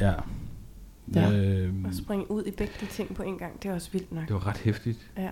ja. 0.00 0.12
Ja. 1.14 1.32
Øh, 1.32 1.72
At 1.88 1.94
springe 1.96 2.30
ud 2.30 2.44
i 2.44 2.50
begge 2.50 2.72
de 2.80 2.86
ting 2.86 3.14
på 3.14 3.22
en 3.22 3.38
gang, 3.38 3.62
det 3.62 3.70
er 3.70 3.74
også 3.74 3.88
vildt 3.92 4.12
nok. 4.12 4.24
det 4.28 4.34
var 4.34 4.46
ret 4.46 4.56
hæftigt. 4.56 4.98
Ja. 5.18 5.28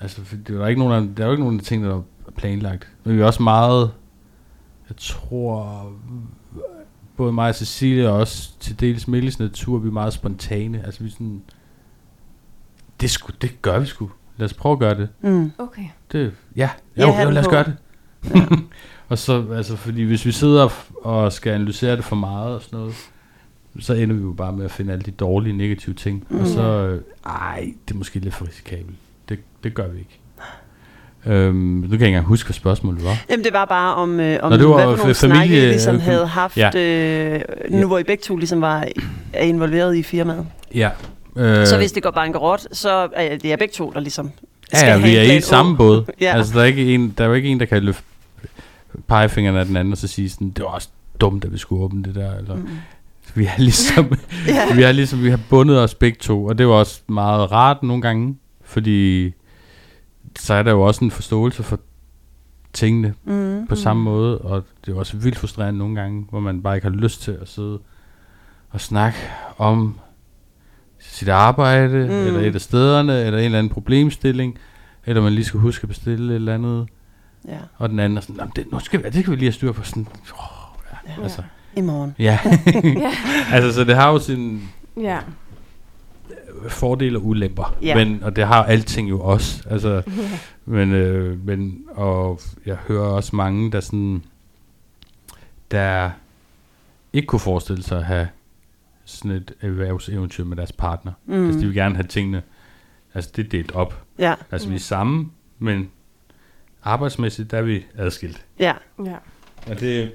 Altså, 0.00 0.20
det 0.46 0.58
var 0.58 0.68
ikke 0.68 0.78
nogen, 0.78 1.08
af, 1.08 1.16
der 1.16 1.24
var 1.24 1.32
ikke 1.32 1.42
nogen 1.42 1.56
af 1.58 1.62
de 1.62 1.68
ting, 1.68 1.84
der 1.84 1.88
var 1.90 2.02
planlagt. 2.36 2.92
Men 3.04 3.14
vi 3.14 3.20
var 3.20 3.26
også 3.26 3.42
meget, 3.42 3.90
jeg 4.88 4.96
tror, 4.96 5.92
både 7.16 7.32
mig 7.32 7.48
og 7.48 7.54
Cecilie, 7.54 8.08
og 8.08 8.14
også 8.18 8.58
til 8.60 8.80
dels 8.80 9.08
Milles 9.08 9.38
natur, 9.38 9.78
vi 9.78 9.88
er 9.88 9.92
meget 9.92 10.12
spontane. 10.12 10.84
Altså, 10.84 11.00
vi 11.02 11.08
er 11.08 11.12
sådan, 11.12 11.42
det, 13.00 13.10
sku, 13.10 13.32
det 13.40 13.62
gør 13.62 13.78
vi 13.78 13.86
sgu. 13.86 14.10
Lad 14.36 14.44
os 14.44 14.54
prøve 14.54 14.72
at 14.72 14.78
gøre 14.78 14.94
det. 14.94 15.08
Mm. 15.20 15.50
Okay. 15.58 15.84
det 16.12 16.32
ja, 16.56 16.70
jo, 16.96 17.06
jo, 17.06 17.30
lad 17.30 17.42
os 17.42 17.48
gøre 17.48 17.64
det. 17.64 17.76
Ja. 18.34 18.46
Og 19.08 19.18
så, 19.18 19.46
altså, 19.52 19.76
fordi 19.76 20.02
hvis 20.02 20.26
vi 20.26 20.32
sidder 20.32 20.68
og 21.02 21.32
skal 21.32 21.52
analysere 21.52 21.96
det 21.96 22.04
for 22.04 22.16
meget 22.16 22.54
og 22.54 22.62
sådan 22.62 22.78
noget, 22.78 22.94
så 23.80 23.94
ender 23.94 24.16
vi 24.16 24.22
jo 24.22 24.32
bare 24.32 24.52
med 24.52 24.64
at 24.64 24.70
finde 24.70 24.92
alle 24.92 25.02
de 25.02 25.10
dårlige, 25.10 25.56
negative 25.56 25.94
ting. 25.94 26.24
Mm. 26.28 26.40
Og 26.40 26.46
så, 26.46 26.62
øh, 26.62 27.00
ej, 27.26 27.72
det 27.88 27.94
er 27.94 27.98
måske 27.98 28.18
lidt 28.18 28.34
for 28.34 28.46
risikabelt. 28.48 28.96
Det, 29.28 29.38
det 29.64 29.74
gør 29.74 29.88
vi 29.88 29.98
ikke. 29.98 30.18
Øhm, 31.26 31.54
nu 31.56 31.80
kan 31.80 31.90
jeg 31.90 31.92
ikke 31.92 32.06
engang 32.06 32.24
huske, 32.26 32.46
hvad 32.48 32.54
spørgsmålet 32.54 33.04
var. 33.04 33.16
Jamen, 33.30 33.44
det 33.44 33.52
var 33.52 33.64
bare 33.64 33.94
om, 33.94 34.20
øh, 34.20 34.38
om 34.42 34.50
Nå, 34.52 34.56
det 34.58 34.68
var 34.68 34.74
hvad 34.86 34.96
for 34.96 35.02
nogle 35.02 35.14
familie- 35.14 35.36
snakke 35.36 35.56
I 35.62 35.66
ligesom 35.66 35.98
havde 36.00 36.26
haft, 36.26 36.56
Ja. 36.56 36.70
øh, 36.78 37.40
nu 37.70 37.78
Ja. 37.78 37.86
hvor 37.86 37.98
I 37.98 38.02
begge 38.02 38.22
to 38.22 38.36
ligesom 38.36 38.60
var 38.60 38.86
er 39.32 39.42
involveret 39.44 39.96
i 39.96 40.02
firmaet. 40.02 40.46
Ja. 40.74 40.90
Øh, 41.36 41.66
Så 41.66 41.76
hvis 41.76 41.92
det 41.92 42.02
går 42.02 42.10
bankerot, 42.10 42.66
så 42.72 43.08
er 43.12 43.36
det 43.36 43.44
jer 43.48 43.56
begge 43.56 43.72
to, 43.74 43.90
der 43.94 44.00
ligesom 44.00 44.30
ja, 44.72 44.78
skal 44.78 44.88
ja, 44.90 44.96
vi 44.96 45.14
have 45.14 45.32
er 45.32 45.38
i 45.38 45.40
samme 45.40 45.76
båd. 45.76 46.04
Ja. 46.20 46.36
Altså, 46.36 46.54
der 46.54 46.60
er, 46.60 46.64
ikke 46.64 46.94
en, 46.94 47.14
der 47.18 47.24
er 47.24 47.28
jo 47.28 47.34
ikke 47.34 47.48
en, 47.48 47.60
der 47.60 47.66
kan 47.66 47.82
løfte 47.82 48.02
pegefingeren 49.08 49.56
af 49.56 49.66
den 49.66 49.76
anden, 49.76 49.92
og 49.92 49.98
så 49.98 50.08
sige 50.08 50.30
sådan, 50.30 50.50
det 50.50 50.64
var 50.64 50.70
også 50.70 50.88
dumt, 51.20 51.44
at 51.44 51.52
vi 51.52 51.58
skulle 51.58 51.84
åbne 51.84 52.02
det 52.02 52.14
der. 52.14 52.36
Eller, 52.36 52.56
Mm. 52.56 52.68
Vi 53.34 53.44
er 53.46 53.58
ligesom, 53.58 54.12
Ja. 54.48 54.74
vi 54.74 54.82
har 54.82 54.92
ligesom, 54.92 55.22
vi 55.22 55.30
har 55.30 55.40
bundet 55.50 55.80
os 55.80 55.94
begge 55.94 56.18
to, 56.20 56.44
og 56.44 56.58
det 56.58 56.66
var 56.68 56.74
også 56.74 57.02
meget 57.08 57.52
rart 57.52 57.82
nogle 57.82 58.02
gange, 58.02 58.36
fordi 58.64 59.32
så 60.38 60.54
er 60.54 60.62
der 60.62 60.70
jo 60.70 60.82
også 60.82 61.04
en 61.04 61.10
forståelse 61.10 61.62
for 61.62 61.80
tingene 62.72 63.14
Mm. 63.24 63.66
på 63.68 63.74
samme 63.76 64.02
måde, 64.02 64.38
og 64.38 64.64
det 64.86 64.94
er 64.94 64.98
også 64.98 65.16
vildt 65.16 65.38
frustrerende 65.38 65.78
nogle 65.78 66.00
gange, 66.00 66.26
hvor 66.30 66.40
man 66.40 66.62
bare 66.62 66.74
ikke 66.76 66.88
har 66.88 66.96
lyst 66.96 67.22
til 67.22 67.38
at 67.40 67.48
sidde 67.48 67.78
og 68.70 68.80
snakke 68.80 69.18
om 69.58 69.98
sit 71.00 71.28
arbejde, 71.28 71.98
Mm. 71.98 72.12
mm. 72.12 72.26
eller 72.26 72.40
et 72.40 72.54
af 72.54 72.60
stederne, 72.60 73.20
eller 73.24 73.38
en 73.38 73.44
eller 73.44 73.58
anden 73.58 73.72
problemstilling, 73.72 74.58
eller 75.06 75.22
man 75.22 75.32
lige 75.32 75.44
skal 75.44 75.60
huske 75.60 75.82
at 75.84 75.88
bestille 75.88 76.32
et 76.32 76.34
eller 76.36 76.54
andet, 76.54 76.88
Ja. 77.48 77.58
og 77.76 77.88
den 77.88 77.98
anden 78.00 78.16
er 78.16 78.20
sådan, 78.20 78.36
"Nå, 78.36 78.44
men 78.44 78.52
det, 78.56 78.72
nu 78.72 78.78
skal 78.78 79.04
vi, 79.04 79.10
det 79.10 79.24
kan 79.24 79.30
vi 79.30 79.36
lige 79.36 79.46
have 79.46 79.52
styr 79.52 79.72
på, 79.72 79.82
sådan, 79.82 80.06
oh, 80.32 80.38
ja, 81.08 81.12
Ja. 81.18 81.22
altså, 81.22 81.42
I 81.76 81.80
morgen. 81.80 82.14
ja. 82.28 82.38
Altså, 83.52 83.72
så 83.72 83.84
det 83.84 83.94
har 83.96 84.10
jo 84.12 84.18
sin 84.18 84.68
Ja. 84.96 85.18
fordele 86.68 87.18
og 87.18 87.26
ulemper, 87.26 87.76
Ja. 87.82 87.94
men, 88.04 88.22
og 88.22 88.36
det 88.36 88.46
har 88.46 88.64
alting 88.64 89.10
jo 89.10 89.20
også, 89.20 89.62
altså, 89.70 90.02
ja. 90.06 90.28
Men, 90.64 90.92
øh, 90.92 91.46
men 91.46 91.84
og 91.90 92.40
jeg 92.66 92.76
hører 92.76 93.06
også 93.06 93.36
mange, 93.36 93.72
der 93.72 93.80
sådan, 93.80 94.22
der 95.70 96.10
ikke 97.12 97.26
kunne 97.26 97.40
forestille 97.40 97.82
sig 97.82 97.98
at 97.98 98.04
have 98.04 98.28
sådan 99.04 99.30
et 99.30 99.52
erhvervseventyr 99.60 100.44
med 100.44 100.56
deres 100.56 100.72
partner. 100.72 101.12
Mm. 101.26 101.34
Mm. 101.36 101.44
Altså, 101.46 101.60
de 101.60 101.66
vil 101.66 101.74
gerne 101.74 101.94
have 101.94 102.06
tingene, 102.06 102.42
altså 103.14 103.30
det 103.36 103.44
er 103.44 103.48
delt 103.48 103.72
op. 103.72 104.02
Ja, 104.18 104.34
Altså, 104.50 104.68
Mm. 104.68 104.70
vi 104.72 104.76
er 104.76 104.80
sammen, 104.80 105.32
men 105.58 105.90
arbejdsmæssigt, 106.84 107.50
der 107.50 107.58
er 107.58 107.62
vi 107.62 107.84
adskilt. 107.96 108.44
ja. 108.58 108.72
ja. 109.04 109.16
Og 109.70 109.80
det, 109.80 110.12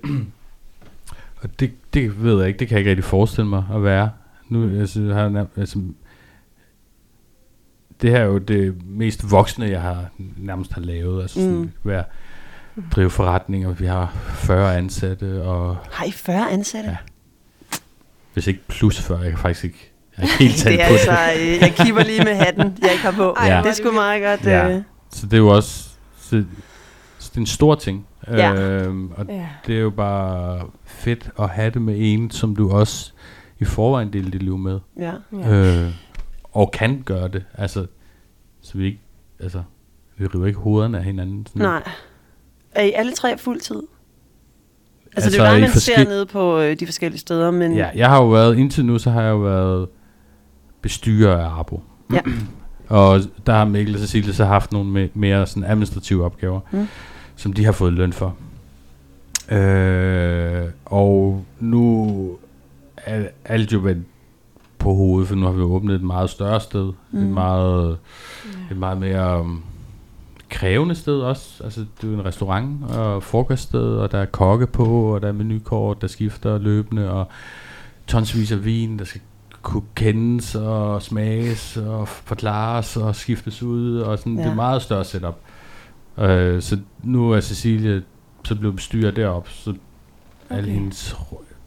og 1.41 1.60
det, 1.60 1.71
det 1.93 2.23
ved 2.23 2.39
jeg 2.39 2.47
ikke, 2.47 2.60
det 2.60 2.67
kan 2.67 2.76
jeg 2.76 2.80
ikke 2.80 2.89
rigtig 2.89 3.04
forestille 3.06 3.47
mig 3.50 3.63
at 3.73 3.84
være. 3.84 4.10
Nu, 4.50 4.80
altså, 4.80 5.13
har 5.13 5.30
jeg 5.30 5.45
altså, 5.58 5.80
det 8.02 8.10
her 8.12 8.17
er 8.19 8.26
jo 8.26 8.38
det 8.38 8.76
mest 8.86 9.32
voksne, 9.32 9.65
jeg 9.65 9.82
har 9.82 10.06
nærmest 10.38 10.73
har 10.73 10.82
lavet. 10.82 11.21
Altså 11.21 11.39
sådan, 11.39 11.56
Mm. 11.58 11.71
være, 11.84 12.04
drive 12.91 13.10
forretninger, 13.10 13.73
vi 13.73 13.86
har 13.86 14.13
40 14.36 14.78
ansatte, 14.78 15.43
og 15.43 15.78
Har 15.91 16.06
I 16.06 16.12
40 16.12 16.52
ansatte? 16.52 16.89
Ja. 16.89 16.97
hvis 18.34 18.47
ikke 18.47 18.67
plus 18.67 19.00
40, 19.02 19.19
jeg 19.19 19.30
kan 19.30 19.39
faktisk 19.39 19.63
ikke, 19.63 19.91
jeg 20.17 20.23
er 20.23 20.28
helt 20.39 20.63
det 20.63 20.82
er 20.82 20.88
på 20.88 20.93
altså, 20.93 21.12
det. 21.36 21.41
øh, 21.41 21.62
jeg 21.62 21.73
kigger 21.78 22.04
lige 22.04 22.23
med 22.23 22.36
hatten, 22.36 22.78
jeg 22.82 22.91
ikke 22.91 23.04
har 23.04 23.12
på. 23.12 23.36
Ja. 23.45 23.58
Det 23.58 23.69
er 23.69 23.73
sgu 23.73 23.91
meget 23.91 24.23
godt. 24.23 24.45
Ja. 24.45 24.69
Øh, 24.69 24.82
Så 25.12 25.26
det 25.26 25.34
er 25.34 25.38
jo 25.38 25.47
også, 25.47 25.89
så, 26.19 26.43
så 27.19 27.30
det 27.30 27.36
er 27.36 27.39
en 27.41 27.45
stor 27.45 27.76
ting. 27.76 28.06
Ja. 28.29 28.53
Øhm, 28.53 29.11
og 29.11 29.25
Ja. 29.29 29.47
det 29.67 29.75
er 29.77 29.81
jo 29.81 29.89
bare 29.89 30.61
fedt 30.85 31.29
at 31.39 31.49
have 31.49 31.69
det 31.69 31.81
med 31.81 31.95
en, 31.97 32.31
som 32.31 32.55
du 32.55 32.71
også 32.71 33.11
i 33.59 33.65
forvejen 33.65 34.13
deler 34.13 34.31
dit 34.31 34.43
liv 34.43 34.57
med. 34.57 34.79
ja. 34.99 35.13
Ja. 35.33 35.83
Øh, 35.85 35.91
og 36.43 36.71
kan 36.71 37.01
gøre 37.05 37.27
det. 37.27 37.43
Altså, 37.53 37.85
så 38.61 38.77
vi 38.77 38.85
ikke, 38.85 38.99
altså, 39.39 39.61
vi 40.17 40.25
river 40.25 40.45
ikke 40.47 40.59
hovederne 40.59 40.97
af 40.97 41.03
hinanden. 41.03 41.45
Sådan. 41.45 41.61
Nej. 41.61 41.83
Er 42.71 42.83
I 42.83 42.91
alle 42.95 43.11
tre 43.11 43.37
fuldtid? 43.37 43.75
Altså, 43.75 43.87
Altså, 45.15 45.29
det 45.29 45.47
er 45.47 45.51
jo 45.51 45.57
i 45.57 45.61
man 45.61 45.69
forskel- 45.69 45.95
ser 45.95 46.03
nede 46.09 46.25
på 46.25 46.59
øh, 46.59 46.79
de 46.79 46.85
forskellige 46.85 47.19
steder, 47.19 47.51
men 47.51 47.73
Ja, 47.75 47.89
jeg 47.95 48.09
har 48.09 48.17
jo 48.17 48.29
været, 48.29 48.57
indtil 48.57 48.85
nu, 48.85 48.99
så 48.99 49.09
har 49.11 49.21
jeg 49.21 49.29
jo 49.31 49.37
været 49.37 49.87
bestyrer 50.81 51.37
af 51.37 51.45
Arbo. 51.59 51.81
Ja. 52.13 52.19
og 52.89 53.19
der 53.45 53.53
har 53.53 53.65
Mikkel 53.65 53.93
og 53.95 53.99
Cecilie 54.01 54.33
så 54.33 54.45
haft 54.45 54.71
nogle 54.71 55.05
me- 55.05 55.09
mere 55.13 55.47
sådan 55.47 55.63
administrative 55.63 56.25
opgaver, 56.25 56.59
Mm. 56.71 56.87
Som 57.38 57.54
de 57.54 57.65
har 57.65 57.71
fået 57.71 57.93
løn 57.93 58.13
for. 58.13 58.36
Øh, 59.52 60.63
og 60.86 61.45
nu 61.60 62.38
er 62.97 63.28
alt 63.45 63.73
jo 63.73 63.80
vendt 63.80 64.08
på 64.80 64.93
hovedet, 64.93 65.28
for 65.28 65.36
nu 65.36 65.45
har 65.45 65.54
vi 65.54 65.62
åbnet 65.62 65.95
et 65.95 66.02
meget 66.04 66.30
større 66.30 66.62
sted. 66.62 66.93
Mm. 67.12 67.19
Et 67.19 67.28
meget 67.28 67.97
Ja. 68.45 68.71
et 68.71 68.78
meget 68.78 68.97
mere 68.97 69.39
um, 69.41 69.63
krævende 70.50 70.95
sted 70.95 71.19
også. 71.19 71.63
Altså, 71.63 71.86
det 72.02 72.10
er 72.10 72.13
en 72.19 72.26
restaurant 72.26 72.84
og 72.91 73.23
frokoststed, 73.23 73.80
og 73.95 74.12
der 74.12 74.17
er 74.17 74.26
kokke 74.26 74.67
på, 74.67 74.86
og 75.15 75.21
der 75.21 75.28
er 75.28 75.32
menukort, 75.32 76.02
der 76.02 76.08
skifter 76.08 76.58
løbende, 76.58 77.12
og 77.12 77.28
tonsvis 78.08 78.52
af 78.52 78.65
vin, 78.65 79.00
der 79.00 79.06
skal 79.06 79.21
kunne 79.62 79.84
kendes 79.95 80.56
og 80.56 81.02
smages 81.02 81.78
og 81.78 82.08
forklares 82.08 82.97
og 82.97 83.15
skiftes 83.15 83.63
ud, 83.63 83.97
og 84.00 84.17
sådan, 84.19 84.36
ja. 84.36 84.43
det 84.43 84.52
er 84.52 84.56
meget 84.56 84.82
større 84.82 85.04
setup. 85.06 85.38
Uh, 86.17 86.62
så 86.62 86.77
nu 87.03 87.32
er 87.32 87.39
Cecilie 87.39 88.03
så 88.43 88.56
blevet 88.56 88.75
bestyrer 88.75 89.12
derop, 89.12 89.49
så 89.49 89.69
okay. 89.69 90.58
alle 90.58 90.69
hendes, 90.71 91.15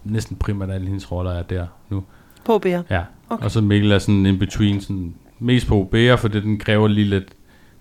næsten 0.05 0.37
primært 0.37 0.71
alle 0.71 0.87
hendes 0.87 1.13
roller 1.13 1.31
er 1.33 1.43
der 1.43 1.67
nu. 1.91 2.05
på 2.45 2.59
BR. 2.59 2.67
Ja, 2.91 3.03
Okay. 3.29 3.45
og 3.45 3.51
så 3.51 3.61
Mikkel 3.61 3.93
er 3.93 3.99
sådan 3.99 4.27
in 4.27 4.39
between, 4.39 4.81
sådan 4.81 5.15
mest 5.39 5.67
på 5.67 5.83
OB'er, 5.83 6.15
for 6.15 6.29
det, 6.29 6.43
den 6.43 6.59
kræver 6.59 6.89
lige 6.89 7.07
lidt 7.07 7.29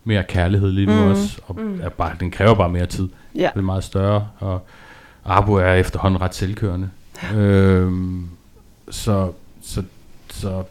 mere 0.03 0.23
kærlighed 0.23 0.71
lige 0.71 0.87
nu 0.87 0.93
mm. 0.93 1.11
også, 1.11 1.41
og 1.47 1.55
Mm. 1.55 1.61
mm. 1.67 1.79
er 1.81 1.89
bare, 1.89 2.15
den 2.19 2.31
kræver 2.31 2.55
bare 2.55 2.69
mere 2.69 2.85
tid. 2.85 3.09
Ja. 3.35 3.49
Det 3.53 3.59
er 3.59 3.61
meget 3.61 3.83
større, 3.83 4.27
og 4.39 4.65
Arbo 5.25 5.53
er 5.53 5.73
efterhånden 5.73 6.21
ret 6.21 6.35
selvkørende. 6.35 6.89
Øhm, 7.35 8.27
så, 8.89 9.31
så, 9.61 9.83
så 10.29 10.63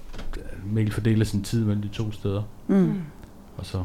Mikkel 0.66 0.94
fordeler 0.94 1.24
sin 1.24 1.42
tid 1.42 1.64
mellem 1.64 1.82
de 1.82 1.88
to 1.88 2.12
steder, 2.12 2.42
Mm. 2.66 2.94
og 3.56 3.66
så, 3.66 3.82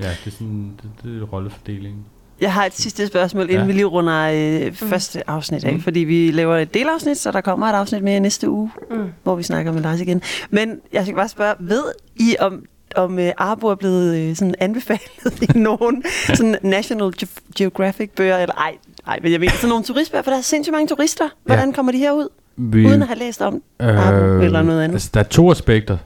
ja, 0.00 0.08
det 0.08 0.26
er 0.26 0.30
sådan, 0.30 0.70
det, 0.82 0.90
det 1.02 1.22
er 1.22 1.24
rollefordelingen. 1.26 2.04
Jeg 2.40 2.52
har 2.52 2.64
et 2.66 2.72
sidste 2.74 3.06
spørgsmål, 3.06 3.42
inden 3.42 3.58
Ja. 3.60 3.64
vi 3.66 3.72
lige 3.72 3.84
runder 3.84 4.30
øh, 4.66 4.72
første 4.72 5.30
afsnit 5.30 5.64
af, 5.64 5.72
Mm. 5.72 5.80
fordi 5.80 6.00
vi 6.00 6.30
laver 6.30 6.56
et 6.56 6.74
delafsnit, 6.74 7.18
så 7.18 7.30
der 7.30 7.40
kommer 7.40 7.66
et 7.66 7.72
afsnit 7.74 8.02
mere 8.02 8.16
i 8.16 8.20
næste 8.20 8.50
uge, 8.50 8.70
Mm. 8.90 9.04
hvor 9.22 9.34
vi 9.36 9.42
snakker 9.42 9.72
med 9.72 9.82
Lars 9.82 10.00
igen. 10.00 10.22
Men 10.50 10.80
jeg 10.92 11.02
skal 11.02 11.14
bare 11.14 11.28
spørge, 11.28 11.54
ved 11.60 11.82
I 12.16 12.36
om 12.40 12.64
om 12.96 13.18
øh, 13.18 13.32
Arbo 13.38 13.66
er 13.66 13.74
blevet 13.74 14.16
øh, 14.16 14.36
sådan 14.36 14.54
anbefalet 14.60 15.42
i 15.42 15.58
nogen 15.58 16.02
sådan 16.34 16.56
National 16.62 17.12
Ge- 17.22 17.40
Geographic 17.56 18.10
bøger, 18.10 18.38
eller 18.38 18.54
ej, 18.54 18.74
ej, 19.06 19.18
men 19.22 19.32
jeg 19.32 19.40
mener 19.40 19.52
sådan 19.52 19.68
nogle 19.68 19.84
turistbøger, 19.84 20.22
for 20.22 20.30
der 20.30 20.38
er 20.38 20.42
sindssygt 20.42 20.72
mange 20.72 20.88
turister. 20.88 21.28
Hvordan 21.44 21.72
kommer 21.72 21.92
de 21.92 21.98
herud, 21.98 22.28
Vi, 22.56 22.86
uden 22.86 23.02
at 23.02 23.08
have 23.08 23.18
læst 23.18 23.42
om 23.42 23.62
Arbo 23.78 24.40
eller 24.44 24.62
noget 24.62 24.82
andet? 24.82 24.94
Altså, 24.94 25.10
der 25.14 25.20
er 25.20 25.24
to 25.24 25.50
aspekter. 25.50 25.98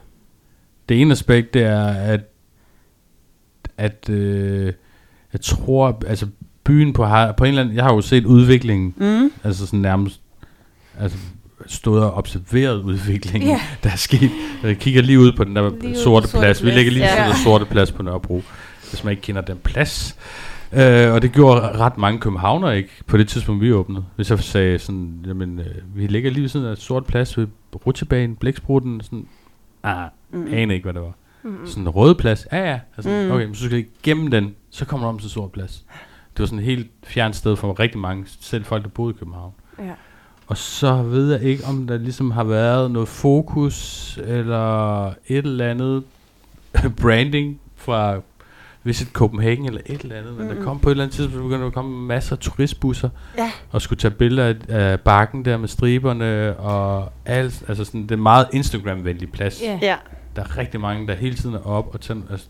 Det 0.89 1.01
ene 1.01 1.11
aspekt, 1.11 1.53
det 1.53 1.61
er, 1.63 1.85
at, 1.87 2.19
at 3.81 4.09
øh, 4.09 4.73
jeg 5.33 5.41
tror, 5.41 6.01
altså 6.07 6.27
byen 6.63 6.93
på, 6.93 7.05
har, 7.05 7.31
på 7.31 7.43
en 7.43 7.47
eller 7.47 7.61
anden, 7.61 7.75
jeg 7.75 7.83
har 7.83 7.93
jo 7.93 8.01
set 8.01 8.25
udviklingen, 8.25 8.93
Mm, 8.97 9.31
altså 9.43 9.65
sådan 9.65 9.79
nærmest, 9.79 10.21
altså 10.99 11.17
stået 11.65 12.03
og 12.03 12.13
observeret 12.13 12.81
udviklingen, 12.81 13.49
Ja. 13.49 13.61
der 13.83 13.89
er 13.91 13.95
sket. 13.95 14.31
Jeg 14.63 14.77
kigger 14.77 15.01
lige 15.01 15.19
ud 15.19 15.31
på 15.31 15.43
den 15.43 15.55
der 15.55 15.69
Lige 15.69 15.95
sorte 15.95 16.27
Sorte 16.27 16.39
plads. 16.39 16.61
Vi 16.61 16.65
Plads. 16.65 16.75
ligger 16.75 16.91
lige 16.91 17.05
Ja. 17.05 17.23
ved 17.23 17.31
ja. 17.31 17.43
sorte 17.43 17.65
plads 17.65 17.91
på 17.91 18.03
Nørrebro, 18.03 18.43
hvis 18.89 19.03
man 19.03 19.11
ikke 19.11 19.21
kender 19.21 19.41
den 19.41 19.57
plads. 19.63 20.17
Øh, 20.73 21.13
og 21.13 21.21
det 21.21 21.31
gjorde 21.31 21.61
ret 21.61 21.97
mange 21.97 22.19
københavner 22.19 22.71
ikke 22.71 22.89
på 23.07 23.17
det 23.17 23.27
tidspunkt, 23.27 23.61
vi 23.61 23.73
åbnede. 23.73 24.03
Hvis 24.15 24.29
jeg 24.29 24.39
sagde 24.39 24.79
sådan, 24.79 25.13
jamen, 25.27 25.59
øh, 25.59 25.65
vi 25.95 26.07
ligger 26.07 26.31
lige 26.31 26.41
ved 26.41 26.49
siden 26.49 26.65
af 26.65 26.77
sort 26.77 27.05
plads 27.05 27.37
ved 27.37 27.47
rutsjebanen, 27.87 28.35
blæksprutten, 28.35 29.01
sådan, 29.01 29.25
ah, 29.83 30.07
Mm. 30.33 30.47
anede 30.53 30.73
ikke, 30.73 30.83
hvad 30.83 30.93
det 30.93 31.01
var. 31.01 31.13
Mm. 31.43 31.67
Sådan 31.67 31.83
en 31.83 31.89
rød 31.89 32.15
plads, 32.15 32.47
ja 32.51 32.69
ja. 32.71 32.79
Altså, 32.97 33.09
Mm. 33.25 33.31
Okay, 33.31 33.45
men 33.45 33.55
så 33.55 33.65
skal 33.65 33.75
jeg 33.75 33.85
gennem 34.03 34.27
den, 34.31 34.55
så 34.69 34.85
kommer 34.85 35.07
du 35.07 35.09
om 35.13 35.19
til 35.19 35.29
sort 35.29 35.51
plads. 35.51 35.83
Det 36.33 36.39
var 36.39 36.45
sådan 36.45 36.59
et 36.59 36.65
helt 36.65 36.87
fjernt 37.03 37.35
sted 37.35 37.55
for 37.55 37.79
rigtig 37.79 37.99
mange, 37.99 38.25
selv 38.41 38.65
folk, 38.65 38.83
der 38.83 38.89
boede 38.89 39.13
i 39.15 39.17
København. 39.19 39.53
Ja. 39.79 39.91
Og 40.47 40.57
så 40.57 41.03
ved 41.03 41.31
jeg 41.31 41.41
ikke, 41.43 41.65
om 41.65 41.87
der 41.87 41.97
ligesom 41.97 42.31
har 42.31 42.43
været 42.43 42.91
noget 42.91 43.07
fokus, 43.07 44.19
eller 44.23 45.07
et 45.07 45.13
eller 45.27 45.69
andet 45.69 46.03
branding 47.01 47.59
fra 47.75 48.19
Visit 48.83 49.07
Copenhagen, 49.11 49.65
eller 49.65 49.81
et 49.85 50.01
eller 50.01 50.15
andet. 50.15 50.33
Men 50.37 50.47
Mm. 50.47 50.55
der 50.55 50.63
kom 50.63 50.79
på 50.79 50.89
et 50.89 50.91
eller 50.91 51.03
andet 51.03 51.15
tidspunkt, 51.15 51.43
begyndte 51.43 51.61
der 51.61 51.67
at 51.67 51.73
komme 51.73 52.05
masser 52.07 52.35
af 52.35 52.39
turistbusser, 52.39 53.09
Ja. 53.37 53.51
og 53.71 53.81
skulle 53.81 53.99
tage 53.99 54.11
billeder 54.11 54.53
af, 54.69 54.99
bakken 54.99 55.45
der 55.45 55.57
med 55.57 55.67
striberne, 55.67 56.57
og 56.57 57.11
alt, 57.25 57.63
altså 57.67 57.85
sådan, 57.85 58.03
det 58.03 58.11
er 58.11 58.15
en 58.15 58.23
meget 58.23 58.47
Instagram-venlig 58.53 59.31
plads. 59.31 59.61
Ja. 59.61 59.79
Ja. 59.81 59.95
Der 60.35 60.41
er 60.41 60.57
rigtig 60.57 60.79
mange, 60.81 61.07
der 61.07 61.15
hele 61.15 61.35
tiden 61.35 61.55
er 61.55 61.67
op 61.67 61.89
og 61.93 62.01
tænder, 62.01 62.23
altså, 62.31 62.45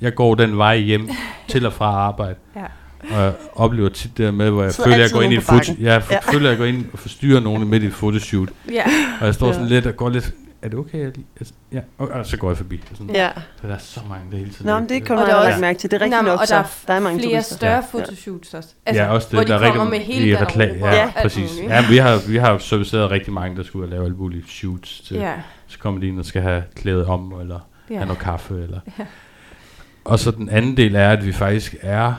jeg 0.00 0.14
går 0.14 0.34
den 0.34 0.56
vej 0.58 0.78
hjem 0.78 1.08
til 1.48 1.66
og 1.66 1.72
fra 1.72 1.84
arbejde. 1.84 2.34
Ja. 2.56 3.16
Og 3.16 3.22
jeg 3.22 3.32
oplever 3.54 3.88
tit 3.88 4.18
det 4.18 4.34
med, 4.34 4.50
hvor 4.50 4.62
jeg 4.62 4.72
Sidder 4.72 4.90
føler, 4.90 5.02
jeg 5.02 5.10
går 5.12 5.22
ind 5.22 5.32
i 5.32 5.36
et 5.36 5.42
foto, 5.42 5.72
jeg 5.80 6.02
Ja. 6.10 6.18
føler, 6.32 6.48
jeg 6.48 6.58
går 6.58 6.64
ind 6.64 6.84
og 6.92 6.98
forstyrrer 6.98 7.40
nogen 7.40 7.68
midt 7.68 7.82
i 7.82 7.86
et 7.86 7.92
fotoshoot. 7.92 8.48
Ja. 8.72 8.82
Og 9.20 9.26
jeg 9.26 9.34
står 9.34 9.52
sådan 9.52 9.66
lidt 9.68 9.86
og 9.86 9.96
går 9.96 10.08
lidt, 10.08 10.34
er 10.62 10.68
det 10.68 10.78
okay? 10.78 10.98
Jeg 10.98 11.12
altså, 11.40 11.54
ja, 11.72 11.80
og, 11.98 12.08
og, 12.08 12.26
så 12.26 12.36
går 12.36 12.50
jeg 12.50 12.56
forbi. 12.56 12.80
Sådan, 12.94 13.10
Ja. 13.14 13.30
Så 13.60 13.66
der 13.68 13.74
er 13.74 13.78
så 13.78 14.00
mange 14.08 14.30
der 14.30 14.36
hele 14.36 14.50
tiden. 14.50 14.66
Nå, 14.66 14.78
men 14.80 14.88
det 14.88 15.04
kan 15.04 15.16
Og 15.16 15.20
man 15.20 15.28
der 15.30 15.34
er 15.34 15.38
have 15.40 15.48
også- 15.48 15.60
mærke 15.60 15.78
til. 15.78 15.90
Det 15.90 15.96
er 15.96 16.00
rigtigt 16.04 16.24
nok, 16.24 16.40
og 16.40 16.46
så 16.46 16.54
der 16.54 16.60
er 16.60 16.66
der 16.86 16.94
er 16.94 17.00
mange 17.00 17.18
flere 17.20 17.32
turister. 17.32 17.56
større 17.56 17.74
Ja. 17.74 17.80
fotoshoots 17.80 18.54
også. 18.54 18.68
Altså, 18.86 19.02
ja, 19.02 19.08
også 19.12 19.26
det, 19.30 19.34
hvor 19.36 19.42
de 19.44 19.48
der 19.48 19.54
er 19.58 19.72
kommer 19.72 19.92
rigtig, 19.92 20.08
med 20.08 20.14
hele 20.14 20.26
i 20.26 20.30
garderober 20.30 20.64
rekla- 20.64 20.82
og 20.84 20.92
ja, 20.92 21.02
alt 21.02 21.14
præcis. 21.22 21.50
Ja, 21.62 21.88
vi 21.90 21.96
har, 21.96 22.28
vi 22.28 22.36
har 22.36 22.58
serviceret 22.58 23.10
rigtig 23.10 23.32
mange, 23.32 23.56
der 23.56 23.62
skulle 23.62 23.90
lave 23.90 24.04
alle 24.04 24.16
mulige 24.16 24.44
shoots. 24.48 25.00
Til, 25.00 25.16
Ja. 25.16 25.32
Så 25.66 25.78
kommer 25.78 26.00
de 26.00 26.08
ind 26.08 26.18
og 26.18 26.24
skal 26.24 26.42
have 26.42 26.62
klædet 26.74 27.06
om, 27.06 27.32
eller 27.40 27.68
ja. 27.90 27.94
Ja. 27.94 27.98
have 27.98 28.06
noget 28.06 28.22
kaffe. 28.22 28.62
Eller. 28.62 28.80
Ja. 28.98 29.04
Og 30.04 30.18
så 30.18 30.30
den 30.30 30.48
anden 30.48 30.76
del 30.76 30.94
er, 30.94 31.10
at 31.10 31.26
vi 31.26 31.32
faktisk 31.32 31.76
er, 31.80 32.14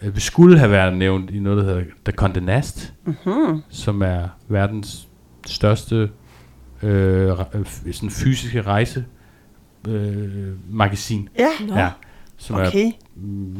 at 0.00 0.14
vi 0.16 0.20
skulle 0.20 0.58
have 0.58 0.70
været 0.70 0.96
nævnt 0.96 1.30
i 1.30 1.38
noget, 1.38 1.58
der 1.58 1.64
hedder 1.64 1.82
The 2.04 2.14
Condé 2.26 2.40
Nast, 2.40 2.92
Mhm. 3.04 3.62
som 3.70 4.02
er 4.02 4.28
verdens 4.48 5.08
største 5.46 6.10
øh, 6.82 7.28
øh, 7.54 7.64
sådan 7.92 8.10
fysiske 8.10 8.62
rejse 8.62 9.04
øh, 9.88 10.24
magasin. 10.70 11.28
Ja, 11.38 11.48
Nå, 11.68 11.74
Ja, 11.76 11.88
som 12.38 12.56
er 12.56 12.66
okay. 12.68 12.90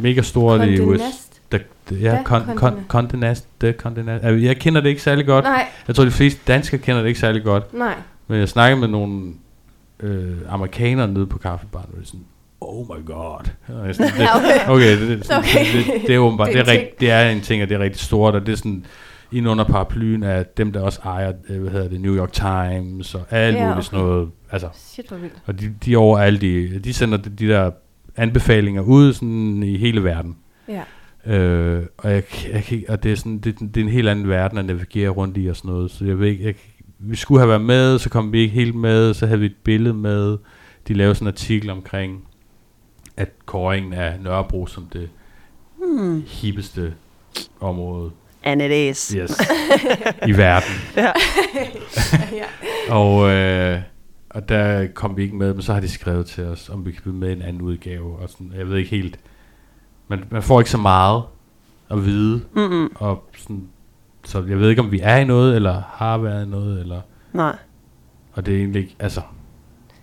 mega 0.02 0.22
stort 0.22 0.61
i 0.68 0.76
Condé 0.76 0.80
USA. 0.82 1.04
Nast. 1.04 1.40
Da, 1.52 1.58
da, 1.90 1.94
ja, 1.94 2.11
Da 2.11 2.22
con, 2.22 2.40
Condé 2.42 2.54
con, 2.58 2.72
Nast. 2.74 3.12
Condé 3.12 3.16
Nast, 3.16 3.46
The 3.61 3.74
Condé 3.87 4.02
Nast. 4.02 4.24
Altså, 4.24 4.46
Jeg 4.46 4.56
kender 4.56 4.80
det 4.80 4.88
ikke 4.88 5.02
særlig 5.02 5.26
godt. 5.26 5.44
Nej, 5.44 5.66
Jeg 5.88 5.94
tror, 5.96 6.04
de 6.04 6.11
fleste 6.11 6.40
danskere 6.46 6.80
kender 6.80 7.00
det 7.02 7.08
ikke 7.08 7.20
særlig 7.20 7.42
godt. 7.44 7.74
nej. 7.74 7.94
Men 8.28 8.38
jeg 8.38 8.48
snakkede 8.48 8.80
med 8.80 8.88
nogle 8.88 9.32
øh, 10.00 10.37
amerikanere 10.48 11.08
nede 11.08 11.26
på 11.26 11.38
kaffebaren, 11.38 11.87
og 11.92 11.96
de 11.96 12.02
er 12.02 12.06
sådan, 12.06 12.24
oh 12.61 12.87
my 12.87 13.06
god. 13.06 13.50
Jeg 13.87 13.94
sådan, 13.94 14.12
det, 14.12 14.18
Ja, 14.24 14.37
okay. 14.37 14.68
okay, 14.68 15.00
det, 15.00 15.08
det, 15.08 15.37
Okay. 15.38 15.76
det, 15.76 15.87
det, 15.87 16.02
det 16.06 16.14
er 16.14 16.18
åbenbart, 16.18 16.48
Det 16.48 16.54
det 16.54 16.68
er 16.68 16.74
er, 16.74 16.78
rigt, 16.78 17.00
det 17.00 17.11
er 17.11 17.30
en 17.30 17.40
ting, 17.40 17.62
og 17.62 17.68
det 17.68 17.74
er 17.74 17.78
rigtig 17.78 18.00
stort, 18.00 18.35
og 18.35 18.46
det 18.46 18.52
er 18.52 18.56
sådan, 18.56 18.87
ind 19.33 19.49
under 19.49 19.64
paraplyen 19.64 20.23
af 20.23 20.47
dem, 20.47 20.73
der 20.73 20.81
også 20.81 21.01
ejer, 21.05 21.33
øh, 21.49 21.61
hvad 21.61 21.71
hedder 21.71 21.88
det, 21.88 22.01
New 22.01 22.16
York 22.16 22.33
Times, 22.33 23.14
og 23.14 23.23
alt 23.31 23.57
Ja, 23.57 23.61
muligt 23.62 23.73
okay. 23.79 23.83
sådan 23.83 23.99
noget. 24.05 24.31
Altså, 24.51 24.68
Shit, 24.75 25.09
hvor 25.09 25.16
vildt. 25.16 25.35
og 25.47 25.61
de, 25.61 25.75
de 25.85 25.92
er 25.92 25.99
overalt, 25.99 26.40
de, 26.40 26.79
de 26.79 26.92
sender 26.92 27.18
de, 27.18 27.31
de 27.31 27.49
der 27.49 27.71
anbefalinger 28.16 28.83
ud 28.83 29.12
sådan 29.12 29.62
i 29.62 29.77
hele 29.77 30.05
verden. 30.05 30.37
Ja. 30.68 30.83
Øh, 31.37 31.87
og, 31.99 32.11
jeg, 32.11 32.23
jeg, 32.53 32.73
ikke- 32.73 32.90
og 32.90 33.03
det, 33.03 33.12
er 33.12 33.16
sådan, 33.16 33.38
det, 33.38 33.59
det 33.61 33.77
er 33.77 33.81
en 33.85 33.88
helt 33.88 34.09
anden 34.09 34.29
verden 34.29 34.59
at 34.59 34.64
navigere 34.64 35.09
rundt 35.09 35.37
i 35.38 35.47
og 35.47 35.57
sådan 35.57 35.71
noget. 35.71 35.90
Så 35.90 36.05
jeg 36.05 36.18
ved 36.18 36.29
ikke, 36.29 36.45
jeg, 36.45 36.55
vi 36.99 37.16
skulle 37.16 37.40
have 37.40 37.49
været 37.49 37.61
med, 37.64 37.99
så 37.99 38.11
kom 38.11 38.33
vi 38.33 38.38
ikke 38.40 38.55
helt 38.55 38.75
med, 38.75 39.14
så 39.14 39.27
havde 39.27 39.40
vi 39.40 39.47
et 39.47 39.57
billede 39.64 39.95
med. 39.95 40.38
De 40.88 40.95
lavede 40.95 41.14
sådan 41.14 41.25
en 41.27 41.33
artikel 41.33 41.71
omkring, 41.71 42.25
at 43.16 43.29
kåringen 43.47 43.92
af 43.92 44.21
Nørrebro 44.21 44.66
som 44.66 44.87
det 44.92 45.09
Hmm. 45.79 46.23
hippeste 46.27 46.95
område 47.61 48.11
And 48.44 48.62
it 48.62 48.70
is. 48.70 49.09
yes, 49.09 49.40
i 50.28 50.33
verden. 50.37 50.72
Ja. 50.96 51.12
ja. 52.40 52.44
Og, 52.94 53.31
øh, 53.31 53.81
og 54.31 54.48
der 54.48 54.87
kom 54.87 55.16
vi 55.16 55.22
ikke 55.22 55.37
med, 55.37 55.55
men 55.55 55.62
så 55.62 55.72
har 55.72 55.81
de 55.81 55.88
skrevet 55.88 56.26
til 56.26 56.44
os, 56.44 56.68
om 56.68 56.87
vi 56.87 56.92
kan 56.92 57.02
blive 57.02 57.14
med 57.14 57.28
i 57.31 57.33
en 57.33 57.42
anden 57.42 57.62
udgave. 57.62 58.16
Og 58.18 58.28
sådan, 58.28 58.52
jeg 58.57 58.68
ved 58.68 58.76
ikke 58.76 58.90
helt, 58.90 59.18
man, 60.09 60.24
man 60.31 60.42
får 60.42 60.61
ikke 60.61 60.70
så 60.70 60.78
meget 60.78 61.22
at 61.90 62.05
vide, 62.05 62.40
Mm-mm. 62.55 62.92
og 62.94 63.24
sådan, 63.38 63.68
så 64.24 64.44
jeg 64.48 64.59
ved 64.59 64.70
ikke, 64.70 64.83
om 64.83 64.92
vi 64.92 65.00
er 65.02 65.16
i 65.16 65.24
noget, 65.24 65.57
eller 65.57 65.83
har 65.88 66.18
været 66.18 66.46
i 66.46 66.48
noget, 66.48 66.81
eller, 66.81 67.00
Nej. 67.33 67.57
og 68.33 68.46
det 68.46 68.55
er 68.55 68.59
egentlig 68.59 68.83
ikke, 68.83 68.96
altså, 68.98 69.20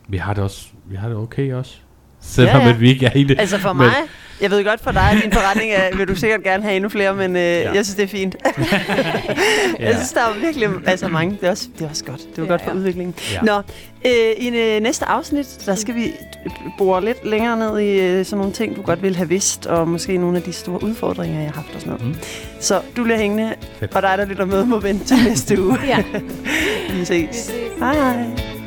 vi 0.07 0.17
har 0.17 0.33
det 0.33 0.43
også, 0.43 0.67
vi 0.85 0.95
har 0.95 1.07
det 1.07 1.17
okay 1.17 1.53
også. 1.53 1.79
Selvom 2.21 2.55
Ja, 2.55 2.63
ja. 2.63 2.69
at 2.73 2.81
vi 2.81 2.89
ikke 2.89 3.05
er 3.05 3.11
i 3.15 3.23
det. 3.23 3.39
Altså 3.39 3.57
for 3.57 3.73
Men- 3.73 3.85
mig, 3.85 3.95
jeg 4.41 4.51
ved 4.51 4.63
godt 4.65 4.83
for 4.83 4.91
dig, 4.91 5.01
at 5.11 5.23
din 5.23 5.31
forretning 5.31 5.71
er, 5.71 5.97
vil 5.97 6.07
du 6.07 6.15
sikkert 6.15 6.43
gerne 6.43 6.63
have 6.63 6.75
endnu 6.75 6.89
flere, 6.89 7.13
men 7.13 7.35
øh, 7.35 7.41
ja. 7.41 7.71
jeg 7.73 7.85
synes, 7.85 7.95
det 7.95 8.03
er 8.03 8.07
fint. 8.07 8.35
Jeg 9.79 9.93
synes, 9.95 10.11
der 10.13 10.19
er 10.21 10.39
virkelig 10.45 10.69
altså 10.85 11.07
mange. 11.07 11.37
Det 11.41 11.47
er 11.47 11.51
også, 11.51 11.67
det 11.79 11.85
er 11.85 11.89
også 11.89 12.05
godt. 12.05 12.19
Det 12.19 12.25
er 12.25 12.41
jo 12.41 12.43
Ja, 12.43 12.49
godt 12.49 12.61
for 12.61 12.69
ja. 12.71 12.75
udviklingen. 12.77 13.15
Ja. 13.33 13.41
Nå, 13.41 13.57
øh, 14.05 14.11
i 14.37 14.47
øh, 14.47 14.81
næste 14.81 15.05
afsnit, 15.05 15.47
der 15.65 15.75
skal 15.75 15.95
vi 15.95 16.11
bore 16.77 17.05
lidt 17.05 17.25
længere 17.25 17.57
ned 17.57 17.79
i 17.79 17.99
øh, 17.99 18.25
sådan 18.25 18.37
nogle 18.37 18.53
ting, 18.53 18.75
du 18.75 18.81
godt 18.81 19.01
ville 19.01 19.17
have 19.17 19.29
vidst, 19.29 19.65
og 19.65 19.87
måske 19.87 20.17
nogle 20.17 20.37
af 20.37 20.43
de 20.43 20.53
store 20.53 20.83
udfordringer, 20.83 21.39
jeg 21.41 21.47
har 21.49 21.55
haft 21.55 21.75
og 21.75 21.81
sådan 21.81 21.93
noget. 21.99 22.07
Mm. 22.07 22.15
Så 22.59 22.81
du 22.97 23.03
bliver 23.03 23.17
hængende, 23.19 23.53
Fedt. 23.79 23.95
og 23.95 24.01
dig, 24.01 24.17
der 24.17 24.25
lytter 24.25 24.45
med, 24.45 24.65
må 24.65 24.79
vente 24.79 25.05
til 25.05 25.17
næste 25.27 25.61
uge. 25.63 25.77
ja. 25.87 26.03
Vi 26.99 27.05
ses. 27.05 27.51
Hej 27.79 27.93
hej. 27.93 28.58